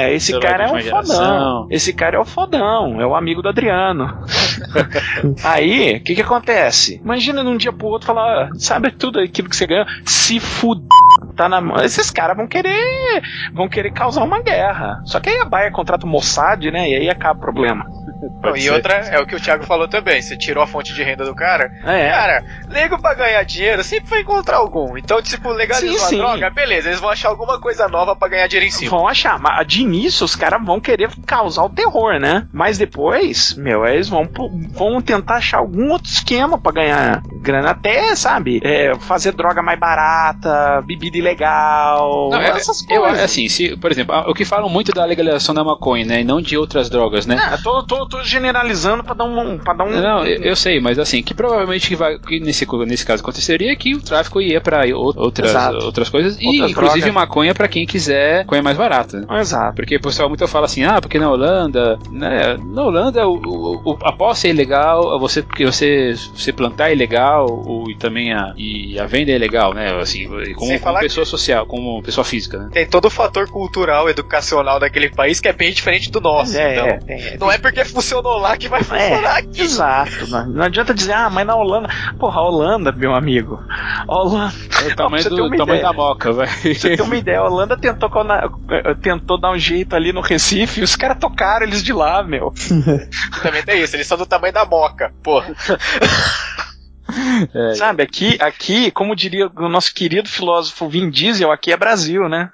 [0.09, 1.66] É, esse Celular cara é um fodão.
[1.70, 4.12] Esse cara é o fodão, é o amigo do Adriano.
[5.44, 7.01] Aí, o que que acontece?
[7.05, 10.86] Imagina num dia pro outro falar, sabe tudo aquilo que você ganha, se fuder.
[11.35, 11.77] Tá na mão.
[11.82, 13.23] Esses caras vão querer
[13.53, 15.01] vão querer causar uma guerra.
[15.05, 16.89] Só que aí a Baia contrata o Mossad, né?
[16.89, 17.85] E aí acaba o problema.
[18.43, 20.20] Não, e outra é o que o Thiago falou também.
[20.22, 21.70] Você tirou a fonte de renda do cara.
[21.84, 22.10] É.
[22.10, 24.97] Cara, nego pra ganhar dinheiro sempre vai encontrar algum.
[24.97, 26.18] Então, tipo, legalizou Sim, a sim.
[26.18, 28.90] droga, beleza, eles vão achar alguma coisa nova pra ganhar dinheiro em cima.
[28.90, 32.47] Vão achar, mas de início os caras vão querer causar o terror, né?
[32.52, 34.28] Mas depois, meu, eles vão,
[34.72, 37.70] vão tentar achar algum outro esquema pra ganhar grana.
[37.70, 43.20] Até, sabe, é, fazer droga mais barata, bebida ilegal, Não, é- essas eu, coisas.
[43.22, 46.20] assim, se, por exemplo, o que falam muito da legalização da maconha, né?
[46.20, 47.36] E não de outras drogas, né?
[47.40, 49.59] Ah, tô, tô, tô generalizando pra dar um.
[49.59, 52.66] Pra dar um Não, eu, eu sei, mas assim, que provavelmente que vai, que nesse,
[52.87, 55.85] nesse caso aconteceria que o tráfico ia pra o- outras, Exato.
[55.85, 57.15] outras coisas e Outras inclusive drogas.
[57.15, 59.27] maconha pra quem quiser maconha mais barata.
[59.39, 59.77] Exato.
[59.77, 62.57] Porque o pessoal muito fala assim, ah, porque na Holanda, né?
[62.73, 63.37] Na Holanda o,
[63.85, 68.33] o, a posse é ilegal, você porque você, você plantar é ilegal, o, e também
[68.33, 69.93] a, e a venda é ilegal, né?
[70.01, 72.69] Assim, como, como pessoa social, como pessoa física, né?
[72.73, 76.57] Tem todo o fator cultural, educacional daquele país que é bem diferente do nosso.
[76.57, 77.01] É, então, é,
[77.35, 77.37] é.
[77.39, 79.62] não é porque funcionou lá que vai funcionar aqui.
[79.62, 80.27] Exato.
[80.28, 81.89] Não, não adianta dizer, ah, mas na Holanda.
[82.18, 83.59] Porra, a Holanda, meu amigo.
[84.06, 84.55] A Holanda.
[84.85, 86.47] É o tamanho, ter do, tamanho da moca, vai.
[86.47, 88.10] Pra você ter uma ideia, a Holanda tentou,
[88.70, 92.23] eh, tentou dar um jeito ali no Recife e os caras tocaram eles de lá,
[92.23, 92.52] meu.
[93.43, 95.12] Também tem isso, eles são do tamanho da moca.
[95.23, 95.55] Porra.
[97.55, 102.28] É, Sabe, aqui, aqui, como diria o nosso querido filósofo Vin Diesel, aqui é Brasil,
[102.28, 102.51] né?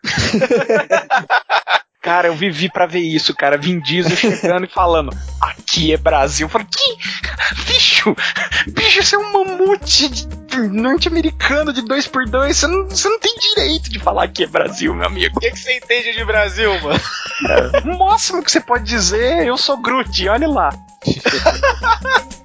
[2.02, 3.56] Cara, eu vivi pra ver isso, cara.
[3.56, 6.46] Vin Diesel chegando e falando: Aqui é Brasil.
[6.46, 6.96] Eu falei: Que?
[7.64, 8.16] Bicho!
[8.66, 10.10] Bicho, você é um mamute
[10.72, 12.52] norte-americano de 2x2.
[12.52, 15.36] Você não, você não tem direito de falar que é Brasil, meu amigo.
[15.36, 17.00] O que, que você entende de Brasil, mano?
[17.84, 20.70] O máximo que você pode dizer é: Eu sou Groot, olha lá.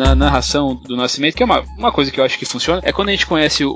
[0.00, 2.92] na narração do nascimento, que é uma, uma coisa que eu acho que funciona, é
[2.92, 3.70] quando a gente conhece o,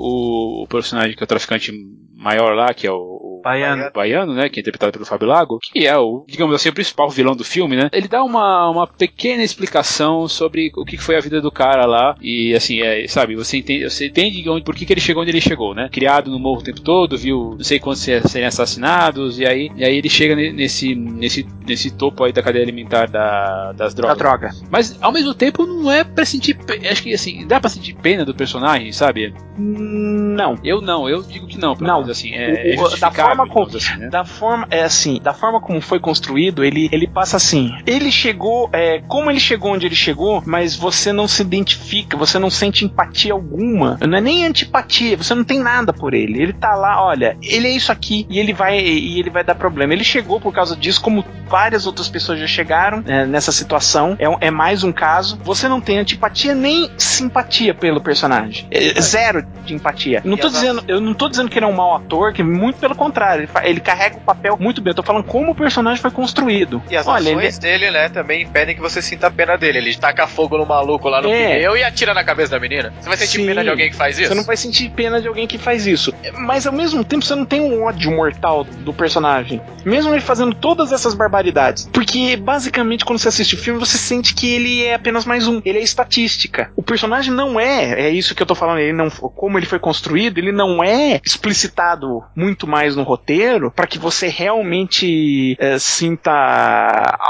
[0.63, 1.71] o personagem que é o traficante
[2.17, 3.91] maior lá, que é o, o Baiano.
[3.93, 7.07] baiano, né, que é interpretado pelo Fábio Lago, que é o, digamos assim, o principal
[7.11, 7.89] vilão do filme, né?
[7.93, 12.15] Ele dá uma, uma pequena explicação sobre o que foi a vida do cara lá
[12.19, 15.29] e assim, é, sabe, você entende, você entende onde, por que, que ele chegou onde
[15.31, 15.87] ele chegou, né?
[15.91, 19.69] Criado no morro o tempo todo, viu não sei quantos ser- serem assassinados e aí,
[19.75, 23.93] e aí ele chega ne- nesse, nesse, nesse topo aí da cadeia alimentar da, das
[23.93, 24.17] Da drogas.
[24.17, 24.49] droga.
[24.71, 26.57] Mas ao mesmo tempo não é pra sentir.
[26.89, 29.33] Acho que assim, dá pra sentir pena do personagem, sabe?
[29.57, 30.57] Não.
[30.63, 31.75] Eu não, eu digo que não.
[31.79, 32.01] Não.
[32.01, 34.09] assim, é, é O- o- da forma como- assim, né?
[34.09, 37.71] Da forma, é assim, da forma como foi construído, ele, ele passa assim.
[37.85, 42.37] Ele chegou, é, como ele chegou onde ele chegou, mas você não se identifica, você
[42.39, 43.97] não sente empatia alguma.
[44.07, 46.41] Não é nem antipatia, você não tem nada por ele.
[46.41, 49.55] Ele tá lá, olha, ele é isso aqui e ele vai e ele vai dar
[49.55, 49.93] problema.
[49.93, 54.15] Ele chegou por causa disso, como várias outras pessoas já chegaram é, nessa situação.
[54.19, 55.39] É, é mais um caso.
[55.43, 58.67] Você não tem antipatia nem simpatia pelo personagem.
[58.69, 60.21] É, zero de empatia.
[60.23, 62.77] Não tô dizendo, eu não tô dizendo que ele é um mau ator, que muito
[62.77, 64.91] pelo contrário, ele, ele carrega o papel muito bem.
[64.91, 66.81] Eu tô falando como o personagem foi construído.
[66.89, 69.79] E as Olha, ele, ações dele, né, também impedem que você sinta pena dele.
[69.79, 71.55] Ele taca fogo no maluco lá no É.
[71.55, 72.93] pneu e atira na cabeça da menina.
[72.99, 73.45] Você vai sentir Sim.
[73.47, 74.27] pena de alguém que faz isso?
[74.29, 76.13] Você não vai sentir pena de alguém que faz isso.
[76.37, 79.59] Mas ao mesmo tempo você não tem um ódio mortal do personagem.
[79.83, 81.89] Mesmo ele fazendo todas essas barbaridades.
[81.91, 85.61] Porque basicamente quando você assiste o filme, você sente que ele é apenas mais um.
[85.65, 86.71] Ele é estatística.
[86.75, 88.07] O personagem não é.
[88.07, 88.79] É isso que eu tô falando.
[88.79, 93.87] Ele não, como ele foi construído, ele não é explicitado muito mais no roteiro para
[93.87, 96.31] que você realmente eh, sinta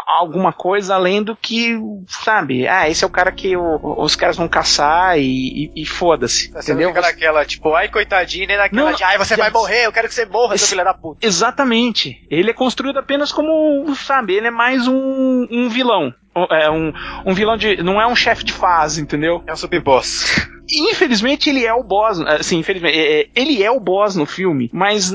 [0.07, 1.77] alguma coisa além do que,
[2.07, 2.67] sabe?
[2.67, 6.51] Ah, esse é o cara que o- os caras vão caçar e, e- e foda-se.
[6.51, 6.89] Você Entendeu?
[6.89, 10.07] fica naquela, tipo, ai coitadinho, nem naquela Não, de, ai você vai morrer, eu quero
[10.07, 11.25] que você morra, seu filho da puta.
[11.25, 12.17] Exatamente.
[12.29, 16.13] Ele é construído apenas como, sabe, ele é mais um, um vilão.
[16.51, 16.91] É um,
[17.25, 17.81] um vilão de.
[17.81, 19.41] Não é um chefe de fase, entendeu?
[19.47, 20.47] É um sub-boss.
[20.67, 22.19] Infelizmente ele é o boss.
[22.21, 25.11] Assim, infelizmente, é- é- ele é o boss no filme, mas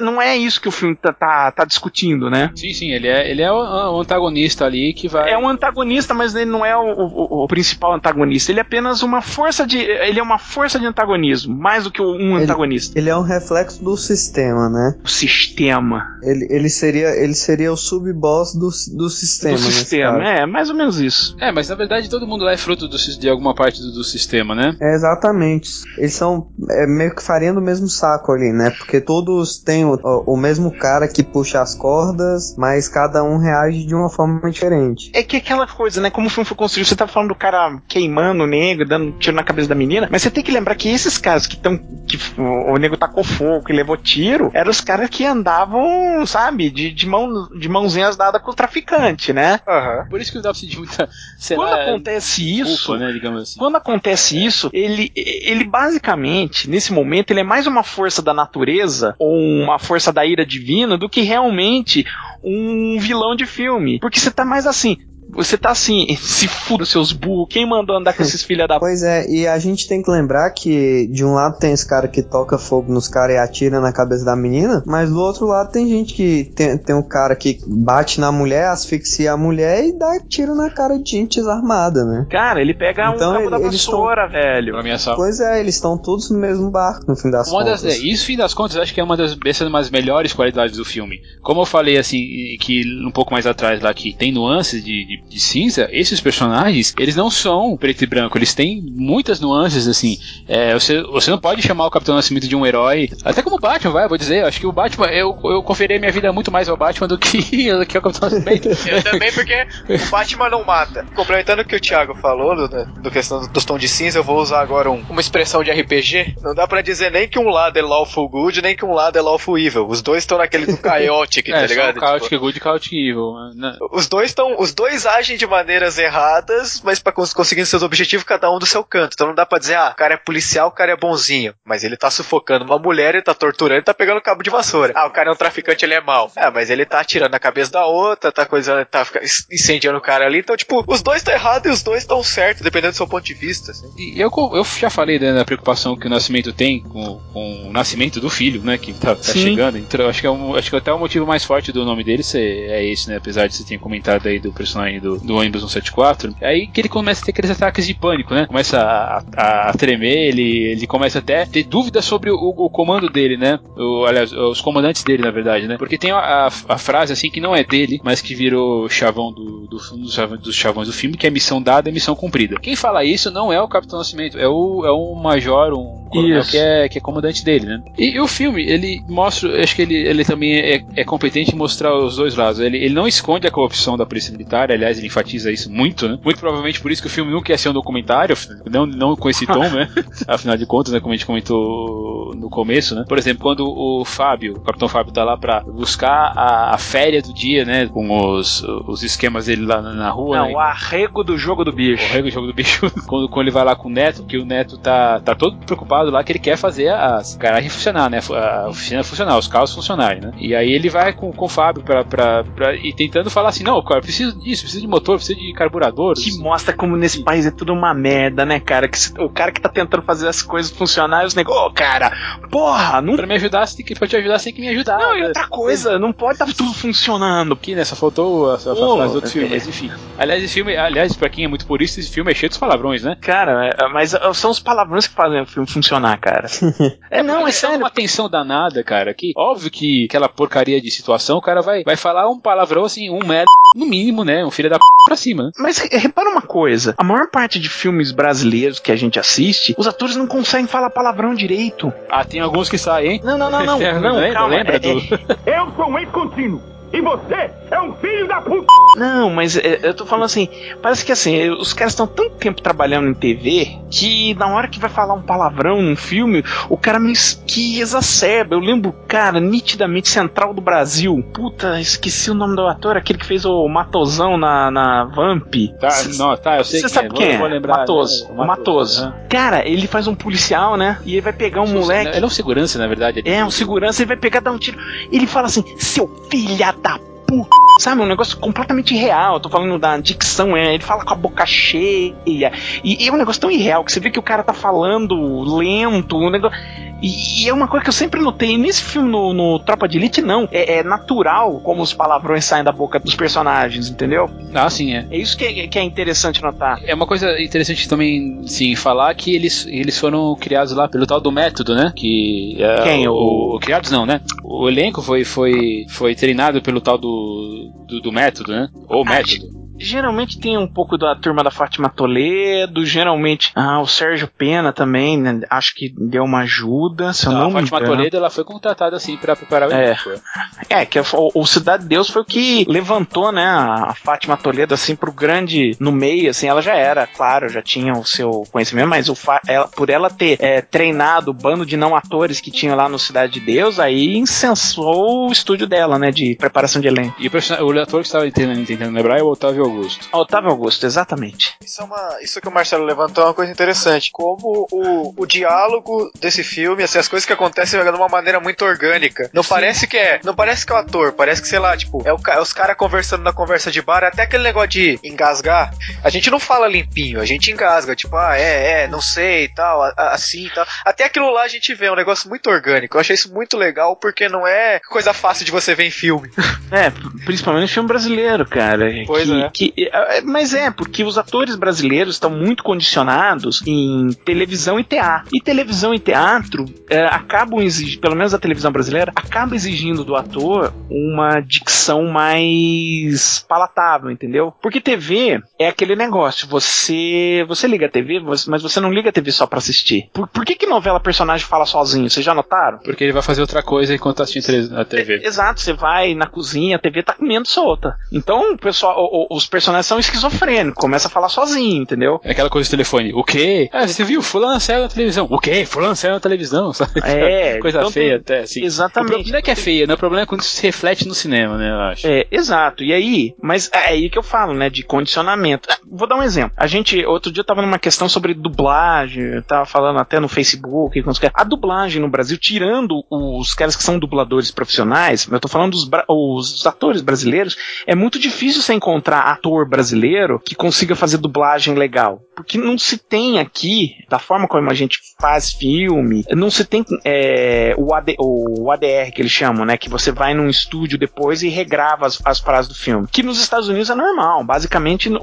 [0.00, 2.50] não é isso que o filme tá, tá, tá discutindo, né?
[2.56, 5.30] Sim, sim, ele é, ele é o, o antagonista ali que vai.
[5.30, 8.50] É um antagonista, mas ele não é o, o- o principal antagonista.
[8.50, 9.78] Ele é apenas uma força de.
[9.78, 12.98] Ele é uma força de antagonismo, mais do que um Ele- antagonista.
[12.98, 14.96] Ele é um reflexo do sistema, né?
[15.04, 16.18] O sistema.
[16.24, 19.54] Ele, ele seria ele seria o sub-boss do, do sistema.
[19.54, 20.28] do sistema.
[20.28, 21.36] É, mais ou menos isso.
[21.40, 24.02] É, mas na verdade todo mundo lá é fruto do, de alguma parte do, do
[24.02, 24.76] sistema, né?
[24.80, 25.70] É, exatamente.
[25.96, 28.70] Eles são é, meio que farinha do mesmo saco ali, né?
[28.70, 29.94] Porque todos têm o,
[30.26, 35.12] o, mesmo cara que puxa as cordas, mas cada um reage de uma forma diferente.
[35.14, 36.10] É que aquela coisa, né?
[36.10, 39.36] Como o filme foi construído, você tá falando do cara queimando o negro, dando tiro
[39.36, 41.78] na cabeça da menina, mas você tem que lembrar que esses caras que estão.
[41.78, 46.68] que o, o negro tacou fogo, que levou tiro, eram os caras que andavam, sabe,
[46.68, 49.60] de, de, mão, de mãozinhas dadas com o traficante, né?
[49.68, 50.06] Aham.
[50.10, 51.08] Por isso que sentir muita.
[51.54, 52.86] Quando acontece isso.
[52.86, 53.40] culpa, né?
[53.40, 53.58] Assim.
[53.58, 59.14] Quando acontece isso, ele, ele basicamente, nesse momento, ele é mais uma força da natureza
[59.18, 62.04] ou uma força da ira divina do que realmente
[62.42, 63.98] um vilão de filme.
[64.00, 64.98] Porque você tá mais assim,
[65.28, 69.02] você tá assim, se fuda seus burros, quem mandou andar com esses filha da Pois
[69.02, 72.22] é, e a gente tem que lembrar que de um lado tem esse cara que
[72.22, 75.88] toca fogo nos caras e atira na cabeça da menina, mas do outro lado tem
[75.88, 80.18] gente que tem, tem um cara que bate na mulher, asfixia a mulher e dá
[80.28, 82.26] tiro na cara de gente desarmada, né?
[82.30, 84.72] Cara, ele pega Então, um cabo da ele- eles vassoura, velho.
[84.72, 85.16] Pra ameaçar.
[85.16, 87.96] Pois é, eles estão todos no mesmo barco no fim das Uma das, contas.
[87.96, 90.84] é, isso, fim das contas, acho que é uma das, dessas umas melhores qualidades do
[90.84, 91.20] filme.
[91.42, 92.18] Como eu falei, assim,
[92.60, 96.94] que um pouco mais atrás lá, que tem nuances de, de, de cinza, esses personagens,
[96.98, 100.18] eles não são preto e branco, eles têm muitas nuances, assim.
[100.46, 103.60] É, você, você não pode chamar o Capitão Nascimento de um herói, até como o
[103.60, 106.50] Batman, vai, eu vou dizer, acho que o Batman, eu, eu conferi minha vida muito
[106.50, 107.38] mais ao Batman do que,
[107.72, 108.68] do que ao Capitão Nascimento.
[108.88, 111.04] Eu também, porque o Batman não mata.
[111.14, 112.68] Complementando o que o Thiago falou, do,
[113.02, 116.34] do questão dos tons de cinza, eu vou usar agora um- uma expressão de RPG.
[116.42, 119.18] Não dá pra dizer nem que um lado é lawful good, nem que um lado
[119.18, 119.86] é lawful evil.
[119.86, 122.00] Os dois estão naquele do chaotic, tá é, ligado?
[122.00, 123.32] Chaotic Good e Chaotic Evil.
[123.54, 123.76] né?
[123.92, 128.50] Os dois estão, os dois agem de maneiras erradas, mas para conseguir seus objetivos cada
[128.54, 129.14] um do seu canto.
[129.14, 131.82] Então não dá pra dizer, ah, o cara é policial, o cara é bonzinho, mas
[131.84, 134.92] ele tá sufocando uma mulher, ele tá torturando, ele tá pegando cabo de vassoura.
[134.94, 136.30] Ah, o cara é um traficante, ele é mau.
[136.36, 139.06] Ah, mas ele tá atirando na cabeça da outra, tá coisa, tá
[139.50, 140.38] incendiando o cara ali.
[140.38, 143.24] Então, tipo, os dois estão errados e os dois estão certos, dependendo do seu ponto
[143.24, 143.70] de vista.
[143.72, 143.90] assim.
[143.96, 147.72] E eu, eu já falei né, da preocupação que o Nascimento tem com, com o
[147.72, 148.76] nascimento do filho, né?
[148.78, 149.78] Que tá, tá chegando.
[149.78, 152.22] Então, acho que, é um, acho que até o motivo mais forte do nome dele
[152.22, 153.16] ser- é esse, né?
[153.16, 156.34] Apesar de você ter comentado aí do personagem do, do ônibus 174.
[156.40, 158.46] É aí que ele começa a ter aqueles ataques de pânico, né?
[158.46, 160.42] Começa a, a- a tremer, ele,
[160.72, 163.58] ele começa até a ter dúvidas sobre o, o comando dele, né?
[163.76, 165.76] O, aliás, os comandantes dele, na verdade, né?
[165.78, 169.66] Porque tem a, a- frase assim que não é dele, mas que virou chavão do,
[169.66, 172.56] do, um dos chavões- do filme, que é missão dada é missão cumprida.
[172.60, 176.42] Quem fala isso não é o Capitão Nascimento, é o, é um major, um coronel
[176.50, 177.82] que é, que é comandante dele, né?
[177.98, 181.56] E, e o filme, ele mostra, acho que ele, ele também é, é competente em
[181.58, 182.60] mostrar os dois lados.
[182.60, 186.18] Ele, ele não esconde a corrupção da polícia militar, aliás, ele enfatiza isso muito, né?
[186.22, 188.36] Muito provavelmente por isso que o filme nunca ia ser um documentário,
[188.70, 189.88] não, não com esse tom, né?
[190.26, 193.04] Afinal de contas, né, como a gente comentou no começo, né?
[193.08, 197.22] Por exemplo, quando o Fábio, o Capitão Fábio tá lá pra buscar a, a férias
[197.22, 197.86] do dia, né?
[197.86, 200.54] Com os, os esquemas dele lá na, na rua, Não, né?
[200.54, 202.04] o arrego do jogo do bicho.
[202.04, 204.44] O rego jogo do bicho, quando, quando ele vai lá com o Neto, que o
[204.44, 208.20] Neto tá, tá todo preocupado lá que ele quer fazer as garagens funcionar, né?
[208.30, 210.32] A oficina funcionar, os carros funcionarem, né?
[210.38, 213.64] E aí ele vai com, com o Fábio pra, pra, pra, e tentando falar assim:
[213.64, 216.14] não, cara, preciso disso, preciso de motor, preciso de carburador.
[216.14, 218.88] Que mostra como nesse país é tudo uma merda, né, cara?
[218.88, 221.66] Que se- o cara que tá tentando fazer as coisas funcionarem, os negócios.
[221.66, 222.12] Ô, cara,
[222.50, 223.16] porra, não.
[223.16, 224.98] Pra me ajudar, você tem que, pra te ajudar, você tem que me ajudar.
[224.98, 225.26] Não, e né?
[225.28, 227.52] outra coisa, não pode estar tudo funcionando.
[227.54, 227.84] Aqui, né?
[227.84, 229.50] Só faltou a, a, a Pô, frase do outro filme, é.
[229.52, 229.90] mas enfim.
[230.18, 233.02] Aliás, esse filme, aliás, pra quem é muito purista, esse filme é cheio dos palavrões,
[233.02, 233.16] né?
[233.20, 236.46] Cara, é- mas é- são os palavrões que fazem o filme funcionar, cara.
[237.10, 237.78] é, não, é sério.
[237.78, 239.12] uma tensão danada, cara.
[239.14, 243.10] Que óbvio que aquela porcaria de situação, o cara vai, vai falar um palavrão assim,
[243.10, 243.46] um merda,
[243.76, 244.44] no mínimo, né?
[244.44, 245.50] Um filho da p pra cima, né?
[245.58, 249.74] Mas re- repara uma coisa: a maior parte de filmes brasileiros que a gente assiste,
[249.78, 251.92] os atores não conseguem falar palavrão direito.
[252.10, 253.20] Ah, tem alguns que saem, hein?
[253.24, 253.78] Não, não, não, não.
[254.00, 254.56] não lembra, calma.
[254.56, 254.88] lembra é- do.
[255.46, 256.62] Eu sou um ex-contínuo.
[256.92, 258.66] E você é um filho da puta.
[258.96, 260.48] Não, mas é, eu tô falando assim,
[260.80, 264.78] parece que assim, os caras estão tanto tempo trabalhando em TV que na hora que
[264.78, 267.12] vai falar um palavrão num filme, o cara me
[267.46, 268.54] que exacerba.
[268.54, 271.22] Eu lembro, cara, nitidamente Central do Brasil.
[271.32, 275.54] Puta, esqueci o nome do ator, aquele que fez o Matosão na, na Vamp.
[275.80, 277.10] Tá, não, tá, eu sei Você sabe é.
[277.10, 277.38] quem vou, é?
[277.38, 278.28] Vou lembrar, Matoso.
[278.28, 278.46] né?
[278.46, 279.02] Matoso.
[279.02, 279.14] aham.
[279.28, 280.98] Cara, ele faz um policial, né?
[281.04, 282.16] E ele vai pegar um moleque.
[282.16, 283.22] Ele é um segurança, na verdade.
[283.24, 284.78] É, um segurança, ele vai pegar dar um tiro.
[285.12, 287.48] Ele fala assim, seu filha da puta.
[287.78, 289.34] Sabe, um negócio completamente irreal.
[289.34, 290.74] Eu tô falando da dicção, é.
[290.74, 292.14] Ele fala com a boca cheia.
[292.26, 295.14] E, e é um negócio tão irreal que você vê que o cara tá falando
[295.56, 296.58] lento, um negócio.
[297.00, 298.58] E, e é uma coisa que eu sempre notei.
[298.58, 300.48] Nesse filme, no, no Tropa de Elite, não.
[300.50, 304.28] É, é natural como os palavrões saem da boca dos personagens, entendeu?
[304.52, 305.06] Ah, sim, é.
[305.08, 306.80] É isso que é, que é interessante notar.
[306.84, 311.20] É uma coisa interessante também, sim, falar que eles, eles foram criados lá pelo tal
[311.20, 311.92] do método, né?
[311.94, 313.06] Que é, Quem?
[313.06, 314.20] O, o- criados não, né?
[314.50, 318.68] O elenco foi, foi, foi treinado pelo tal do, do, do método, né?
[318.88, 319.57] Ou Ah, método.
[319.78, 325.16] Geralmente tem um pouco da turma da Fátima Toledo, geralmente ah, o Sérgio Pena também,
[325.18, 327.96] né, acho que deu uma ajuda, se eu Não, não a me Fátima engano.
[327.96, 329.84] Toledo ela foi contratada assim pra preparar o É.
[329.84, 330.22] elenco.
[330.68, 334.94] É, que o, Cidade de Deus foi o que levantou, né, a Fátima Toledo assim
[334.96, 339.08] pro grande no meio, assim, ela já era, claro, já tinha o seu conhecimento, mas
[339.08, 342.88] o ela- por ela ter é, treinado o bando de não atores que tinha lá
[342.88, 347.14] no Cidade de Deus, aí incensou o estúdio dela, né, de preparação de elenco.
[347.18, 347.30] E o,
[347.66, 350.08] o ator que estava tentando, tentando lembrar é o Otávio Augusto.
[350.12, 351.54] Otávio Augusto, exatamente.
[351.64, 354.10] Isso, é uma, isso que o Marcelo levantou é uma coisa interessante.
[354.12, 358.64] Como o, o diálogo desse filme, assim, as coisas que acontecem de uma maneira muito
[358.64, 359.30] orgânica.
[359.32, 360.20] Não parece que é.
[360.24, 362.52] Não parece que é o ator, parece que, sei lá, tipo, é, o, é os
[362.52, 365.72] caras conversando na conversa de bar, até aquele negócio de engasgar.
[366.02, 369.48] A gente não fala limpinho, a gente engasga, tipo, ah, é, é, não sei e
[369.54, 370.66] tal, a- a- assim e tal.
[370.84, 372.96] Até aquilo lá a gente vê, é um negócio muito orgânico.
[372.96, 376.30] Eu achei isso muito legal porque não é coisa fácil de você ver em filme.
[376.70, 376.90] É,
[377.24, 378.84] principalmente no filme brasileiro, cara.
[379.06, 379.48] Pois que, é.
[379.58, 385.28] Que- é, mas é, porque os atores brasileiros estão muito condicionados em televisão e teatro.
[385.32, 390.14] E televisão e teatro é, acabam exigindo, pelo menos a televisão brasileira, acaba exigindo do
[390.16, 394.52] ator uma dicção mais palatável, entendeu?
[394.62, 399.12] Porque TV é aquele negócio, você você liga a TV, mas você não liga a
[399.12, 400.08] TV só pra assistir.
[400.12, 402.08] Por, por que que novela personagem fala sozinho?
[402.08, 402.78] Vocês já notaram?
[402.78, 405.20] Porque ele vai fazer outra coisa enquanto tá assistindo tele- a TV.
[405.24, 407.96] Exato, você vai na cozinha, a TV tá comendo solta.
[408.12, 412.20] Então o pessoal, os personagens são esquizofrênicos, começa a falar sozinho, entendeu?
[412.22, 413.12] É aquela coisa do telefone.
[413.12, 413.68] O quê?
[413.72, 414.22] Ah, você viu?
[414.22, 415.26] Fulano saiu na televisão.
[415.30, 415.64] O quê?
[415.64, 416.72] Fulano saiu na televisão.
[416.78, 417.00] Sabe?
[417.02, 418.64] É, coisa então feia até, assim.
[418.64, 419.06] Exatamente.
[419.06, 419.94] O problema não é que é feia, né?
[419.94, 421.70] O problema é quando isso se reflete no cinema, né?
[421.70, 422.06] Eu acho.
[422.06, 422.84] É, exato.
[422.84, 425.68] E aí, mas é aí que eu falo, né, de condicionamento.
[425.70, 426.52] Ah, Vou dar um exemplo.
[426.56, 430.28] A gente, outro dia eu tava numa questão sobre dublagem, eu tava falando até no
[430.28, 431.02] Facebook,
[431.34, 435.88] a dublagem no Brasil, tirando os caras que são dubladores profissionais, eu tô falando dos
[436.08, 437.56] os atores brasileiros,
[437.86, 442.20] é muito difícil você encontrar ator brasileiro que consiga fazer dublagem legal.
[442.34, 446.84] Porque não se tem aqui, da forma como a gente faz filme, não se tem
[447.04, 449.76] é, o, AD, o ADR que eles chamam, né?
[449.76, 453.06] Que você vai num estúdio depois e regrava as, as frases do filme.
[453.10, 454.44] Que nos Estados Unidos é normal.
[454.44, 455.20] Basicamente, no-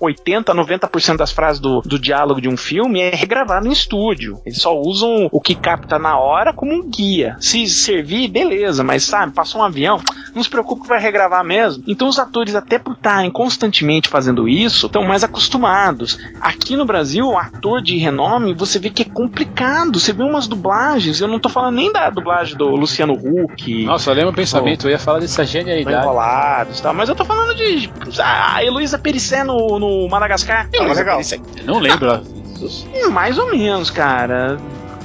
[0.00, 4.40] 80, 90% das frases do, do diálogo de um filme é regravado em estúdio.
[4.44, 7.36] Eles só usam o que capta na hora como um guia.
[7.40, 10.00] Se servir, beleza, mas sabe, passou um avião,
[10.34, 11.84] não se preocupe que vai regravar mesmo.
[11.86, 13.55] Então os atores, até por estarem constantemente
[14.08, 16.18] fazendo isso, estão mais acostumados.
[16.40, 19.98] Aqui no Brasil, ator de renome, você vê que é complicado.
[19.98, 23.84] Você vê umas dublagens, eu não tô falando nem da dublagem do Luciano Huck.
[23.84, 26.04] Nossa, eu lembro o pensamento, eu ia falar dessa genialidade.
[26.04, 27.90] enrolados tal, mas eu tô falando de.
[28.22, 30.68] A Heloísa Perissé no, no Madagascar.
[30.72, 31.16] Heloísa legal.
[31.16, 31.40] Perissé.
[31.58, 32.14] Eu não lembro.
[32.14, 34.56] Hum, Mais ou menos, cara.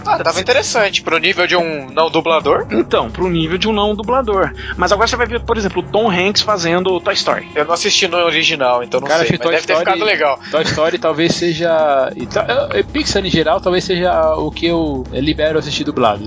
[0.05, 1.01] Ah, tava interessante.
[1.01, 4.51] Pro nível de um não dublador, Então, pro nível de um não dublador.
[4.77, 7.47] Mas agora você vai ver, por exemplo, o Tom Hanks fazendo Toy Story.
[7.55, 9.29] eu não assisti no original, então não Cara, sei.
[9.29, 10.39] acho que Mas Toy deve ter Story- ficado legal.
[10.51, 12.11] Toy Story talvez seja.
[12.15, 16.23] e Pixar em geral talvez seja o que eu libero assistir dublado.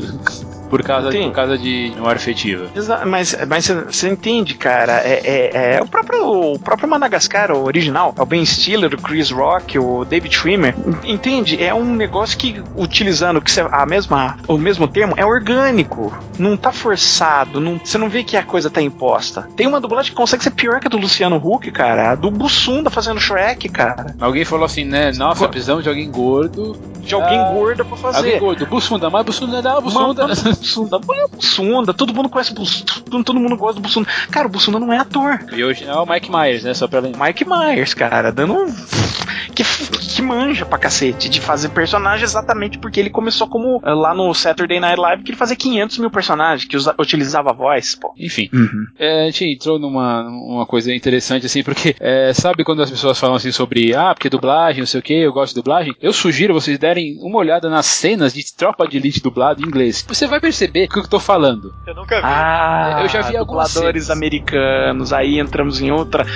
[0.69, 1.25] Por causa, Sim.
[1.25, 2.67] por causa de memória afetiva.
[3.07, 4.95] Mas mas você entende, cara?
[5.05, 8.15] É, é- é o, próprio, o próprio Madagascar, o original.
[8.19, 10.75] É o Ben Stiller, o Chris Rock, o David Schwimmer.
[11.05, 11.63] Entende?
[11.63, 16.13] É um negócio que, utilizando que a mesma, o mesmo termo, é orgânico.
[16.39, 17.61] Não tá forçado.
[17.61, 19.49] Não, você não vê que a coisa tá imposta.
[19.57, 22.11] Tem uma dublagem que consegue ser pior que a do Luciano Huck, cara.
[22.13, 24.15] A do Bussunda fazendo Shrek, cara.
[24.21, 25.13] Alguém falou assim, né?
[25.17, 26.77] Nossa, precisamos de alguém gordo.
[27.01, 28.17] De alguém Ah, gordo pra fazer.
[28.19, 28.67] Alguém gordo.
[28.67, 30.27] Bussunda, mas Bussunda dá, Bussunda.
[30.27, 34.09] Mano, Bussunda, Mano, Bussunda, todo mundo conhece Bussunda, todo mundo gosta do Bussunda.
[34.31, 35.39] Cara, o Bussunda não é ator.
[35.53, 36.75] E hoje é o Mike Myers, né?
[36.75, 37.27] Só pra lembrar.
[37.27, 38.75] Mike Myers, cara, dando um.
[39.55, 44.13] Que, que manja pra cacete de fazer personagem exatamente porque ele começou como eh, lá
[44.13, 47.95] no Saturday Night Live que ele fazia 500 mil personagens que usa- utilizava a voz,
[47.95, 48.13] pô.
[48.19, 48.51] Enfim.
[48.99, 53.17] É, a gente entrou numa uma coisa interessante, assim, porque é, sabe quando as pessoas
[53.19, 55.95] falam assim sobre ah, porque dublagem, não sei o que, eu gosto de dublagem?
[56.03, 60.05] Eu sugiro vocês derem uma olhada nas cenas de tropa de elite dublado em inglês.
[60.09, 61.73] Você vai perceber o que eu tô falando.
[61.87, 62.23] Eu nunca vi.
[62.23, 66.27] Ah, Eu já vi algumas dubladores americanos, aí entramos em outra.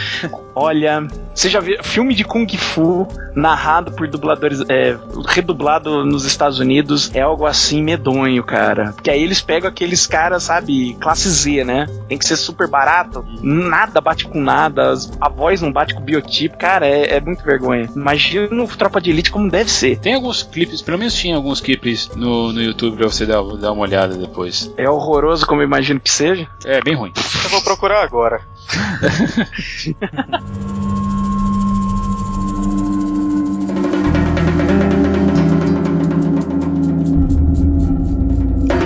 [0.55, 4.97] Olha, você já viu filme de Kung Fu narrado por dubladores, é,
[5.28, 8.93] redublado nos Estados Unidos, é algo assim medonho, cara.
[8.93, 11.86] Porque aí eles pegam aqueles caras, sabe, classe Z, né?
[12.09, 16.05] Tem que ser super barato, nada bate com nada, a voz não bate com o
[16.05, 17.89] biotipo, cara, é, é muito vergonha.
[17.94, 19.98] Imagina o Tropa de Elite como deve ser.
[19.98, 23.72] Tem alguns clipes, pelo menos tinha alguns clipes no, no YouTube pra você dar, dar
[23.72, 24.73] uma olhada depois.
[24.77, 26.49] É horroroso como eu imagino que seja.
[26.65, 27.12] É bem ruim.
[27.45, 28.43] Eu vou procurar agora.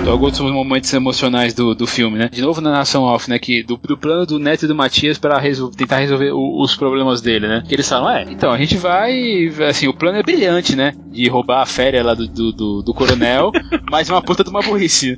[0.03, 2.27] Então, alguns dos momentos emocionais do, do filme, né?
[2.29, 3.39] De novo na narração off, né?
[3.39, 5.39] Que do, do plano do Neto e do Matias para
[5.77, 7.63] tentar resolver o- os problemas dele, né?
[7.65, 9.49] Que eles falam, é, então a gente vai.
[9.69, 10.93] Assim, o plano é brilhante, né?
[11.09, 13.49] De roubar a férias lá do, do, do, do coronel,
[13.89, 15.15] mas uma puta de uma burrice.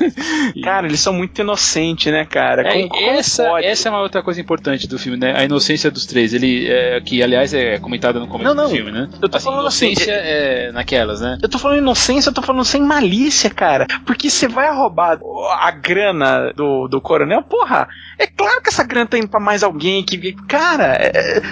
[0.64, 2.62] Cara, eles são muito inocentes, né, cara?
[2.66, 3.66] É, Como- como essa, pode?
[3.66, 5.34] essa é uma outra coisa importante do filme, né?
[5.36, 6.32] A inocência dos três.
[6.32, 8.70] Ele, é, que aliás é comentada no começo Não, não.
[8.70, 9.06] do filme, né?
[9.20, 11.36] Eu tô Assim, falando assim, inocência é naquelas, né?
[11.42, 13.86] Eu tô falando inocência, eu tô falando sem malícia, cara.
[14.06, 15.18] Porque que você vai roubar
[15.60, 17.88] a grana do, do coronel, porra,
[18.18, 20.32] é claro que essa grana tá indo pra mais alguém que.
[20.48, 21.42] Cara, é, é,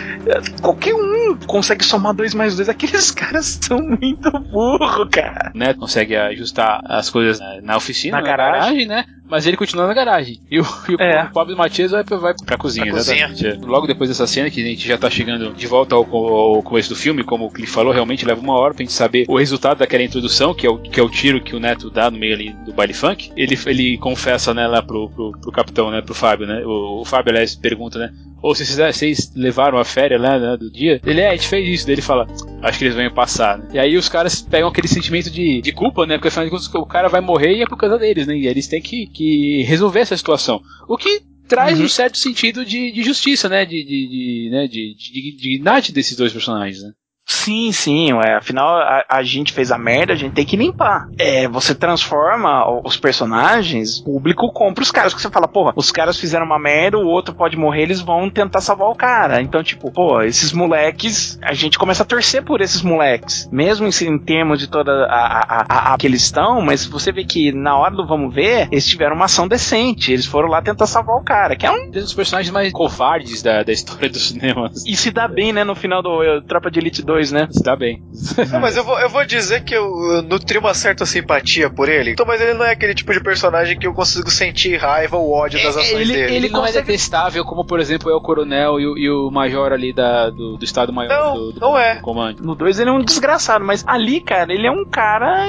[0.60, 2.68] qualquer um consegue somar dois mais dois.
[2.68, 5.50] Aqueles caras são muito burro, cara.
[5.54, 8.86] Né, consegue ajustar as coisas na, na oficina, Na na, garagem.
[8.86, 8.86] garagem.
[8.86, 9.04] né?
[9.28, 10.40] Mas ele continua na garagem.
[10.50, 11.24] E o, e o É.
[11.32, 13.26] pobre Matias vai, pra- vai pra cozinha, Pra cozinha.
[13.28, 13.46] exatamente.
[13.64, 13.66] É.
[13.66, 16.90] Logo depois dessa cena, que a gente já tá chegando de volta ao, ao começo
[16.90, 19.78] do filme, como o Cliff falou, realmente leva uma hora pra gente saber o resultado
[19.78, 22.34] daquela introdução, que é o, que é o tiro que o Neto dá no meio
[22.34, 23.32] ali do baile funk.
[23.36, 26.62] Ele, ele confessa, né, lá pro, pro, pro capitão, né, pro Fábio, né?
[26.66, 28.10] O, o Fábio, aliás, pergunta, né?
[28.42, 31.00] Ou se vocês, vocês levaram a férias lá né, do dia?
[31.06, 31.86] Ele é, a gente fez isso.
[31.86, 32.26] Daí ele fala,
[32.60, 33.68] acho que eles vão passar, né?
[33.72, 36.16] E aí os caras pegam aquele sentimento de, de culpa, né?
[36.16, 38.36] Porque afinal de contas o cara vai morrer e é por causa deles, né?
[38.36, 39.21] E eles têm que, que
[39.62, 40.62] resolver essa situação.
[40.88, 43.64] O que traz um certo sentido de, de justiça, né?
[43.64, 44.66] De, de, de, né?
[44.66, 46.92] de, de, de dignidade desses dois personagens, né?
[47.24, 48.34] Sim, sim, ué.
[48.36, 51.06] Afinal, a, a gente fez a merda, a gente tem que limpar.
[51.18, 55.14] É, você transforma os personagens, o público compra os caras.
[55.14, 58.28] Que você fala, porra, os caras fizeram uma merda, o outro pode morrer, eles vão
[58.28, 59.40] tentar salvar o cara.
[59.40, 63.48] Então, tipo, pô, esses moleques, a gente começa a torcer por esses moleques.
[63.52, 67.24] Mesmo em, em termos de toda a, a, a, que eles estão, mas você vê
[67.24, 70.12] que na hora do vamos ver, eles tiveram uma ação decente.
[70.12, 73.62] Eles foram lá tentar salvar o cara, que é um dos personagens mais covardes da,
[73.62, 74.70] da história do cinema.
[74.86, 77.48] e se dá bem, né, no final do eh, Tropa de Elite 2, né?
[77.50, 78.02] Se dá bem.
[78.50, 82.12] Não, mas eu vou, eu vou dizer que eu, nutri uma certa simpatia por ele.
[82.12, 85.30] Então, mas ele não é aquele tipo de personagem que eu consigo sentir raiva ou
[85.32, 86.34] ódio das ações ele- dele.
[86.36, 89.30] Ele, não é consegue- detestável como, por exemplo, é o coronel e o, e o
[89.30, 91.96] major ali da, do, do Estado Maior Não, do, do, não é.
[91.96, 92.42] do comando.
[92.42, 95.44] No 2 ele é um desgraçado, mas ali, cara, ele é um cara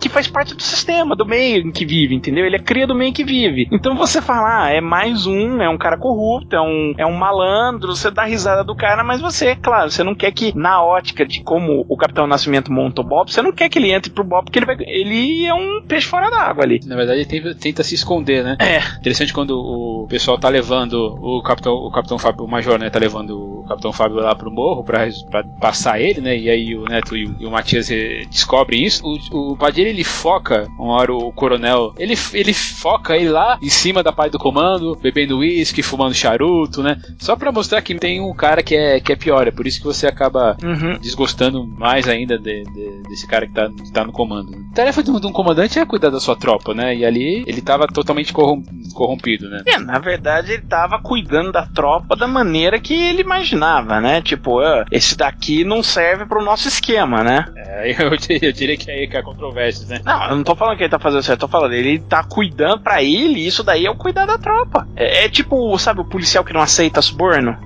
[0.00, 2.44] que faz parte do sistema, do meio em que vive, entendeu?
[2.44, 3.66] Ele é cria do meio em que vive.
[3.72, 7.14] Então você fala, ah, é mais um, é um cara corrupto, é um, é um
[7.14, 11.07] malandro, você dá risada do cara, mas você, claro, você não quer que, na ótica
[11.12, 14.24] de como o Capitão Nascimento monta o Bob, você não quer que ele entre pro
[14.24, 16.80] Bob, porque ele, vai, ele é um peixe fora d'água ali.
[16.86, 18.56] Na verdade, ele tenta, tenta se esconder, né?
[18.60, 18.78] É.
[18.98, 22.90] Interessante quando o pessoal tá levando o capitão, o capitão Fábio, o major, né?
[22.90, 26.36] Tá levando o capitão Fábio lá pro morro pra, pra passar ele, né?
[26.36, 29.02] E aí o Neto e o, e o Matias eh, descobrem isso.
[29.04, 33.68] O, o Padilha ele foca, uma hora o coronel, ele, ele foca ele lá em
[33.68, 37.00] cima da parte do comando, bebendo uísque, fumando charuto, né?
[37.18, 39.46] Só pra mostrar que tem um cara que é, que é pior.
[39.46, 40.97] É por isso que você acaba Uhum.
[41.00, 44.50] Desgostando mais ainda de- de- desse cara que tá, que tá no comando.
[44.72, 46.94] A tarefa de um, de um comandante é cuidar da sua tropa, né?
[46.94, 48.62] E ali ele tava totalmente corrom-
[48.94, 49.62] corrompido, né?
[49.66, 54.20] É, na verdade ele tava cuidando da tropa da maneira que ele imaginava, né?
[54.22, 57.44] Tipo, ah, esse daqui não serve pro nosso esquema, né?
[57.56, 60.00] É, eu, diria- eu diria que é aí que é a controvérsia, né?
[60.04, 62.22] Não, eu não tô falando que ele tá fazendo certo, eu tô falando, ele tá
[62.24, 64.86] cuidando pra ele, isso daí é o cuidar da tropa.
[64.96, 67.56] É, é tipo, sabe, o policial que não aceita suborno?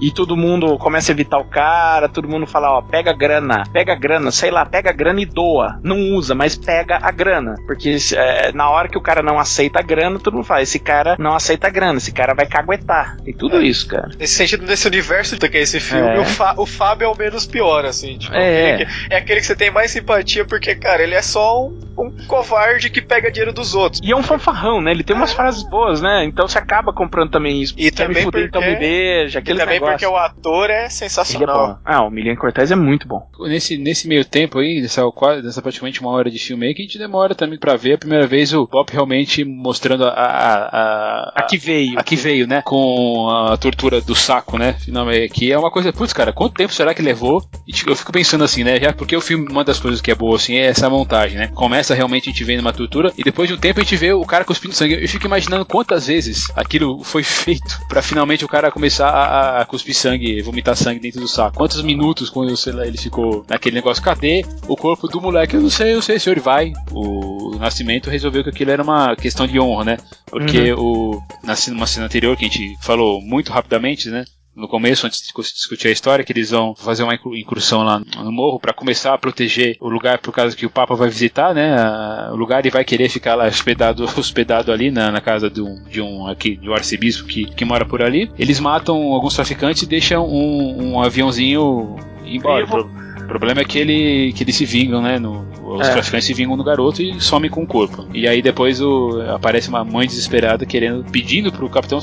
[0.00, 3.64] E todo mundo começa a evitar o cara, todo mundo fala, ó, pega a grana,
[3.72, 5.78] pega a grana, sei lá, pega a grana e doa.
[5.82, 7.56] Não usa, mas pega a grana.
[7.66, 10.78] Porque é, na hora que o cara não aceita a grana, todo mundo fala, esse
[10.78, 13.16] cara não aceita a grana, esse cara vai caguetar.
[13.26, 14.08] E tudo isso, cara.
[14.18, 16.20] Nesse sentido, nesse universo que é esse filme, É.
[16.20, 18.18] o, Fá- o Fábio é o menos pior, assim.
[18.18, 18.72] Tipo, É.
[18.74, 21.78] aquele que- é aquele que você tem mais simpatia, porque, cara, ele é só um,
[21.98, 24.00] um covarde que pega dinheiro dos outros.
[24.04, 24.90] E é um fanfarrão, né?
[24.90, 26.24] Ele tem umas frases boas, né?
[26.24, 27.74] Então você acaba comprando também isso.
[27.76, 29.87] E Quer me também fuder, então porque- me beija, E aquele também negócio.
[29.90, 31.68] Porque o ator é é sensacional.
[31.68, 31.78] bom.
[31.84, 33.28] Ah, o Milian Cortez é muito bom.
[33.40, 36.82] Nesse, nesse meio tempo aí, dessa, quase, dessa praticamente uma hora de filme aí, que
[36.82, 40.10] a gente demora também pra ver a primeira vez o Bob realmente mostrando a.
[40.10, 41.98] a, a, a Aqui veio.
[41.98, 42.62] Aqui veio, né?
[42.62, 44.74] Com a tortura do saco, né?
[44.80, 47.42] Finalmente, que é uma coisa, putz, cara, quanto tempo será que levou?
[47.66, 48.78] E tipo, eu fico pensando assim, né?
[48.80, 51.48] Já porque o filme, uma das coisas que é boa, assim, é essa montagem, né?
[51.48, 54.12] Começa realmente a gente vendo uma tortura e depois de um tempo a gente vê
[54.12, 55.02] o cara cuspindo sangue.
[55.02, 59.66] Eu fico imaginando quantas vezes aquilo foi feito pra finalmente o cara começar a, a
[59.78, 61.56] cuspir sangue, vomitar sangue dentro do saco.
[61.56, 64.02] Quantos minutos quando lá, ele ficou naquele negócio?
[64.02, 65.54] Cadê o corpo do moleque?
[65.54, 66.72] Eu não sei, eu sei, senhor, vai.
[66.90, 69.96] O, o Nascimento resolveu que aquilo era uma questão de honra, né?
[70.26, 74.24] Porque o na uma cena anterior que a gente falou muito rapidamente, né?
[74.58, 78.00] No começo, antes de discu- discutir a história, que eles vão fazer uma incursão lá
[78.16, 81.54] no morro para começar a proteger o lugar por causa que o Papa vai visitar,
[81.54, 81.76] né?
[81.78, 85.62] a- o lugar e vai querer ficar lá hospedado, hospedado ali na, na casa de
[85.62, 88.30] um, de um aqui de um arcebispo que, que mora por ali.
[88.38, 92.64] Eles matam alguns traficantes e deixam um, um aviãozinho embora.
[92.66, 92.90] Vivo.
[93.22, 95.18] O problema é que, ele, que eles se vingam, né?
[95.18, 95.92] No, os É.
[95.92, 98.08] traficantes se vingam no garoto e somem com o corpo.
[98.14, 102.00] E aí depois o, aparece uma mãe desesperada querendo, pedindo pro capitão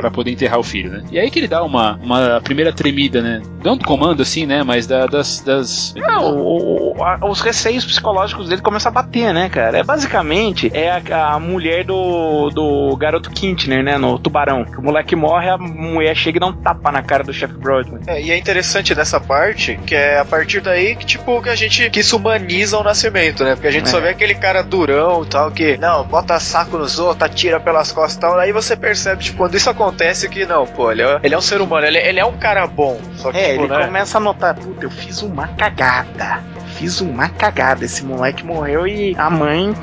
[0.00, 1.02] pra poder enterrar o filho, né?
[1.10, 3.42] E aí que ele dá uma, uma primeira tremida, né?
[3.64, 4.62] Não do comando, assim, né?
[4.62, 5.40] Mas da- das.
[5.40, 5.94] das...
[5.96, 9.78] Não, o- o- a- os receios psicológicos dele começam a bater, né, cara?
[9.78, 14.64] É basicamente é a, a mulher do, do garoto Kintner, né, no Tubarão.
[14.64, 17.54] Que o moleque morre, a mulher chega e dá um tapa na cara do chefe
[17.54, 18.00] Broadman.
[18.06, 21.54] É, e é interessante dessa parte, que é a partir daí que, tipo, que a
[21.54, 23.54] gente que isso humaniza o nascimento, né?
[23.54, 23.90] Porque a gente É.
[23.90, 27.92] só vê aquele cara durão e tal, que, não, bota saco nos outros, atira pelas
[27.92, 28.38] costas e tal.
[28.38, 29.89] Aí você percebe, tipo, quando isso acontece,
[30.28, 32.66] que não, pô, ele é, ele é um ser humano, ele, ele é um cara
[32.66, 33.00] bom.
[33.16, 33.86] Só que, É, tipo, ele né?
[33.86, 36.42] começa a notar, puta, eu fiz uma cagada.
[36.80, 37.84] Fiz uma cagada.
[37.84, 39.74] Esse moleque morreu e a mãe.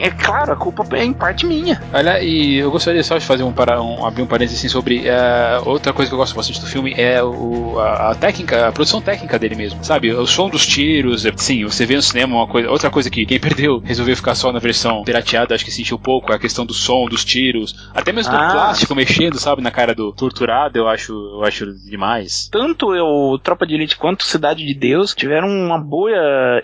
[0.00, 1.82] É claro, a culpa é em parte minha.
[1.92, 5.06] Olha, e eu gostaria só de fazer um, para, um abrir um parênteses assim, sobre
[5.06, 8.72] eh, outra coisa que eu gosto bastante do filme é o, a, a técnica, a
[8.72, 10.10] produção técnica dele mesmo, sabe?
[10.10, 13.26] O som dos tiros, é- sim, você vê no cinema uma coisa, outra coisa que
[13.26, 16.64] quem perdeu resolveu ficar só na versão pirateada, acho que sentiu pouco, é a questão
[16.64, 18.46] do som, dos tiros, até mesmo Ah.
[18.46, 22.48] do plástico mexendo, sabe, na cara do torturado, eu acho, eu acho demais.
[22.50, 26.10] Tanto eu, Tropa de Elite quanto Cidade de Deus tiveram uma boa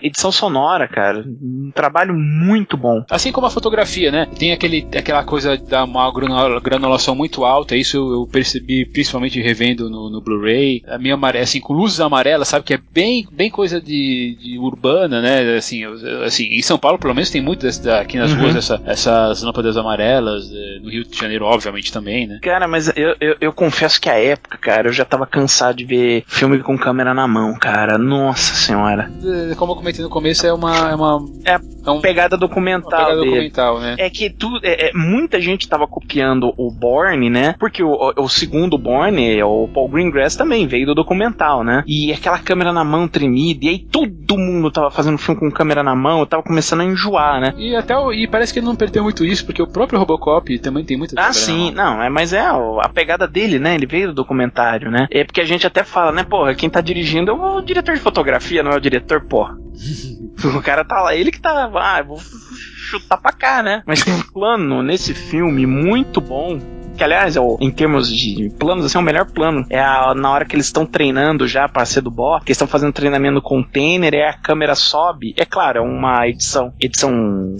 [0.01, 1.23] edição sonora, cara.
[1.27, 3.03] Um trabalho muito bom.
[3.09, 4.27] Assim como a fotografia, né?
[4.37, 9.89] Tem aquele, aquela coisa da uma granula- granulação muito alta, isso eu, percebi principalmente revendo
[9.89, 10.81] no, no Blu-ray.
[10.87, 12.65] A minha amarela, assim, com luzes amarelas, sabe?
[12.65, 15.55] Que é bem, bem coisa de, de urbana, né?
[15.57, 15.83] Assim,
[16.25, 17.65] assim, em São Paulo, pelo menos, tem muito
[17.99, 18.39] aqui nas Uhum.
[18.41, 20.49] ruas essa- essas lâmpadas amarelas.
[20.53, 22.39] eh, No Rio de Janeiro, obviamente, também, né?
[22.41, 25.85] Cara, mas eu, eu, eu confesso que a época, cara, eu já tava cansado de
[25.85, 27.97] ver filme com câmera na mão, cara.
[27.97, 29.11] Nossa senhora.
[29.23, 30.89] Eh, Como eu comentei no começo, é uma.
[30.91, 33.25] É uma É é um, Pegada uma documental pegada dele.
[33.25, 33.95] documental, né?
[33.97, 37.55] É que tu, é, é, muita gente tava copiando o Borne, né?
[37.57, 41.81] Porque o, o- segundo Borne, o Paul Greengrass, também veio do documental, né?
[41.87, 45.81] E aquela câmera na mão tremida, e aí todo mundo tava fazendo filme com câmera
[45.81, 47.53] na mão, eu tava começando a enjoar, né?
[47.57, 50.59] E até o- e parece que ele não perdeu muito isso, porque o próprio Robocop
[50.59, 53.73] também tem muita Ah, sim, não, é, mas é a pegada dele, né?
[53.73, 55.07] Ele veio do documentário, né?
[55.09, 58.01] É porque a gente até fala, né, porra, quem tá dirigindo é o diretor de
[58.01, 59.38] fotografia, não é o diretor, porra.
[60.57, 63.83] o cara tá lá, ele que tá, ah, vou chutar pra cá, né?
[63.85, 66.59] Mas tem um plano nesse filme muito bom.
[66.99, 69.65] Que, aliás, é o- em termos de planos, assim, é o melhor plano.
[69.69, 72.57] É a- na hora que eles estão treinando já pra ser do boss, que eles
[72.57, 75.33] estão fazendo treinamento no container, e a câmera sobe.
[75.37, 77.09] É claro, é uma edição, edição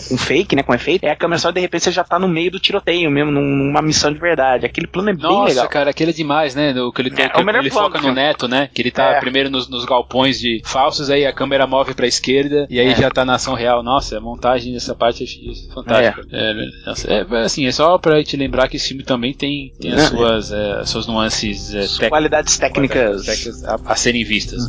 [0.09, 1.05] com fake, né, com efeito.
[1.05, 3.31] É a câmera sobe e de repente você já tá no meio do tiroteio mesmo,
[3.31, 4.65] num- numa missão de verdade.
[4.65, 5.69] Aquele plano é bem Nossa, legal.
[5.69, 6.73] cara, aquele é demais, né?
[6.81, 8.69] O que ele, É, que é o melhor ele plano foca do no neto, né?
[8.73, 9.19] Que ele tá É.
[9.21, 12.95] primeiro nos, nos galpões de falsos, aí a câmera move pra esquerda e aí É.
[12.95, 13.81] já tá na ação real.
[13.83, 16.25] Nossa, a montagem dessa parte é fantástica.
[16.31, 16.53] É,
[16.85, 20.01] nossa, é, assim, é só pra te lembrar que esse filme também tem, tem as
[20.03, 20.07] É.
[20.07, 23.25] suas, é, as suas nuances é, Qualidades técnicas.
[23.25, 24.63] técnicas a, a serem vistas.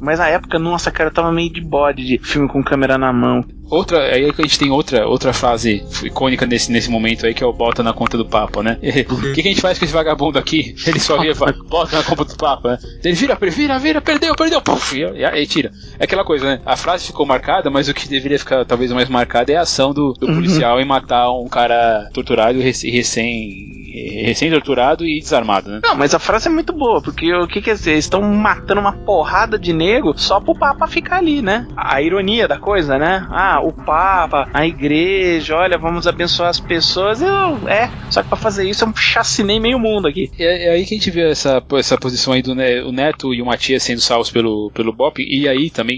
[0.00, 3.12] Mas na época, nossa, cara, eu tava meio de bode de filme com câmera na
[3.12, 3.44] mão.
[3.68, 7.42] Outra, aí que a gente tem outra, outra frase icônica nesse, nesse momento aí, que
[7.42, 8.78] é o bota na conta do Papa, né?
[9.10, 10.74] O que, que a gente faz com esse vagabundo aqui?
[10.86, 11.34] Ele só vira
[11.68, 12.78] bota na conta do Papa, né?
[13.02, 15.72] Ele vira, vira, vira, perdeu, perdeu, puf, e aí tira.
[15.98, 16.60] É aquela coisa, né?
[16.64, 19.92] A frase ficou marcada, mas o que deveria ficar talvez mais marcado é a ação
[19.92, 25.70] do, do policial em matar um cara torturado e rec- recém, recém torturado e desarmado,
[25.70, 25.80] né?
[25.82, 27.92] Não, mas a frase é muito boa, porque o que quer dizer?
[27.92, 31.66] Eles estão matando uma porrada de nego só pro Papa ficar ali, né?
[31.76, 33.26] A ironia da coisa, né?
[33.30, 37.22] Ah, o Papa, a igreja, olha, vamos abençoar as pessoas.
[37.22, 40.30] Eu, é, só que pra fazer isso eu chacinei meio mundo aqui.
[40.38, 43.32] É, é aí que a gente vê essa, essa posição aí do Ne- o Neto
[43.32, 45.96] e o Matias sendo salvos pelo, pelo Bop, e aí também,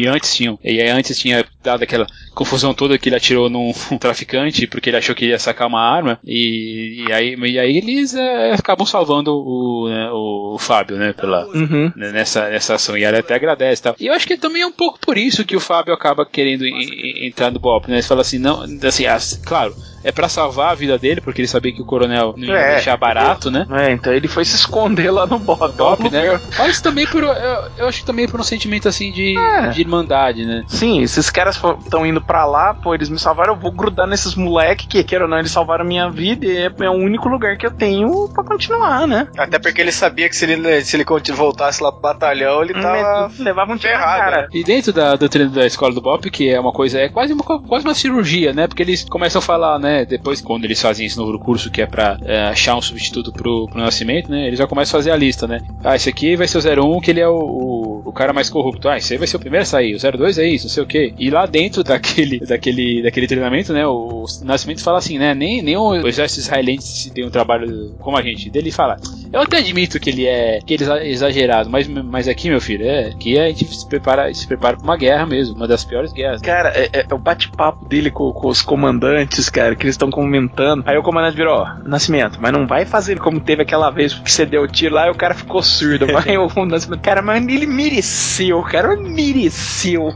[0.00, 3.72] e antes tinham, e aí antes tinha dado aquela confusão toda que ele atirou num
[3.98, 8.14] traficante porque ele achou que ia sacar uma arma, e, e aí, e aí eles
[8.14, 11.90] é, acabam salvando o, né, o Fábio, né, pela, Uhum.
[11.96, 13.96] né, nessa, nessa ação, e ela até agradece e tal.
[13.98, 16.66] E eu acho que também é um pouco por isso que o Fábio acaba querendo
[16.66, 19.74] en- en- entrar no Bop, né, ele fala assim, não, assim, as- claro,
[20.04, 22.74] é pra salvar a vida dele, porque ele sabia que o coronel não ia É.
[22.74, 25.74] deixar barato, né, É, então ele foi se esconder lá no Bop.
[25.76, 26.38] Bop, né?
[26.58, 27.22] Mas também por.
[27.22, 27.32] Eu,
[27.78, 29.68] eu acho que também por um sentimento assim de, É.
[29.68, 30.62] de irmandade, né?
[30.68, 34.34] Sim, esses caras estão indo pra lá, pô, eles me salvaram, eu vou grudar nesses
[34.34, 37.56] moleque que, queira ou não, eles salvaram minha vida e é, é o único lugar
[37.56, 39.26] que eu tenho pra continuar, né?
[39.38, 43.28] Até porque ele sabia que se ele, se ele voltasse lá pro batalhão, ele tava.
[43.38, 44.48] Me- levava um tiro na ferrado, cara.
[44.52, 47.32] E dentro da, do treino da escola do Bop, que é uma coisa, é quase
[47.32, 48.66] uma, quase uma cirurgia, né?
[48.66, 49.93] Porque eles começam a falar, né?
[50.04, 53.68] Depois, quando eles fazem esse novo curso que é pra é, achar um substituto pro,
[53.68, 54.46] pro nascimento, né?
[54.46, 55.60] Eles já começam a fazer a lista, né?
[55.84, 58.48] Ah, esse aqui vai ser o 01, que ele é o, o, o cara mais
[58.48, 60.70] corrupto, ah, esse aí vai ser o primeiro a sair, o 02 é isso, não
[60.72, 61.12] sei o quê.
[61.18, 65.76] E lá dentro daquele, daquele, daquele treinamento, né, o Nascimento fala assim, né, nem, nem
[65.76, 68.48] o exército israelense tem um trabalho como a gente.
[68.48, 68.96] Dele fala,
[69.32, 72.86] eu até admito que ele é, que ele é exagerado, mas, mas aqui, meu filho,
[72.86, 76.12] é, que a gente se prepara, se prepara pra uma guerra mesmo, uma das piores
[76.12, 76.40] guerras.
[76.40, 80.10] Cara, é, é- é o bate-papo dele com, com os comandantes, cara, que eles estão
[80.10, 80.82] comentando.
[80.86, 84.32] Aí o comandante virou, ó, Nascimento, mas não vai fazer como teve aquela vez que
[84.32, 86.06] você deu o tiro lá e o cara ficou surdo.
[86.26, 90.08] Aí o Nascimento, cara, mas ele mereceu, cara, mereceu.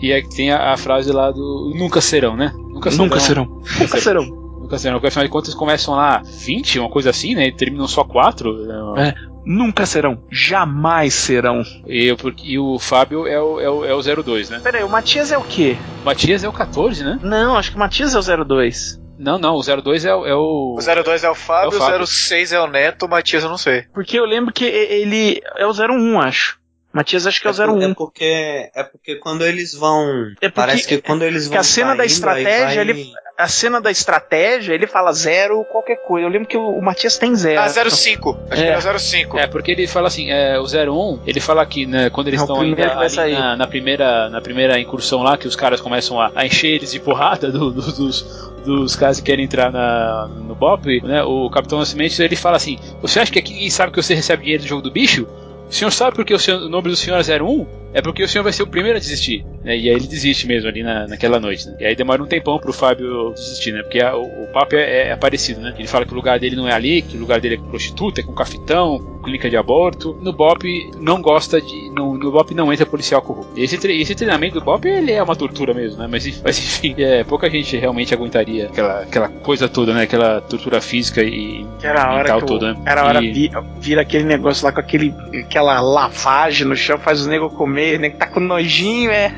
[0.00, 2.52] E aí tem a, a frase lá do nunca serão, né?
[2.54, 3.04] Nunca serão.
[3.04, 3.44] Nunca serão.
[3.78, 4.24] Nunca serão.
[4.62, 4.94] Nunca serão.
[4.94, 7.46] Porque afinal de contas começam lá 20, uma coisa assim, né?
[7.48, 8.98] E terminam só 4.
[8.98, 9.14] É.
[9.44, 10.22] Nunca serão.
[10.30, 11.62] Jamais serão.
[11.86, 12.14] E,
[12.44, 14.60] e o Fábio é o, é, o, é o 02, né?
[14.62, 15.76] Pera aí, o Matias é o quê?
[16.02, 17.18] O Matias é o 14, né?
[17.22, 19.01] Não, acho que o Matias é o 02.
[19.22, 20.76] Não, não, o 02 é, o- é o.
[20.76, 22.02] O 02 é o Fábio, É o Fábio.
[22.02, 23.82] o 06 é o Neto, o Matias eu não sei.
[23.94, 26.58] Porque eu lembro que ele é o 01, acho.
[26.92, 27.82] Matias acho que é o por- 01.
[27.90, 30.04] É porque, é porque quando eles vão.
[30.40, 31.60] É porque- parece que quando eles que vão.
[31.60, 35.64] a cena da saindo, aí estratégia, vai- ele- A cena da estratégia, ele fala zero
[35.64, 36.26] qualquer coisa.
[36.26, 37.60] Eu lembro que o, Matias tem zero.
[37.60, 38.38] Ah, 05.
[38.50, 38.64] Acho É.
[38.66, 39.38] que era 05.
[39.38, 42.42] É, porque ele fala assim, é, o 01, ele fala que né, quando eles É
[42.42, 46.74] estão na, na primeira, na primeira incursão lá, que os caras começam a, a encher
[46.74, 51.22] eles de porrada do- do- dos, dos caras que querem entrar na, no BOP, né,
[51.24, 54.42] o Capitão Nascimento, ele fala assim, você acha que aqui ninguém sabe que você recebe
[54.42, 55.26] dinheiro do jogo do bicho?
[55.72, 57.66] O senhor sabe porque o, senhor- o nome do senhor é 01?
[57.94, 59.44] É porque o senhor vai ser o primeiro a desistir.
[59.64, 59.76] né?
[59.76, 61.66] E aí ele desiste mesmo ali na, naquela noite.
[61.68, 61.76] Né?
[61.80, 63.82] E aí demora um tempão pro Fábio desistir, né?
[63.82, 65.74] Porque a- o, o papo é, é parecido, né?
[65.78, 67.68] Ele fala que o lugar dele não é ali, que o lugar dele é com
[67.68, 70.16] prostituta, é com cafetão, com clínica de aborto.
[70.20, 70.64] No BOP
[71.00, 71.90] não gosta de.
[71.90, 73.52] No, no BOP não entra policial corrupto.
[73.60, 76.08] Esse, tre- esse treinamento do BOP ele é uma tortura mesmo, né?
[76.10, 80.02] Mas, mas enfim, é, pouca gente realmente aguentaria aquela, aquela coisa toda, né?
[80.02, 82.80] Aquela tortura física e Que era a hora que o, toda, né?
[82.86, 83.50] era a hora E- vi-
[83.80, 85.14] vira aquele negócio lá com aquele,
[85.44, 88.10] aquela lavagem no chão, faz os negros comer, né?
[88.10, 89.32] Que tá com nojinho, é.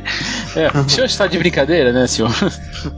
[0.56, 2.30] É, o senhor está de brincadeira, né, senhor?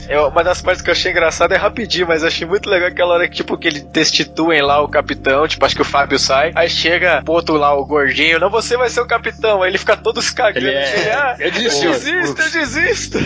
[0.08, 2.88] Eu- uma das partes que eu achei engraçada é rapidinho, mas eu achei muito legal
[2.88, 6.18] aquela hora que, tipo, que eles destituem lá o capitão, tipo, acho que o Fábio
[6.18, 9.70] sai, aí chega o outro lá, o gordinho, não, você vai ser o capitão, aí
[9.70, 11.86] ele fica todo se cagando, Ele é- assim, ah, eu eu desisti.
[11.88, 13.18] desisto, eu desisto.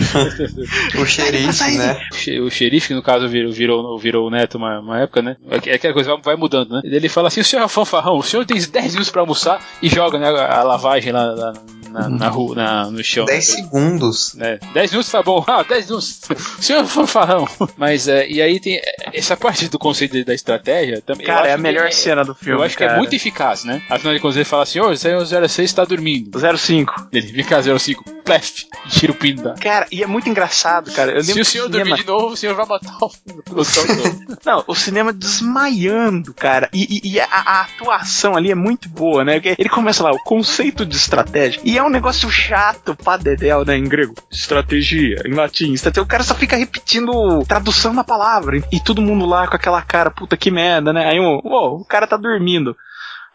[1.01, 1.97] O xerife, né?
[2.11, 5.21] O xe- O xerife, que no caso virou, virou, virou o neto uma, uma época,
[5.21, 5.35] né?
[5.65, 6.81] É aquela coisa vai, mudando, né?
[6.83, 9.89] Ele fala assim: o senhor é fanfarrão, o senhor tem 10 minutos pra almoçar e
[9.89, 11.53] joga né, a, a lavagem lá, lá
[11.91, 13.25] na, na rua, na- no chão.
[13.25, 14.33] 10 segundos.
[14.35, 14.59] né?
[14.73, 16.21] 10 minutos tá bom, ah, 10 minutos,
[16.57, 17.47] o senhor é um fanfarrão.
[17.77, 18.79] Mas, é, e aí tem
[19.13, 21.25] essa parte do conceito da estratégia também.
[21.25, 22.59] Cara, é a acho que melhor cena do filme.
[22.59, 22.97] Eu acho que é cara.
[22.99, 23.81] muito eficaz, né?
[23.89, 26.31] Afinal de contas, ele fala assim: ô, esse aí é o 06 tá dormindo.
[26.57, 27.09] 05.
[27.11, 29.53] Ele fica 05, plef, tira o pino da.
[29.55, 31.11] Cara, e é muito engraçado, cara.
[31.11, 33.11] Eu Se o senhor dormir de novo, o senhor vai matar o.
[34.45, 36.69] Não, o cinema desmaiando, cara.
[36.73, 39.33] E, e- e a, a atuação ali é muito boa, né?
[39.39, 41.59] Porque ele começa lá, o conceito de estratégia.
[41.63, 43.77] E é um negócio chato pra dedéu, né?
[43.77, 44.13] Em grego.
[44.31, 45.73] Estratégia, em latim.
[45.73, 46.03] Estratégia.
[46.03, 48.61] O cara só fica repetindo tradução da palavra.
[48.71, 51.05] E, todo mundo lá com aquela cara, puta que merda, né?
[51.09, 52.75] Aí um, "Ô, o cara tá dormindo.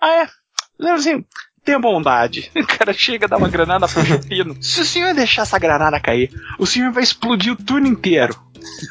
[0.01, 0.29] Ah, é?
[0.79, 1.25] Não, assim,
[1.65, 2.51] tenha bondade.
[2.57, 4.57] O cara chega, dá uma granada, puxa o pino.
[4.63, 8.37] Se o senhor deixar essa granada cair, o senhor vai explodir o turno inteiro.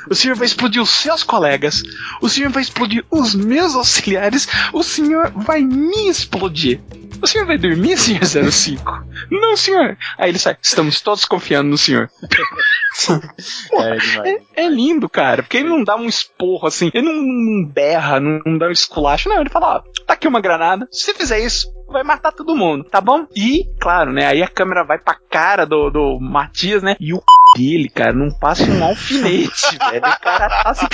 [0.09, 1.83] O senhor vai explodir os seus colegas.
[2.21, 4.47] O senhor vai explodir os meus auxiliares.
[4.71, 6.79] O senhor vai me explodir.
[7.21, 9.05] O senhor vai dormir, senhor 05?
[9.31, 9.97] Não, senhor.
[10.17, 10.57] Aí ele sai.
[10.61, 12.09] Estamos todos confiando no senhor.
[13.73, 14.41] É demais.
[14.55, 18.39] É lindo, cara, porque ele não dá um esporro assim, ele não, não berra, não,
[18.45, 21.67] não dá um esculacho, não, ele fala, ó, tá aqui uma granada, se fizer isso,
[21.87, 23.27] vai matar todo mundo, tá bom?
[23.35, 27.21] E, claro, né, aí a câmera vai pra cara do, do Matias, né, e o
[27.55, 30.87] dele, cara, não passa um alfinete, velho, o cara tá assim...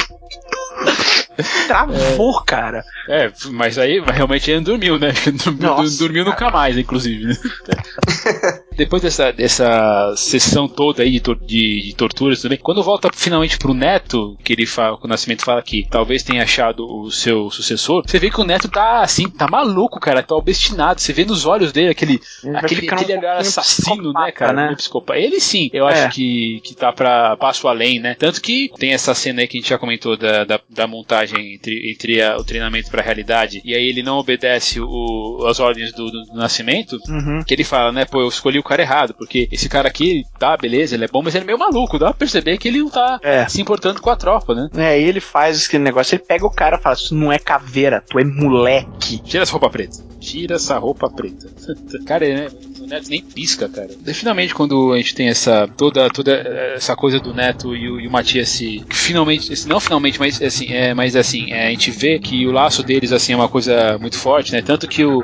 [1.67, 2.83] Travou, cara.
[3.07, 5.11] É, mas aí realmente ele não dormiu, né?
[5.43, 7.25] Dormiu, Nossa, dormiu nunca mais, inclusive.
[7.25, 7.33] né?
[8.75, 13.57] Depois dessa, dessa sessão toda aí de, tor- de, de torturas também, quando volta finalmente
[13.57, 17.49] pro Neto, que ele fala, que o Nascimento fala que talvez tenha achado o seu
[17.51, 21.01] sucessor, você vê que o Neto tá assim, tá maluco, cara, tá obstinado.
[21.01, 22.19] Você vê nos olhos dele aquele,
[22.55, 24.53] aquele, aquele um olhar assassino, né, cara?
[24.53, 24.75] né?
[24.75, 25.19] psicopata.
[25.19, 26.05] Ele sim, eu É.
[26.05, 28.15] acho que, que tá pra passo além, né?
[28.17, 31.55] Tanto que tem essa cena aí que a gente já comentou da, da, da montagem
[31.55, 35.91] entre, entre a- o treinamento pra realidade, e aí ele não obedece o, as ordens
[35.93, 37.43] do, do Nascimento, Uhum.
[37.45, 40.55] que ele fala, né, pô, eu escolhi o cara errado, porque esse cara aqui, tá,
[40.55, 42.89] beleza, ele é bom, mas ele é meio maluco, dá pra perceber que ele não
[42.89, 43.47] tá É.
[43.47, 44.69] se importando com a tropa, né?
[44.75, 47.39] É, e ele faz aquele negócio, ele pega o cara e fala, tu não é
[47.39, 49.19] caveira, tu é moleque.
[49.23, 49.97] Tira essa roupa preta.
[50.19, 51.47] Tira essa roupa preta.
[52.05, 52.47] cara, né?
[52.79, 53.89] O Neto nem pisca, cara.
[54.05, 56.31] E finalmente, quando a gente tem essa toda, toda
[56.75, 60.73] essa coisa do Neto e o, e o Matias se finalmente, não finalmente, mas assim,
[60.73, 63.97] é, mas assim, é, a gente vê que o laço deles assim é uma coisa
[63.99, 64.61] muito forte, né?
[64.61, 65.23] Tanto que o,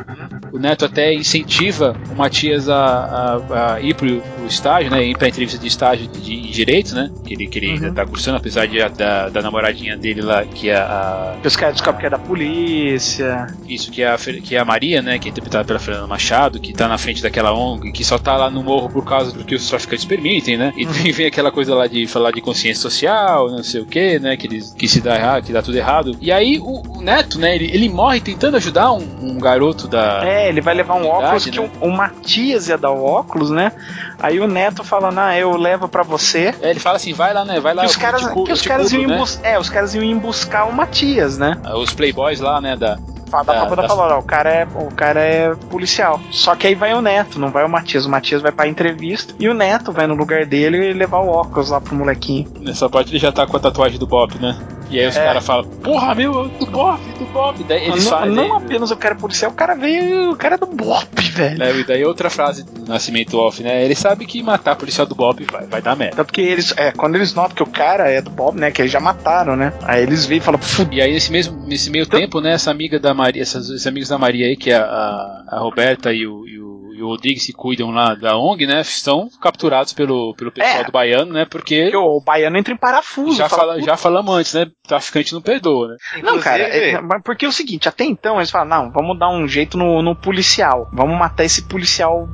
[0.54, 5.04] o Neto até incentiva o Matias a, a, a ir pro, estágio, né?
[5.04, 7.12] Ir pra entrevista de estágio de, em direito, né?
[7.26, 10.70] Que ele, que ele ainda tá cursando, apesar de, da, da namoradinha dele lá, que
[10.70, 13.48] é a, Que os caras descobrem que é da polícia.
[13.68, 15.20] isso, que é, a, que é a Maria, né?
[15.20, 18.36] Que é interpretada pela Fernanda Machado, que tá na frente daquela ONG, que só tá
[18.36, 20.74] lá no morro por causa do que os traficantes permitem, né?
[20.78, 24.20] E vem, vem aquela coisa lá de falar de consciência social, não sei o que,
[24.20, 24.38] né?
[24.38, 26.18] Que, eles, que se dá errado, que dá tudo errado.
[26.22, 27.56] E aí o, o Neto, né?
[27.56, 30.26] Ele, ele morre tentando ajudar um, um garoto da.
[30.26, 31.70] É, ele vai levar um óculos que né?
[31.82, 33.17] o, o Matias ia dar o óculos,
[33.52, 33.72] né?
[34.20, 36.54] Aí o Neto falando, ah, eu levo pra você.
[36.62, 37.60] É, ele fala assim, vai lá, né?
[37.60, 37.84] Vai lá.
[37.84, 39.26] Que os caras, te que os caras cubro, iam né?
[39.44, 41.58] é, os caras iam buscar o Matias, né?
[41.76, 42.76] Os playboys lá, né?
[42.76, 42.96] Da,
[43.30, 46.20] Da, Da- da, falar, ó, o cara é o cara é policial.
[46.32, 48.06] Só que aí vai o Neto, não vai o Matias.
[48.06, 51.28] O Matias vai pra entrevista e o Neto vai no lugar dele e levar o
[51.28, 52.48] óculos lá pro molequinho.
[52.62, 54.58] Nessa parte ele já tá com a tatuagem do Bob, né?
[54.90, 55.24] E aí os É.
[55.26, 57.64] caras falam, porra, meu, do Bob, do Bob.
[57.64, 58.34] Daí eles não, falam.
[58.36, 60.32] não apenas o cara é policial, o cara veio.
[60.32, 61.62] O cara é do Bop, velho.
[61.64, 63.84] É, e daí outra frase do Nascimento Off, né?
[63.84, 66.18] Ele sabe que matar policial do Bob vai, vai dar merda.
[66.18, 68.72] Tanto que eles, é, quando eles notam que o cara é do Bob, né?
[68.72, 69.74] Que eles já mataram, né?
[69.84, 70.98] Aí eles veem e falam, fudeu.
[70.98, 74.18] E aí, nesse, mesmo, nesse meio tempo, né, essa amiga da Maria, esses amigos da
[74.18, 76.67] Maria aí, que é a, a Roberta e o, e o,
[76.98, 80.84] e o Rodrigues que cuidam lá da ONG, né, estão capturados pelo, pelo pessoal É.
[80.84, 83.38] do Baiano, né, porque O baiano entra em parafuso.
[83.38, 85.96] já, fala, fala, já falamos antes, né, traficante não perdoa, né.
[86.24, 89.30] Não, cara, é- mas porque é o seguinte, até então eles falam, não, vamos dar
[89.30, 90.88] um jeito no, no policial.
[90.92, 92.28] Vamos matar esse policial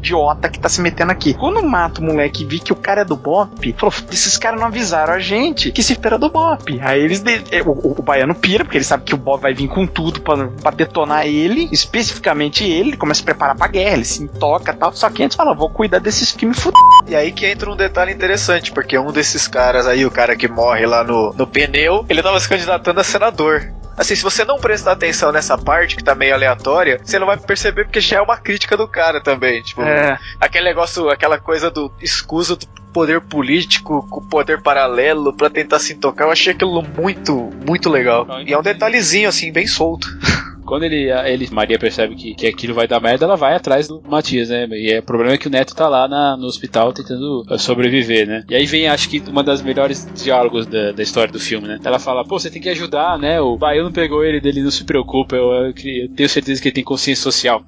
[0.00, 1.34] idiota que tá se metendo aqui.
[1.34, 4.58] Quando mata o moleque e vi que o cara é do Bop, falou, esses caras
[4.58, 6.78] não avisaram a gente que esse era do Bop.
[6.82, 9.40] Aí eles, de- é, o, o, o baiano pira, porque ele sabe que o Bop
[9.42, 13.54] vai vir com tudo pra, pra detonar ele, especificamente ele, ele começa a se preparar
[13.56, 14.92] pra guerra, ele se toca e tal.
[14.92, 16.80] Só que antes fala, vou cuidar desses que me fudem.
[17.06, 20.48] E aí que entra um detalhe interessante, porque um desses caras aí, o cara que
[20.48, 23.70] morre lá no, no pneu, ele tava se candidatando a senador.
[24.00, 27.36] Assim, se você não prestar atenção nessa parte que tá meio aleatória, você não vai
[27.36, 29.62] perceber porque já é uma crítica do cara também.
[29.62, 35.50] Tipo, É, aquele negócio, aquela coisa do escuso do poder político com poder paralelo pra
[35.50, 36.24] tentar se tocar.
[36.24, 38.26] Eu achei aquilo muito, muito legal.
[38.46, 40.08] E é um detalhezinho assim, bem solto.
[40.70, 44.00] Quando ele, ele, Maria percebe que, que aquilo vai dar merda, ela vai atrás do
[44.06, 44.68] Matias, né?
[44.70, 47.58] E é, o problema é que o Neto tá lá na- no hospital tentando eh,
[47.58, 48.44] sobreviver, né?
[48.48, 51.78] E aí vem, acho que, uma das melhores diálogos da, da história do filme, né?
[51.84, 53.40] Ela fala, pô, você tem que ajudar, né?
[53.40, 56.74] O baiano pegou ele, dele não se preocupa, eu, eu eu tenho certeza que ele
[56.74, 57.64] tem consciência social.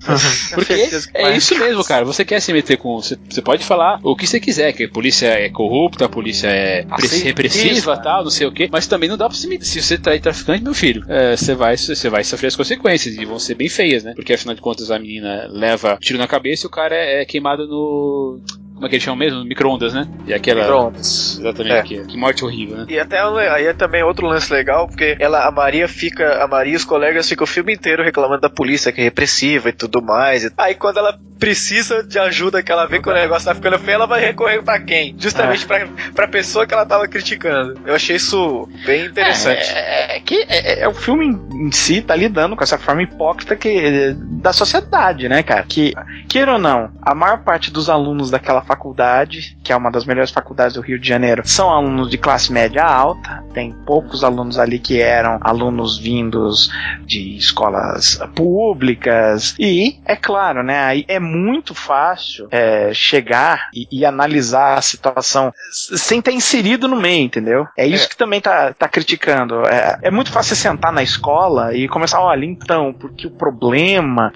[0.54, 0.72] Porque
[1.14, 2.04] é isso mesmo, cara.
[2.04, 2.96] Você quer se meter com.
[3.00, 6.48] Você, você pode falar o que você quiser, que a polícia é corrupta, a polícia
[6.48, 8.68] é Aceita repressiva isso, tal, não sei o quê.
[8.70, 9.64] Mas também não dá pra se meter.
[9.64, 13.24] Se você trair traficante, meu filho, é, você vai, você vai sofrer as consequências e
[13.24, 14.14] vão ser bem feias, né?
[14.14, 17.24] Porque afinal de contas a menina leva tiro na cabeça e o cara é, é
[17.24, 18.40] queimado no.
[18.78, 19.44] Como é que eles chamam mesmo?
[19.44, 20.06] Micro-ondas, né?
[20.24, 20.60] E aquela.
[20.60, 21.36] Micro-ondas.
[21.40, 21.82] Exatamente, É.
[21.82, 22.86] que, que morte horrível, né?
[22.88, 26.74] E até aí é também outro lance legal, porque ela, a Maria fica, a Maria
[26.74, 30.00] e os colegas ficam o filme inteiro reclamando da polícia que é repressiva e tudo
[30.00, 30.44] mais.
[30.44, 33.78] E- Aí quando ela precisa de ajuda, que ela vê que o negócio tá ficando
[33.78, 35.14] feio, ela vai recorrer pra quem?
[35.18, 37.80] Justamente pra, pra pessoa que ela tava criticando.
[37.86, 39.62] Eu achei isso bem interessante.
[39.72, 43.54] É, é que é, é- o filme em si tá lidando com essa forma hipócrita
[43.56, 45.62] que, da sociedade, né, cara?
[45.62, 45.92] Que,
[46.28, 50.30] queira ou não, a maior parte dos alunos daquela faculdade, que é uma das melhores
[50.30, 53.42] faculdades do Rio de Janeiro, são alunos de classe média alta.
[53.54, 56.70] Tem poucos alunos ali que eram alunos vindos
[57.06, 59.54] de escolas públicas.
[59.58, 65.52] E, é claro, né, aí é muito fácil é, chegar e, e analisar a situação
[65.72, 67.66] sem estar inserido no meio, entendeu?
[67.76, 68.08] É isso É.
[68.08, 69.64] que também tá, tá criticando.
[69.66, 74.32] É, é muito fácil você sentar na escola e começar, olha, então, porque o problema,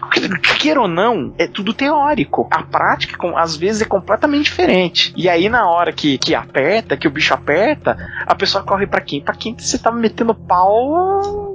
[0.59, 2.49] queira ou não, é tudo teórico.
[2.51, 5.13] A prática, com- às vezes, é completamente diferente.
[5.17, 7.97] E aí, na hora que, que aperta, que o bicho aperta,
[8.27, 9.21] a pessoa corre pra quem?
[9.21, 11.51] Pra quem você tava metendo pau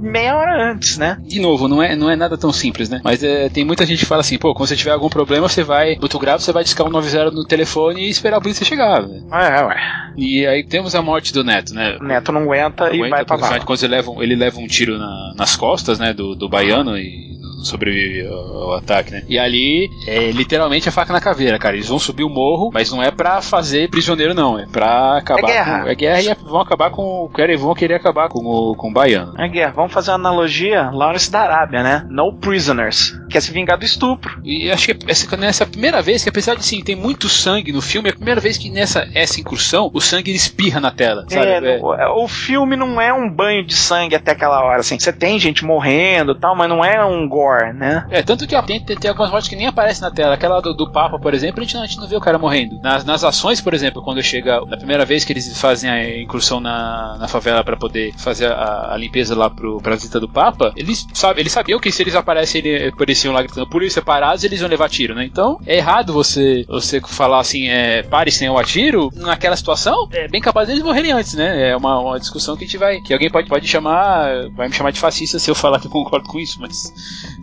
[0.00, 1.16] meia hora antes, né?
[1.22, 3.00] De novo, não é, não é nada tão simples, né?
[3.04, 5.62] Mas é, tem muita gente que fala assim, pô, quando você tiver algum problema, você
[5.62, 9.06] vai, muito grave, você vai discar um 90 no telefone e esperar a polícia chegar,
[9.06, 9.22] né?
[9.30, 9.76] É, ué.
[10.16, 11.98] E aí temos a morte do Neto, né?
[12.00, 14.58] O neto não aguenta, e Aguenta, vai pra de contas, ele leva, um- ele leva
[14.58, 19.22] um tiro na- nas costas, né, do, do baiano e sobrevive ao, ao ataque, né?
[19.28, 21.76] E ali é literalmente a faca na caveira, cara.
[21.76, 24.58] Eles vão subir o morro, mas não é pra fazer prisioneiro, não.
[24.58, 25.82] É pra acabar É guerra.
[25.82, 25.88] com.
[25.88, 27.30] É guerra e vão acabar com.
[27.34, 29.34] Querem, vão querer acabar com o, com o baiano.
[29.38, 29.72] É guerra.
[29.74, 30.90] Vamos fazer uma analogia.
[30.92, 32.06] Lawrence da Arábia, né?
[32.08, 33.12] No prisoners.
[33.30, 34.40] Quer se vingar do estupro.
[34.44, 37.80] E acho que essa, nessa primeira vez, que apesar de sim, tem muito sangue no
[37.80, 41.24] filme, é a primeira vez que nessa essa incursão o sangue espirra na tela.
[41.28, 41.46] Sabe?
[41.46, 41.78] É, É.
[41.78, 44.98] é, o filme não é um banho de sangue até aquela hora, assim.
[44.98, 48.06] Você tem gente morrendo e tal, mas não é um gore, né?
[48.10, 50.34] É, tanto que ó, tem, tem, algumas mortes que nem aparecem na tela.
[50.34, 52.38] Aquela do, do Papa, por exemplo, a gente, não, a gente não vê o cara
[52.38, 52.80] morrendo.
[52.80, 56.60] Nas, nas ações, por exemplo, quando chega na primeira vez que eles fazem a incursão
[56.60, 60.72] na, na favela para poder fazer a, a limpeza lá pro, pra visita do Papa,
[60.76, 64.60] eles, sabe, eles sabiam que se eles aparecem, ele, apareciam lá gritando polícia parados, eles
[64.60, 65.24] iam levar tiro, né?
[65.24, 70.28] Então é errado você, você falar assim, é, pare sem o atiro naquela situação, é
[70.28, 71.70] bem capaz deles morrerem antes, né?
[71.70, 73.00] É uma, uma discussão que a gente vai.
[73.00, 75.90] que alguém pode, pode chamar, vai me chamar de fascista se eu falar que eu
[75.90, 76.92] concordo com isso, mas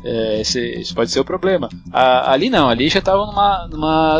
[0.03, 1.69] é, esse, esse pode ser o problema.
[1.91, 4.19] A- ali não, ali já tava numa, numa,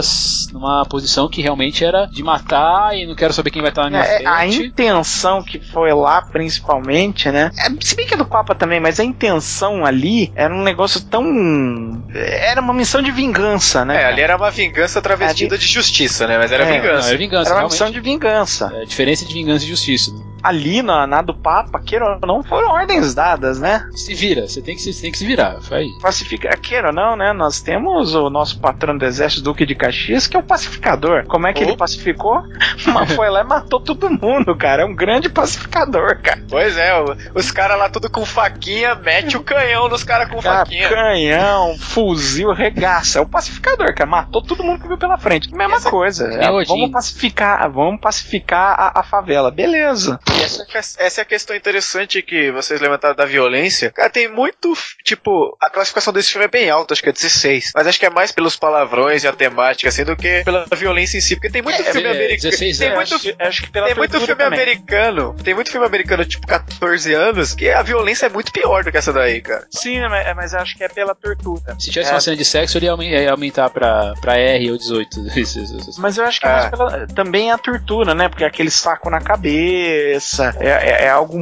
[0.54, 3.90] numa posição que realmente era de matar e não quero saber quem vai estar na
[3.90, 4.64] minha É, a frente.
[4.64, 7.52] intenção que foi lá, principalmente, né?
[7.58, 11.02] É, se bem que é do Papa também, mas a intenção ali era um negócio
[11.02, 12.04] tão.
[12.14, 14.02] Era uma missão de vingança, né?
[14.02, 16.38] É, ali era uma vingança travestida de justiça, né?
[16.38, 17.08] Mas era É, Não, vingança.
[17.10, 17.72] era vingança, Era uma realmente.
[17.74, 18.72] missão de vingança.
[18.76, 20.12] É a diferença de vingança e justiça.
[20.12, 20.20] né?
[20.44, 23.88] Ali na, na do Papa, queira ou não, foram ordens dadas, né?
[23.96, 25.58] Se vira, você tem que se, tem que se virar.
[25.62, 25.86] Vai.
[26.02, 27.34] Pacificar, queira ou não, né?
[27.34, 31.26] Nós temos o nosso patrão do exército, Duque de Caxias, que é o pacificador.
[31.28, 31.68] Como é que Oh.
[31.68, 32.42] ele pacificou?
[32.94, 34.84] Mas foi lá e matou todo mundo, cara.
[34.84, 36.42] É um grande pacificador, cara.
[36.50, 36.92] Pois é,
[37.36, 40.88] os caras lá tudo com faquinha, mete o canhão nos caras com Cara, faquinha.
[40.90, 43.20] canhão, fuzil, regaça.
[43.20, 44.10] É o pacificador, cara.
[44.10, 45.54] Matou todo mundo que viu pela frente.
[45.54, 46.28] Mesma Essa- coisa.
[46.34, 46.68] É, Odin.
[46.68, 49.52] vamos pacificar, vamos pacificar a, a favela.
[49.52, 50.20] Beleza.
[50.38, 53.92] E essa, essa é a questão interessante que vocês levantaram da violência.
[53.92, 54.74] Cara, tem muito.
[55.04, 57.72] Tipo, a classificação desse filme é bem alta, acho que é 16.
[57.76, 61.18] Mas acho que é mais pelos palavrões e a temática, assim, do que pela violência
[61.18, 61.36] em si.
[61.36, 62.42] Porque tem muito É, filme é, americano.
[62.52, 62.98] 16 Tem anos.
[63.00, 64.62] muito, acho, que- acho que pela tem muito tortura filme também.
[64.62, 65.36] americano.
[65.44, 68.98] Tem muito filme americano, tipo 14 anos, que a violência é muito pior do que
[68.98, 69.66] essa daí, cara.
[69.72, 71.76] Sim, mas, mas acho que é pela tortura.
[71.80, 72.14] Se tivesse É.
[72.14, 75.20] uma cena de sexo, ele ia aumen- ia aumentar pra, pra R ou 18.
[75.38, 76.02] Isso, isso, isso.
[76.02, 76.54] Mas eu acho que é É.
[76.54, 78.30] mais pela- também é a tortura, né?
[78.30, 80.19] Porque é aquele saco na cabeça.
[80.60, 81.38] É, é, é algo.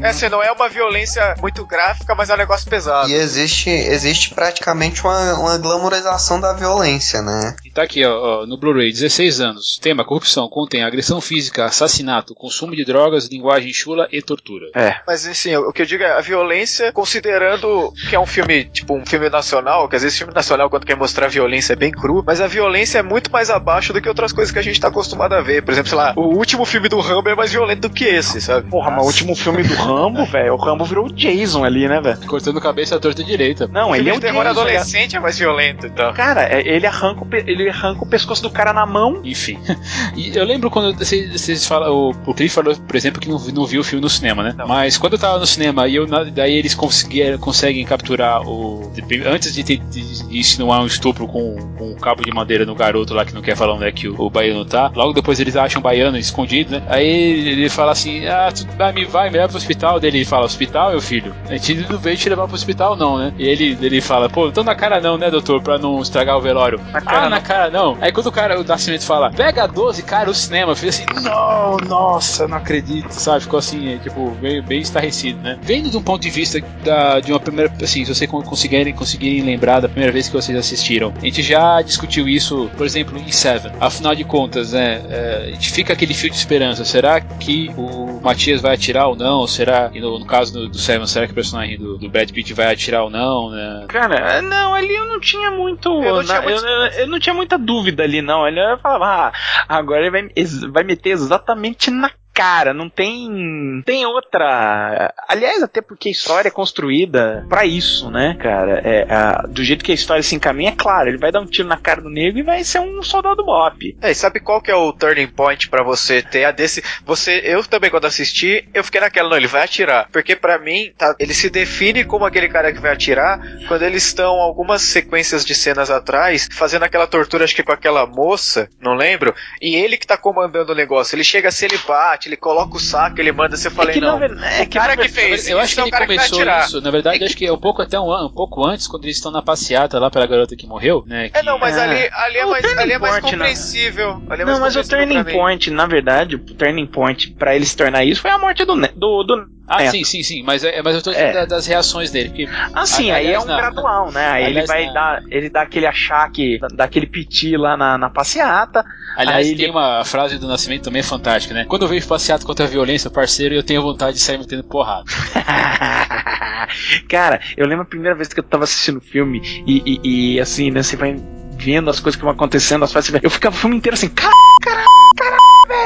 [0.00, 3.08] É, assim, não é uma violência muito gráfica, mas é um negócio pesado.
[3.08, 7.56] E existe, existe praticamente uma, uma glamorização da violência, né?
[7.64, 9.78] E tá aqui, ó, ó, no Blu-ray, 16 anos.
[9.80, 14.66] Tema corrupção, contém agressão física, assassinato, consumo de drogas, linguagem chula e tortura.
[14.74, 14.96] É.
[15.06, 18.94] Mas assim, o que eu digo é a violência, considerando que é um filme, tipo,
[18.94, 22.22] um filme nacional, que às vezes filme nacional, quando quer mostrar violência, é bem cru,
[22.26, 24.88] mas a violência é muito mais abaixo do que outras coisas que a gente tá
[24.88, 25.62] acostumado a ver.
[25.62, 28.40] Por exemplo, sei lá, o último filme do Rambo é mais violento do que esse,
[28.40, 28.68] sabe?
[28.70, 32.00] Porra, mas o último filme do Rambo, velho, o Rambo virou o Jason ali, né,
[32.00, 32.18] velho?
[32.26, 33.66] Cortando cabeça à torta direita.
[33.72, 34.48] Não, ele é o terror Jason.
[34.48, 36.12] é- adolescente é mais violento, então.
[36.12, 39.20] Cara, é- ele arranca, o pe- ele arranca o pescoço do cara na mão.
[39.24, 39.58] Enfim.
[40.16, 41.92] E eu lembro quando vocês, falam.
[41.92, 44.54] O, o Cliff falou, por exemplo, que não, não viu o filme no cinema, né?
[44.66, 48.90] Mas quando eu tava no cinema e eu, daí eles conseguiram, conseguem capturar o.
[49.26, 52.74] Antes de, ter, de, de insinuar um estupro com, com um cabo de madeira no
[52.74, 54.90] garoto lá que não quer falar onde é que o, o baiano tá.
[54.94, 56.82] Logo depois eles acham o baiano escondido, né?
[56.88, 57.06] Aí
[57.50, 59.98] ele fala assim: Ah, tu vai, me vai, me leva pro hospital.
[60.00, 61.34] Daí ele fala: Hospital, meu filho?
[61.48, 63.32] A gente não veio te levar pro hospital, não, né?
[63.38, 65.60] E ele, ele fala: Pô, então na cara não, né, doutor?
[65.62, 66.80] Pra não estragar o velório.
[66.92, 67.30] Na cara ah, não.
[67.30, 67.96] na cara não.
[68.00, 71.76] Aí quando o cara, o Nascimento fala, pega 12, cara, o cinema, eu assim, não,
[71.88, 73.42] nossa, não acredito, sabe?
[73.42, 75.58] Ficou assim, é, tipo, bem, bem estarrecido, né?
[75.62, 78.92] Vendo de um ponto de vista da, de uma primeira, assim, se vocês con- conseguirem,
[78.92, 83.18] conseguirem lembrar da primeira vez que vocês assistiram, a gente já discutiu isso, por exemplo,
[83.18, 83.72] em Seven.
[83.80, 87.85] Afinal de contas, né, é, a gente fica aquele fio de esperança, será que o
[88.22, 89.46] Matias vai atirar ou não?
[89.46, 92.30] Será, e no, no caso do, do Seven, será que o personagem do, do Brad
[92.30, 93.84] Pitt vai atirar ou não, né?
[93.88, 95.88] Cara, não, ali eu não tinha muito.
[96.02, 98.46] Eu não tinha na- muito- eu, eu não tinha muita dúvida ali, não.
[98.46, 99.32] Ele eu falava, ah,
[99.68, 100.28] agora ele vai,
[100.70, 105.12] vai meter exatamente na cara, não tem tem outra.
[105.26, 108.80] Aliás, até porque a história é construída pra isso, né, cara?
[108.84, 111.46] É, a- do jeito que a história se encaminha, é claro, ele vai dar um
[111.46, 113.96] tiro na cara do negro e vai ser um soldado bop.
[114.02, 116.82] É, e sabe qual que é o turning point pra você ter a desse.
[117.04, 120.08] Você, eu também quando assisti, eu fiquei naquela, não, ele vai atirar.
[120.12, 124.04] Porque pra mim, tá, ele se define como aquele cara que vai atirar quando eles
[124.04, 128.94] estão algumas sequências de cenas atrás, fazendo aquela tortura, acho que com aquela moça, não
[128.94, 131.14] lembro, e ele que tá comandando o negócio.
[131.14, 134.00] Ele chega assim, ele bate, ele coloca o saco, ele manda, você fala, é que,
[134.00, 134.12] não.
[134.12, 136.80] na verdade, é o cara que fez Eu acho que é ele que começou isso,
[136.80, 139.16] na verdade, acho que é um pouco até um ano, um pouco antes, quando eles
[139.16, 141.26] estão na passeata lá pela garota que morreu, né?
[141.26, 143.20] É, que- não, mas ali, ali, é mais, ali é mais né?
[143.20, 144.22] compreensível.
[144.28, 147.64] Ali é mais Não, mas o turning point, na verdade, o turning point pra ele
[147.64, 149.90] se tornar isso foi a morte do, do, do Ah, É.
[149.90, 150.42] sim, sim, sim.
[150.44, 151.32] Mas, é, mas eu tô dizendo É.
[151.32, 152.28] da- das reações dele.
[152.28, 154.26] Porque, Assim, aliás, aí é um na- gradual, né?
[154.28, 158.08] Aí ele vai na- dar, ele dá aquele achaque, dá aquele piti lá na, na
[158.08, 158.84] passeata.
[159.16, 161.64] Aliás, tem ele- uma frase do Nascimento também fantástica, né?
[161.64, 165.04] Quando eu vejo passeado contra a violência, parceiro, eu tenho vontade de sair metendo porrada.
[167.08, 170.40] Cara, eu lembro a primeira vez que eu tava assistindo o filme e, e- e,
[170.40, 171.16] assim, né, você vai
[171.58, 174.10] vendo as coisas que vão acontecendo, as fases, eu ficava o filme inteiro assim,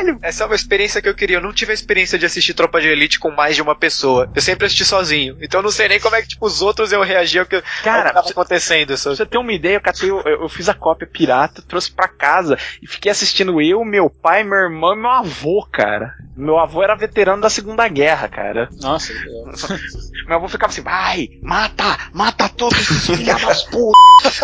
[0.05, 1.37] cara, Essa é uma experiência que eu queria.
[1.37, 4.29] Eu não tive a experiência de assistir Tropa de Elite com mais de uma pessoa.
[4.35, 5.37] Eu sempre assisti sozinho.
[5.41, 7.63] Então eu não sei nem como é que tipo, os outros iam reagir ao que,
[7.83, 8.89] cara, tava acontecendo.
[8.89, 9.17] Pra sabe?
[9.17, 12.59] você ter uma ideia, eu, catei, eu, eu fiz a cópia pirata, trouxe pra casa
[12.83, 16.15] e fiquei assistindo eu, meu pai, meu irmão e meu avô, cara.
[16.37, 18.69] Meu avô era veterano da Segunda Guerra, cara.
[18.81, 19.51] Nossa, eu-
[20.27, 24.41] Meu avô ficava assim, vai, mata, mata todos esses filhos das putas.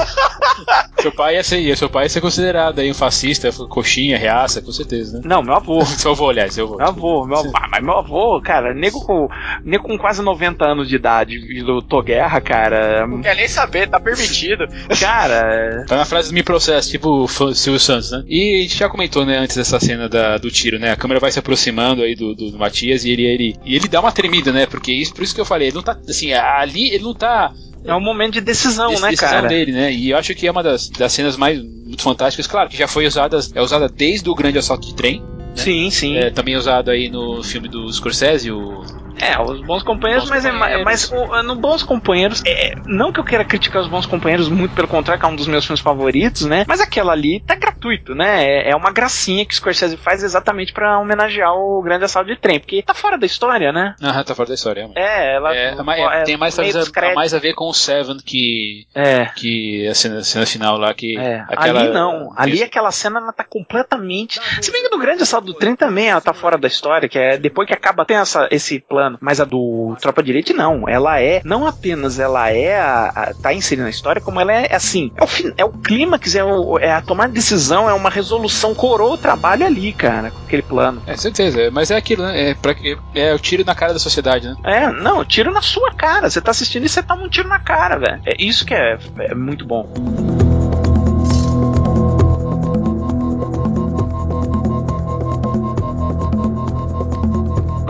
[1.01, 4.73] seu pai ia ser, seu pai ia ser considerado aí um fascista, coxinha, reaça, com
[4.73, 5.23] certeza, né?
[5.25, 5.85] Não, meu avô.
[5.87, 6.77] Seu avô, aliás, seu avô.
[6.77, 7.53] Meu avô, meu avô.
[7.55, 9.29] Ah, mas meu avô, cara, nego com,
[9.65, 13.07] nego com quase 90 anos de idade e lutou guerra, cara.
[13.07, 14.67] Não quer nem saber, tá permitido.
[15.01, 18.25] Cara, Tá na frase me processo, tipo Silvio Santos, né?
[18.27, 20.91] E a gente já comentou, né, antes dessa cena da- do tiro, né?
[20.91, 23.89] A câmera vai se aproximando aí do, do, do Matias e ele, ele, e ele
[23.89, 24.67] dá uma tremida, né?
[24.67, 27.53] Porque isso, por isso que eu falei, ele não tá, assim, ali ele não tá
[27.85, 29.47] é um momento de decisão, Dec- né, decisão cara?
[29.49, 29.93] dele, né?
[29.93, 32.89] E eu acho que é uma das, das cenas mais muito fantásticas, claro, que já
[32.89, 35.23] foi usada, é usada desde o grande assalto de trem,
[35.57, 36.17] Sim, sim.
[36.17, 38.85] é também usado aí no filme do Scorsese, o
[39.21, 40.85] É, os bons companheiros, Bons mas, é Companheiros.
[40.85, 44.49] ma- mas o- no Bons Companheiros, é, não que eu queira criticar os Bons Companheiros,
[44.49, 46.65] muito pelo contrário, que é um dos meus filmes favoritos, né?
[46.69, 48.45] Mas aquela ali tá gratuito, né?
[48.45, 52.37] É, é uma gracinha que o Scorsese faz exatamente pra homenagear o grande assalto de
[52.41, 53.95] trem, porque tá fora da história, né?
[54.03, 54.89] Ah, tá fora da história.
[54.95, 57.15] É, ela É, mas é, tem mais, talvez, discreto.
[57.15, 59.27] mais a ver com o Seven que, É.
[59.37, 62.33] que a cena, cena final lá que É, aquela ali não.
[62.37, 62.65] Ali isso.
[62.65, 64.39] aquela cena ela tá completamente.
[64.61, 67.19] Se bem que no grande assalto do trem também ela tá fora da história, que
[67.19, 69.06] é depois que acaba tem essa, esse plano.
[69.21, 70.89] Mas a do Tropa de Elite não.
[70.89, 74.75] Ela é, não apenas ela é a, a- tá inserida na história, como ela é
[74.75, 75.11] assim.
[75.17, 75.29] É o,
[75.59, 79.19] é o clímax, é, o, é a tomar de decisão, é uma resolução, coroa o
[79.19, 81.03] trabalho ali, cara, com aquele plano.
[81.07, 82.51] É, certeza, mas é aquilo, né?
[82.51, 82.97] É, pra, é,
[83.31, 84.57] é o tiro na cara da sociedade, né?
[84.65, 86.29] É, não, tiro na sua cara.
[86.31, 88.21] Você tá assistindo e você toma um tiro na cara, velho.
[88.27, 89.89] É isso que é, é muito bom.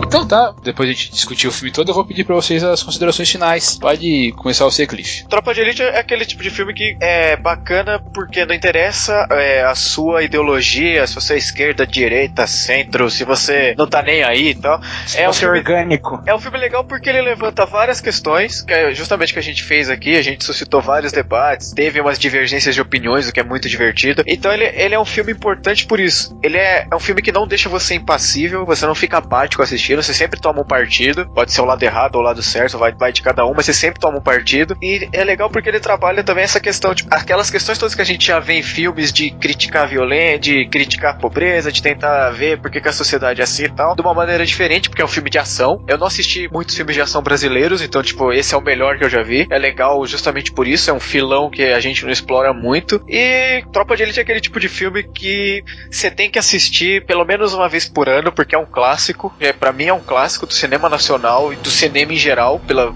[0.07, 2.81] Então tá, depois a gente discutir o filme todo, eu vou pedir pra vocês as
[2.81, 3.77] considerações finais.
[3.77, 5.27] Pode começar você, Cliff.
[5.27, 9.63] Tropa de Elite é aquele tipo de filme que é bacana porque não interessa é,
[9.63, 14.49] a sua ideologia, se você é esquerda, direita, centro, se você não tá nem aí
[14.51, 14.79] e tal.
[15.13, 16.23] É um, Você filme, orgânico.
[16.25, 19.43] é um filme legal porque ele levanta várias questões, que é justamente o que a
[19.43, 23.41] gente fez aqui, a gente suscitou vários debates, teve umas divergências de opiniões, o que
[23.41, 24.23] é muito divertido.
[24.25, 26.37] Então ele, ele é um filme importante por isso.
[26.41, 29.96] Ele é, é um filme que não deixa você impassível, você não fica apático assistindo,
[30.01, 32.91] você sempre toma um partido, pode ser o lado errado ou o lado certo, vai,
[32.93, 34.77] vai de cada um, mas você sempre toma um partido.
[34.81, 38.05] E é legal porque ele trabalha também essa questão, tipo, aquelas questões todas que a
[38.05, 42.29] gente já vê em filmes de criticar a violência, de criticar a pobreza, de tentar
[42.31, 45.01] ver por que, que a sociedade é assim e tal, de uma maneira diferente, porque
[45.01, 45.83] é um filme de ação.
[45.87, 49.05] Eu não assisti muitos filmes de ação brasileiros, então, tipo, esse é o melhor que
[49.05, 49.47] eu já vi.
[49.49, 53.01] É legal justamente por isso, é um filão que a gente não explora muito.
[53.07, 57.25] E Tropa de Elite é aquele tipo de filme que você tem que assistir pelo
[57.25, 59.33] menos uma vez por ano, porque é um clássico.
[59.39, 62.93] É, para mim é um clássico do cinema nacional e do cinema em geral, pela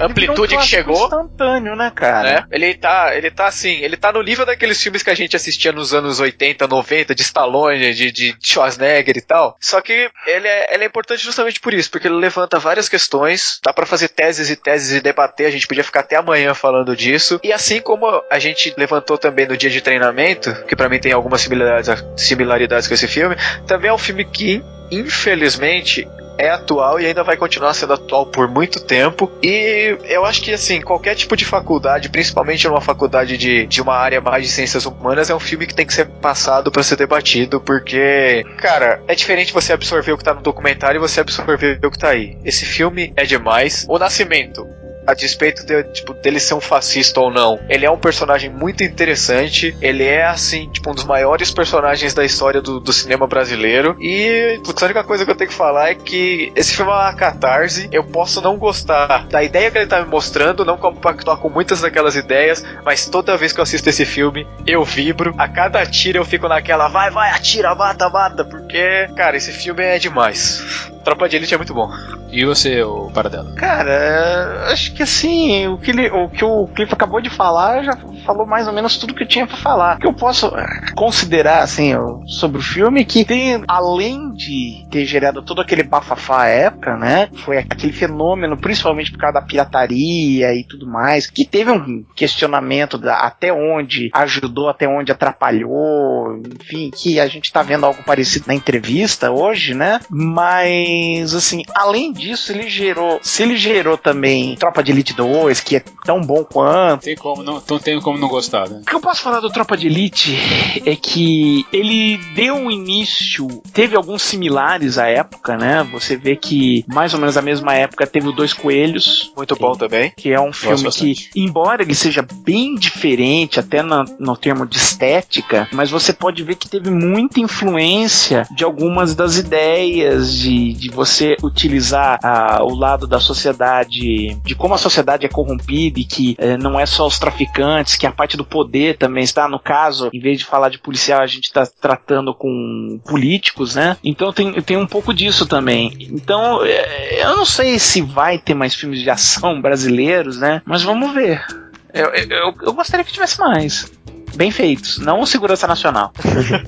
[0.00, 1.04] amplitude que chegou.
[1.04, 2.22] instantâneo, né, cara?
[2.22, 2.46] Né?
[2.50, 5.72] Ele tá, ele tá assim, ele tá no nível daqueles filmes que a gente assistia
[5.72, 9.56] nos anos 80, 90, de Stallone, de, de Schwarzenegger e tal.
[9.60, 13.60] Só que ele é, ele é importante justamente por isso, porque ele levanta várias questões,
[13.62, 16.96] dá pra fazer teses e teses e debater, a gente podia ficar até amanhã falando
[16.96, 17.40] disso.
[17.42, 21.12] E assim como a gente levantou também no dia de treinamento, que pra mim tem
[21.12, 26.06] algumas similaridades, similaridades com esse filme, também é um filme que, infelizmente,
[26.36, 29.30] é atual e ainda vai continuar sendo atual por muito tempo.
[29.42, 33.94] E eu acho que, assim, qualquer tipo de faculdade, principalmente numa faculdade de, de uma
[33.94, 36.96] área mais de ciências humanas, é um filme que tem que ser passado para ser
[36.96, 41.78] debatido, porque, cara, é diferente você absorver o que tá no documentário e você absorver
[41.84, 42.36] o que tá aí.
[42.44, 43.86] Esse filme é demais.
[43.88, 44.66] O Nascimento
[45.06, 48.82] a despeito de, tipo, dele ser um fascista ou não, ele é um personagem muito
[48.82, 49.76] interessante.
[49.80, 53.96] Ele é, assim, tipo, um dos maiores personagens da história do, do cinema brasileiro.
[54.00, 56.94] E, putz, a única coisa que eu tenho que falar é que esse filme é
[56.94, 57.88] uma catarse.
[57.92, 61.80] Eu posso não gostar da ideia que ele tá me mostrando, não compactuar com muitas
[61.80, 65.34] daquelas ideias, mas toda vez que eu assisto esse filme, eu vibro.
[65.38, 69.82] A cada tiro eu fico naquela, vai, vai, atira, mata, mata, porque, cara, esse filme
[69.82, 70.90] é demais.
[71.04, 71.90] Tropa de Elite é muito bom.
[72.30, 73.54] E você, o Paradela?
[73.54, 77.96] Cara, é, que assim, o que, ele, o que o Cliff acabou de falar já
[78.24, 79.96] falou mais ou menos tudo que eu tinha para falar.
[79.96, 81.92] O que eu posso eh, considerar, assim,
[82.26, 87.28] sobre o filme que tem, além de ter gerado todo aquele bafafá à época, né?
[87.44, 92.96] Foi aquele fenômeno, principalmente por causa da pirataria e tudo mais, que teve um questionamento
[92.96, 98.46] da, até onde ajudou, até onde atrapalhou, enfim, que a gente tá vendo algo parecido
[98.48, 100.00] na entrevista hoje, né?
[100.08, 105.76] Mas, assim, além disso, ele gerou, se ele gerou também Tropa de Elite 2, que
[105.76, 107.02] é tão bom quanto.
[107.02, 108.80] Tem como não, não tem como não gostar, né?
[108.82, 110.38] O que eu posso falar do Tropa de Elite
[110.84, 115.82] é que ele deu um início, teve alguns similares à época, né?
[115.92, 119.32] Você vê que mais ou menos na mesma época teve o Dois Coelhos.
[119.36, 120.12] Muito bom também.
[120.16, 124.76] Que é um filme que, embora ele seja bem diferente, até no, no termo de
[124.76, 130.90] estética, mas você pode ver que teve muita influência de algumas das ideias de, de
[130.90, 136.36] você utilizar ah, o lado da sociedade, de como a sociedade é corrompida e que
[136.38, 139.48] eh, não é só os traficantes, que a parte do poder também está.
[139.48, 143.96] No caso, em vez de falar de policial, a gente está tratando com políticos, né?
[144.02, 145.96] Então tem, tem um pouco disso também.
[146.00, 150.62] Então, eh, eu não sei se vai ter mais filmes de ação brasileiros, né?
[150.64, 151.44] Mas vamos ver.
[151.92, 153.90] Eu, eu, eu gostaria que tivesse mais
[154.34, 156.12] bem feitos, não segurança nacional.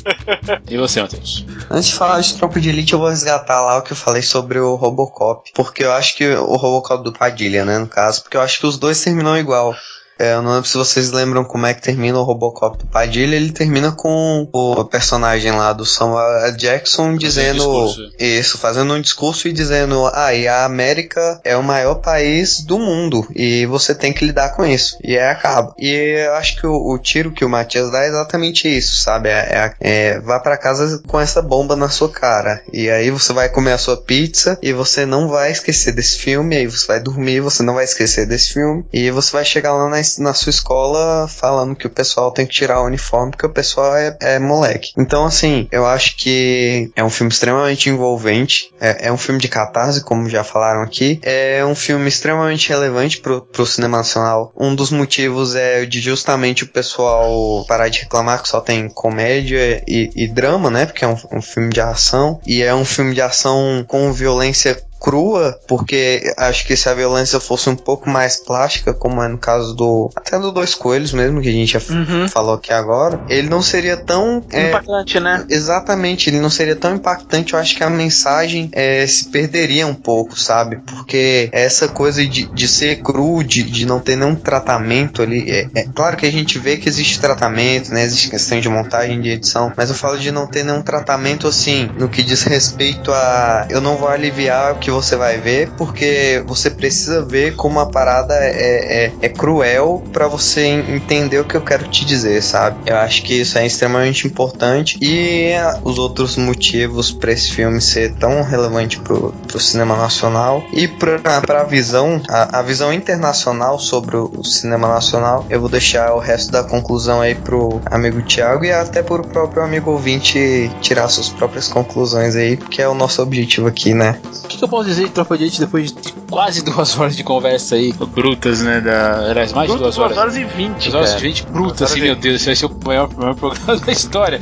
[0.68, 1.44] e você, Matheus?
[1.70, 4.22] Antes de falar de Tropa de Elite, eu vou resgatar lá o que eu falei
[4.22, 8.36] sobre o Robocop, porque eu acho que o Robocop do Padilha, né, no caso, porque
[8.36, 9.74] eu acho que os dois terminam igual.
[10.18, 13.36] É, eu não lembro se vocês lembram como é que termina o Robocop do Padilha.
[13.36, 19.46] Ele termina com o personagem lá do Samuel Jackson dizendo um isso, fazendo um discurso
[19.46, 24.12] e dizendo: Ah, e a América é o maior país do mundo e você tem
[24.12, 24.96] que lidar com isso.
[25.04, 25.74] E aí acaba.
[25.78, 25.90] E
[26.26, 29.28] eu acho que o, o tiro que o Matias dá é exatamente isso, sabe?
[29.28, 32.62] É, é, é vá para casa com essa bomba na sua cara.
[32.72, 36.56] E aí você vai comer a sua pizza e você não vai esquecer desse filme.
[36.56, 38.84] Aí você vai dormir, você não vai esquecer desse filme.
[38.92, 42.52] E você vai chegar lá na na sua escola falando que o pessoal tem que
[42.52, 44.92] tirar o uniforme porque o pessoal é, é moleque.
[44.96, 48.70] Então, assim, eu acho que é um filme extremamente envolvente.
[48.80, 51.20] É, é, um filme de catarse, como já falaram aqui.
[51.22, 54.52] É um filme extremamente relevante pro, pro cinema nacional.
[54.56, 59.82] Um dos motivos é de justamente o pessoal parar de reclamar que só tem comédia
[59.86, 60.86] e, e drama, né?
[60.86, 62.40] Porque é um, um filme de ação.
[62.46, 67.38] E é um filme de ação com violência crua, porque acho que se a violência
[67.38, 70.10] fosse um pouco mais plástica, como é no caso do.
[70.16, 72.28] Até do Dois Coelhos mesmo, que a gente já uhum.
[72.28, 74.42] falou aqui agora, ele não seria tão.
[74.50, 75.46] É, impactante, é, né?
[75.48, 77.52] Exatamente, ele não seria tão impactante.
[77.52, 80.76] Eu acho que a mensagem é, se perderia um pouco, sabe?
[80.86, 85.50] Porque essa coisa de, de ser cru, de, de não ter nenhum tratamento ali.
[85.50, 88.02] É, é claro que a gente vê que existe tratamento, né?
[88.02, 91.90] Existe questão de montagem, de edição, mas eu falo de não ter nenhum tratamento assim,
[91.98, 93.66] no que diz respeito a.
[93.68, 97.86] Eu não vou aliviar o que você vai ver, porque você precisa ver como a
[97.86, 102.78] parada é, é, é cruel para você entender o que eu quero te dizer, sabe?
[102.86, 105.52] Eu acho que isso é extremamente importante e
[105.84, 111.40] os outros motivos para esse filme ser tão relevante pro, pro cinema nacional e pra,
[111.40, 116.52] pra visão, a, a visão internacional sobre o cinema nacional, eu vou deixar o resto
[116.52, 121.68] da conclusão aí pro amigo Thiago e até pro próprio amigo ouvinte tirar suas próprias
[121.68, 124.18] conclusões aí, porque é o nosso objetivo aqui, né?
[124.56, 127.14] O que, que eu posso dizer de Tropa de Elite depois de quase duas horas
[127.14, 128.80] de conversa aí, brutas, né?
[128.80, 130.16] Da, aliás, mais de duas horas.
[130.16, 130.90] Duas horas e vinte.
[130.90, 133.76] Duas horas e vinte brutas, assim, meu Deus, esse vai ser o maior, maior programa
[133.76, 134.40] da história.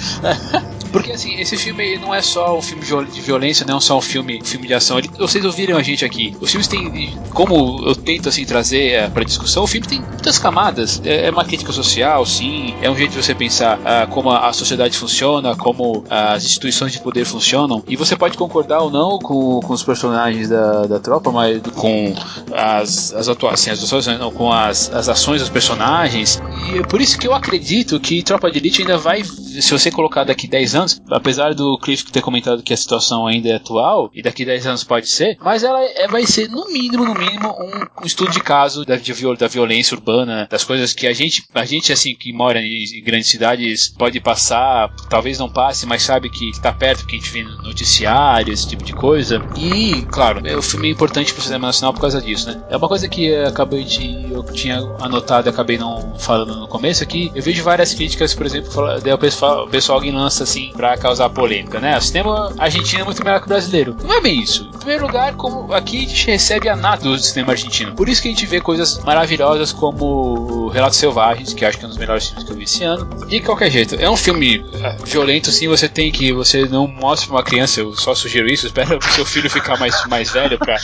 [0.95, 4.01] Porque assim, esse filme não é só um filme de violência, não é só um
[4.01, 4.97] filme, filme de ação.
[5.19, 6.37] Vocês ouviram a gente aqui.
[6.41, 10.39] Os filmes têm, como eu tento assim trazer é, para discussão, o filme tem muitas
[10.39, 11.03] camadas.
[11.05, 12.77] É, é, uma crítica social, sim.
[12.81, 16.45] É um jeito de você pensar ah, como a, a, sociedade funciona, como ah, as
[16.45, 17.83] instituições de poder funcionam.
[17.89, 22.15] E você pode concordar ou não com, com os personagens da, da tropa, mas com
[22.53, 26.41] as, as atuações, as atuações não, com as, as ações dos personagens.
[26.73, 29.91] E é por isso que eu acredito que Tropa de Elite ainda vai, se você
[29.91, 33.57] colocar daqui 10 anos anos, apesar do Cliff ter comentado que a situação ainda é
[33.57, 37.15] atual, e daqui 10 anos pode ser, mas ela é, vai ser, no mínimo, no
[37.15, 41.13] mínimo, um, um estudo de caso da, de, da violência urbana, das coisas que a
[41.13, 45.87] gente, a gente, assim, que mora em, em grandes cidades, pode passar, talvez não passe,
[45.87, 49.43] mas sabe que está perto, que a gente vê no noticiário, esse tipo de coisa.
[49.57, 52.63] E, claro, é, o filme é importante para o cinema nacional por causa disso, né?
[52.69, 54.33] É uma coisa que acabei de.
[54.33, 57.31] eu tinha anotado e acabei não falando no começo aqui.
[57.35, 58.71] Eu vejo várias críticas, por exemplo,
[59.01, 61.97] da pessoa pessoal, o pessoal alguém lança assim pra causar polêmica, né?
[61.97, 63.97] O cinema argentino é muito melhor que o brasileiro.
[64.03, 64.69] Não é bem isso.
[64.75, 67.95] Em primeiro lugar, como aqui a gente recebe a nata do cinema argentino.
[67.95, 71.87] Por isso que a gente vê coisas maravilhosas como Relatos Selvagens, que acho que é
[71.87, 73.27] um dos melhores filmes que eu vi esse ano.
[73.27, 75.69] De qualquer jeito, é um filme é, violento, sim.
[75.69, 76.33] Você tem que.
[76.33, 78.67] Você não mostra pra uma criança, eu só sugiro isso.
[78.75, 80.77] Espera o seu filho ficar mais, mais velho pra,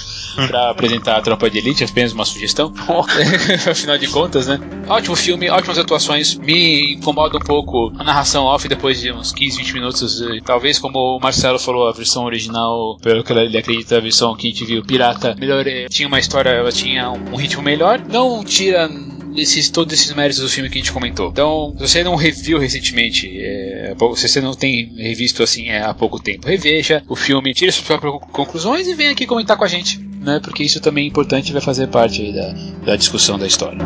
[0.47, 2.73] pra apresentar a tropa de elite, apenas uma sugestão.
[3.71, 4.61] Afinal de contas, né?
[4.89, 6.35] Ótimo filme, ótimas atuações.
[6.35, 10.23] Me incomoda um pouco a narração off depois de uns 15, 20 minutos.
[10.45, 14.49] Talvez, como o Marcelo falou, a versão original, pelo que ele acredita, a versão que
[14.49, 18.01] a gente viu, pirata, melhor, tinha uma história, ela tinha um ritmo melhor.
[18.09, 18.89] Não tira
[19.37, 21.29] esses, todos esses méritos do filme que a gente comentou.
[21.31, 25.95] Então, se você não reviu recentemente, é, se você não tem revisto assim é, há
[25.95, 29.69] pouco tempo, reveja o filme, tire suas próprias conclusões e venha aqui comentar com a
[29.69, 30.41] gente, né?
[30.43, 32.53] Porque isso também é importante e vai fazer parte da,
[32.85, 33.79] da discussão da história.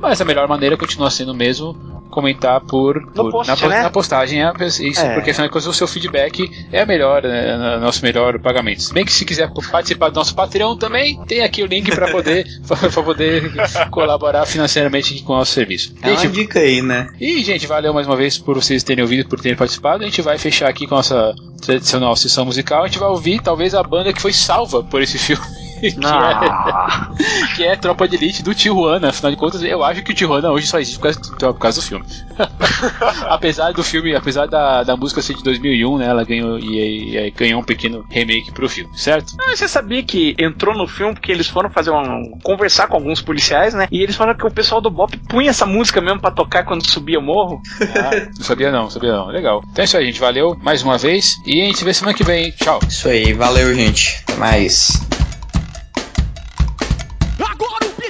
[0.00, 3.82] mas a melhor maneira continua sendo mesmo comentar por, por post, na, né?
[3.82, 5.14] na, postagem é isso, é.
[5.14, 8.82] porque afinal de contas o seu feedback é a melhor, né, nosso melhor pagamento.
[8.82, 12.10] Se bem que se quiser participar do nosso Patreon também, tem aqui o link para
[12.10, 13.50] poder para poder
[13.90, 15.94] colaborar financeiramente com o nosso serviço.
[16.02, 17.08] É gente, uma dica aí, né?
[17.18, 20.02] E gente, valeu mais uma vez por vocês terem ouvido, por terem participado.
[20.02, 22.82] A gente vai fechar aqui com a nossa tradicional sessão musical.
[22.82, 25.42] A gente vai ouvir talvez a banda que foi salva por esse filme.
[25.90, 29.08] que, é, que é Tropa de Elite do Tijuana.
[29.08, 31.80] Afinal de contas, eu acho que o Tijuana hoje só existe por causa, por causa
[31.80, 32.04] do filme.
[33.28, 37.30] apesar do filme, apesar da, da música ser de 2001, né, ela ganhou e, e,
[37.30, 39.34] ganhou um pequeno remake pro filme, certo?
[39.40, 43.20] Ah, você sabia que entrou no filme porque eles foram fazer um conversar com alguns
[43.20, 43.88] policiais, né?
[43.90, 46.86] E eles falaram que o pessoal do Bop punha essa música mesmo para tocar quando
[46.86, 47.60] subia o morro.
[47.80, 49.26] Ah, não sabia não, sabia não.
[49.28, 49.62] Legal.
[49.70, 50.20] Então é isso aí, gente.
[50.20, 52.50] Valeu mais uma vez e a gente se vê semana que vem.
[52.52, 52.78] Tchau.
[52.88, 54.22] Isso aí, valeu, gente.
[54.22, 55.21] Até mais.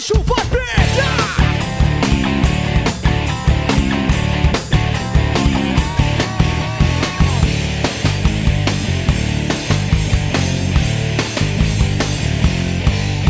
[0.03, 1.37] Bicho vai pegar!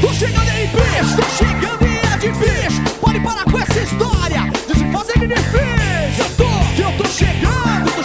[0.00, 1.16] Tô chegando aí, bicho!
[1.16, 2.84] Tô chegando e é difícil!
[3.02, 6.24] Pode parar com essa história de se fazer de difícil!
[6.24, 8.01] Eu tô, eu tô chegando,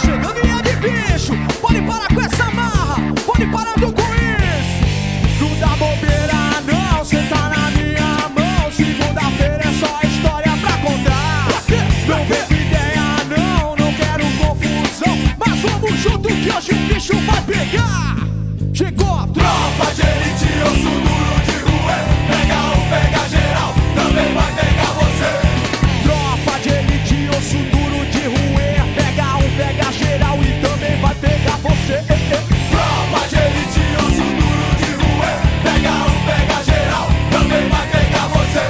[16.58, 18.16] hoje o bicho vai pegar!
[18.74, 20.48] Chegou a tropa de elite,
[20.82, 21.96] sou duro de rua.
[22.26, 25.30] Pega um, pega geral, também vai pegar você.
[26.02, 28.82] Tropa de elite, osso duro de ruer.
[28.96, 32.02] Pega um, pega geral e também vai pegar você.
[32.70, 35.38] Tropa de elite, osso duro de ruer.
[35.62, 38.64] Pega um, pega geral, também vai pegar você.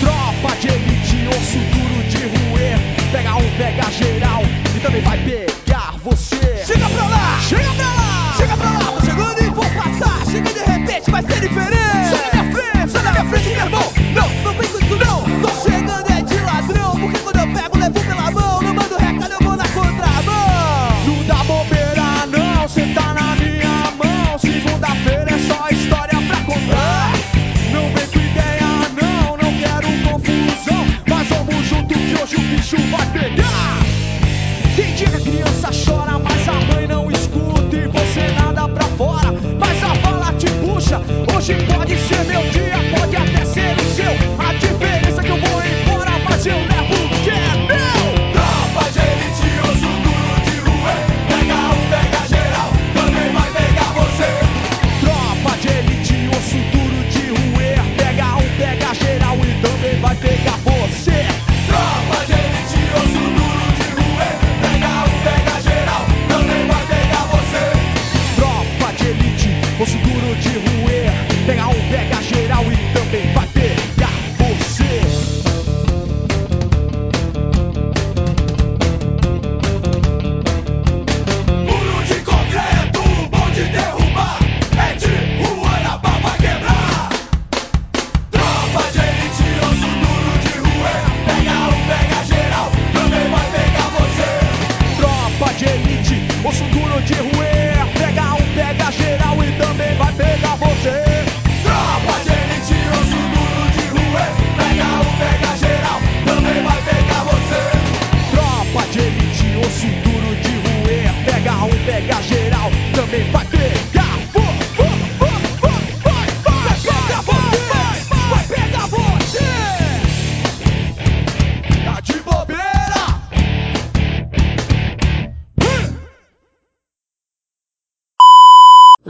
[0.00, 2.78] Tropa de elite, osso duro de ruer.
[3.12, 4.42] Pega um, pega geral
[4.76, 6.64] e também vai pegar você.
[11.14, 11.93] vai ser diferente.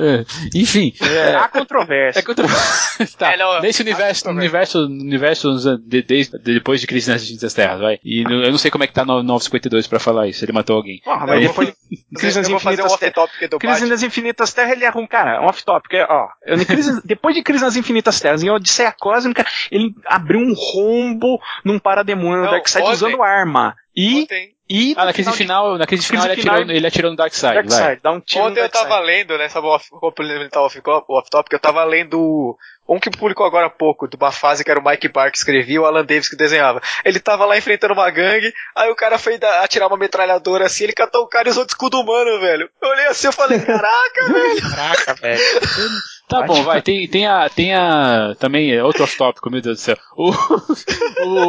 [0.54, 0.92] enfim.
[1.00, 2.20] É, há controvérsia.
[2.20, 2.46] É contra...
[3.18, 7.54] tá, É, não, nesse universo, universo, universo de, de- de- depois de Crise nas Distintas
[7.54, 7.98] Terras, vai.
[8.04, 10.52] E no- eu não sei como é que tá no 952 pra falar isso, ele
[10.52, 11.00] matou alguém.
[11.04, 13.28] Porra, mas depois de Crise nas Infinitas Terras.
[13.50, 16.28] do Crise nas Infinitas Terras, ele arruma, cara, um off-topic, é, ó.
[16.66, 21.78] Crise- depois de Crise nas Infinitas Terras, em Odisseia Cósmica, ele abriu um rombo num
[21.78, 23.74] parademônio no Darkseid usando arma.
[23.96, 26.76] E, Ontem, e Ah, na crise de final, na crise final, ele, Crise atirou, final-
[26.76, 27.62] ele atirou no Darkseid, vai.
[27.62, 30.66] Darkseid, dá um tiro ontem no eu tava lendo, né, sobre o off- complementar o
[30.66, 32.56] off- o off-topic, eu tava lendo
[32.88, 35.38] um que publicou agora há pouco, de uma fase que era o Mike Barr que
[35.38, 36.82] escrevia e o Alan Davis que desenhava.
[37.04, 40.92] Ele tava lá enfrentando uma gangue, aí o cara foi atirar uma metralhadora assim, ele
[40.92, 42.68] catou o cara e usou de escudo humano, velho.
[42.82, 44.70] Eu olhei assim e falei, caraca, velho.
[44.70, 45.40] Caraca, velho.
[46.28, 46.80] Tá bom, vai.
[46.80, 47.48] Tem, tem a.
[47.48, 48.34] Tem a.
[48.38, 49.96] Também é outro off-tópico, meu Deus do céu.
[50.16, 50.30] O,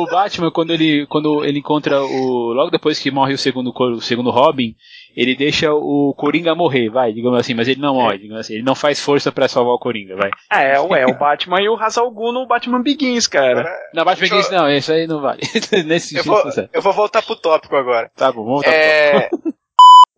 [0.02, 2.54] o Batman, quando ele, quando ele encontra o.
[2.54, 4.76] Logo depois que morre o segundo, o segundo Robin,
[5.16, 8.56] ele deixa o Coringa morrer, vai, digamos assim, mas ele não morre, digamos assim.
[8.56, 10.30] Ele não faz força pra salvar o Coringa, vai.
[10.52, 13.66] É, ué, o Batman e o Ra's al Ghul no Batman Begins, cara.
[13.94, 15.42] Não, Batman eu- Begins, não, isso aí não vale.
[15.86, 18.12] Nesse Eu sentido, vou, tá eu vou voltar pro tópico agora.
[18.16, 18.72] Tá bom, vamos voltar.
[18.74, 19.30] É,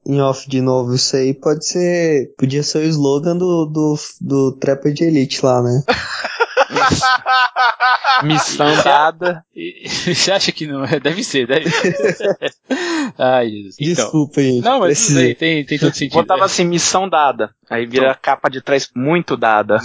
[0.09, 2.33] Em off de novo, isso aí pode ser.
[2.37, 5.83] Podia ser o slogan do, do, do Trapper de Elite lá, né?
[8.23, 9.43] Missão dada.
[9.55, 10.99] E- Você acha que não é?
[10.99, 11.95] Deve ser, deve ser.
[13.17, 13.75] Ai, Jesus.
[13.79, 14.03] Então.
[14.05, 14.63] Desculpa, gente.
[14.63, 16.13] Não, mas tudo bem, tem, tem todo sentido.
[16.13, 17.51] Botava assim, missão dada.
[17.69, 19.77] Aí vira a capa de trás muito dada.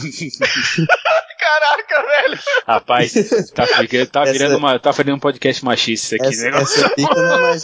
[1.38, 2.38] caraca, velho.
[2.66, 3.12] Rapaz,
[3.54, 3.66] tá,
[4.10, 6.62] tá Essa- virando uma, tá virando um podcast machista isso aqui, Essa, né?
[6.62, 7.62] essa pica não é mais.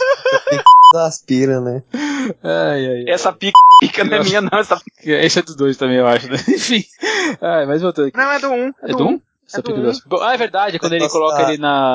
[0.91, 1.83] Pica aspira, né?
[2.43, 3.05] Ai, ai, ai.
[3.07, 4.57] Essa pica, pica não é minha, não.
[4.59, 6.37] Essa Esse é dos dois também, eu acho, né?
[6.49, 6.83] Enfim.
[7.41, 8.17] Ai, mas voltando aqui.
[8.17, 8.53] Não, é do 1.
[8.67, 9.21] Um, É do 1?
[9.47, 9.91] Essa do pica um.
[10.09, 11.93] do- Ah, é verdade, é quando ele coloca ele na,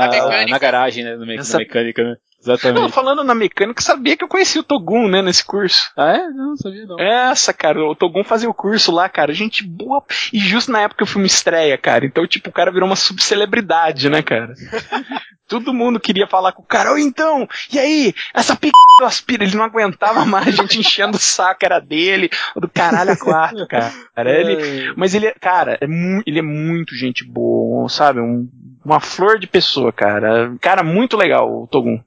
[0.49, 1.17] na garagem, né?
[1.17, 2.17] no me- Essa- Na mecânica, né?
[2.47, 2.93] Não, Exatamente.
[2.93, 5.91] falando na mecânica, sabia que eu conhecia o Togun, né, nesse curso.
[5.97, 6.29] Ah, é?
[6.29, 6.99] Não, não sabia não.
[7.01, 10.03] Essa, cara, o Togun fazia o curso lá, cara, gente boa.
[10.33, 12.05] E justo na época que o filme estreia, cara.
[12.05, 14.55] Então, tipo, o cara virou uma subcelebridade, né, cara?
[15.47, 19.45] Todo mundo queria falar com o cara, ou então, e aí, essa pica do aspira,
[19.45, 23.67] ele não aguentava mais, a gente enchendo o saco, era dele, do caralho a quatro,
[23.69, 23.93] cara.
[24.17, 25.87] Ele, mas ele, é- cara, é
[26.27, 28.21] ele é muito gente boa, sabe?
[28.21, 28.49] Um-
[28.85, 30.55] uma flor de pessoa, cara.
[30.61, 32.03] Cara, muito legal o Togun.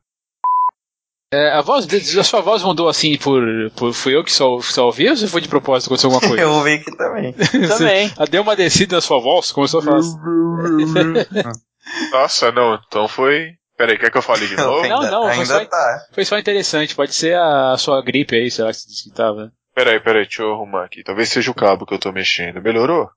[1.34, 1.86] É, a voz
[2.18, 3.44] a sua voz mudou assim por,
[3.76, 6.42] por fui eu que só, só ouvi ou você foi de propósito aconteceu alguma coisa?
[6.44, 7.34] Eu ouvi aqui também.
[7.68, 8.14] Também.
[8.18, 10.18] Ah, Deu uma descida na sua voz, começou a falar assim.
[12.12, 13.52] Nossa, não, então foi.
[13.78, 14.88] Peraí, quer que eu fale de novo?
[14.88, 16.06] Não, não, foi ainda só- tá.
[16.14, 19.04] Foi só interessante, pode ser a, a sua gripe aí, sei lá que você disse
[19.10, 19.52] que tava.
[19.76, 21.04] Peraí, peraí, deixa eu arrumar aqui.
[21.04, 22.62] Talvez seja o cabo que eu tô mexendo.
[22.62, 23.08] Melhorou?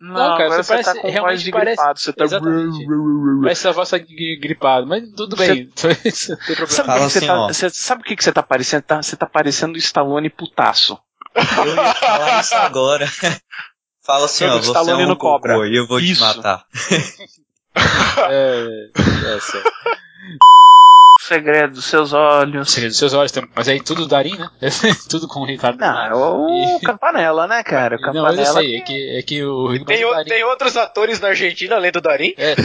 [0.00, 2.24] Não, cara, agora você você, tá parece- com voz de parece- gripado, você tá...
[2.24, 2.86] Exatamente.
[3.42, 5.64] Parece a voz tá gri- gripada, mas tudo bem.
[5.66, 6.66] Não problema.
[6.68, 8.82] Sabe o você assim, tá, você- sabe o que, que você tá parecendo?
[8.82, 10.98] Tá- você tá parecendo o Stallone putaço.
[11.36, 11.42] Eu
[11.76, 13.06] ia falar isso agora.
[14.02, 15.68] Fala assim, Sabe ó, você Stallone é um no Cobra.
[15.68, 16.14] e eu vou Isso.
[16.14, 16.64] te matar.
[18.28, 18.90] É,
[19.36, 19.70] é certo.
[21.30, 22.70] Segredo dos seus olhos.
[22.72, 23.32] Segredo dos seus olhos.
[23.54, 24.48] Mas aí tudo Darim, né?
[25.08, 25.78] tudo com o Ricardo.
[25.78, 26.46] Não,
[26.76, 27.96] o Campanella, né, cara?
[27.96, 28.60] O Não, mas eu Campanella.
[28.60, 31.92] sei, é que, é que o Ricardo Tem, o- tem outros atores na Argentina, além
[31.92, 32.34] do Darim?
[32.36, 32.56] É, É.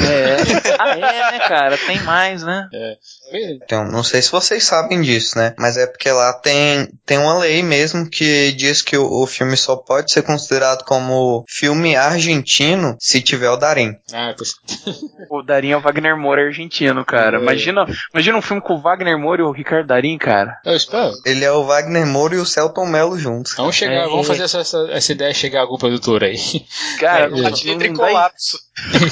[0.79, 1.77] ah, é, né, cara?
[1.77, 2.67] Tem mais, né?
[2.73, 2.95] é.
[3.33, 5.53] Então, não sei se vocês sabem disso, né?
[5.57, 9.57] Mas é porque lá tem, tem uma lei mesmo que diz que o, o filme
[9.57, 13.95] só pode ser considerado como filme argentino se tiver o Darim.
[14.13, 14.43] Ah, tô...
[15.29, 17.37] O Darim é o Wagner Moura argentino, cara.
[17.37, 17.41] É.
[17.41, 20.59] Imagina, imagina um filme com o Wagner Moura e o Ricardo Darim, cara.
[20.65, 21.11] Eu espero.
[21.25, 23.53] Ele é o Wagner Moura e o Celton Mello juntos.
[23.55, 24.07] Vamos chegar, É.
[24.07, 26.37] vamos fazer essa, essa, essa ideia chegar a algum produtor aí.
[26.99, 27.87] Cara, É, não, é.
[27.87, 28.59] não colapso.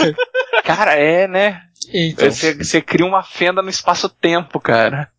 [0.63, 1.61] cara, é, né?
[1.93, 5.09] Então, Você, você cria uma fenda no espaço-tempo, cara.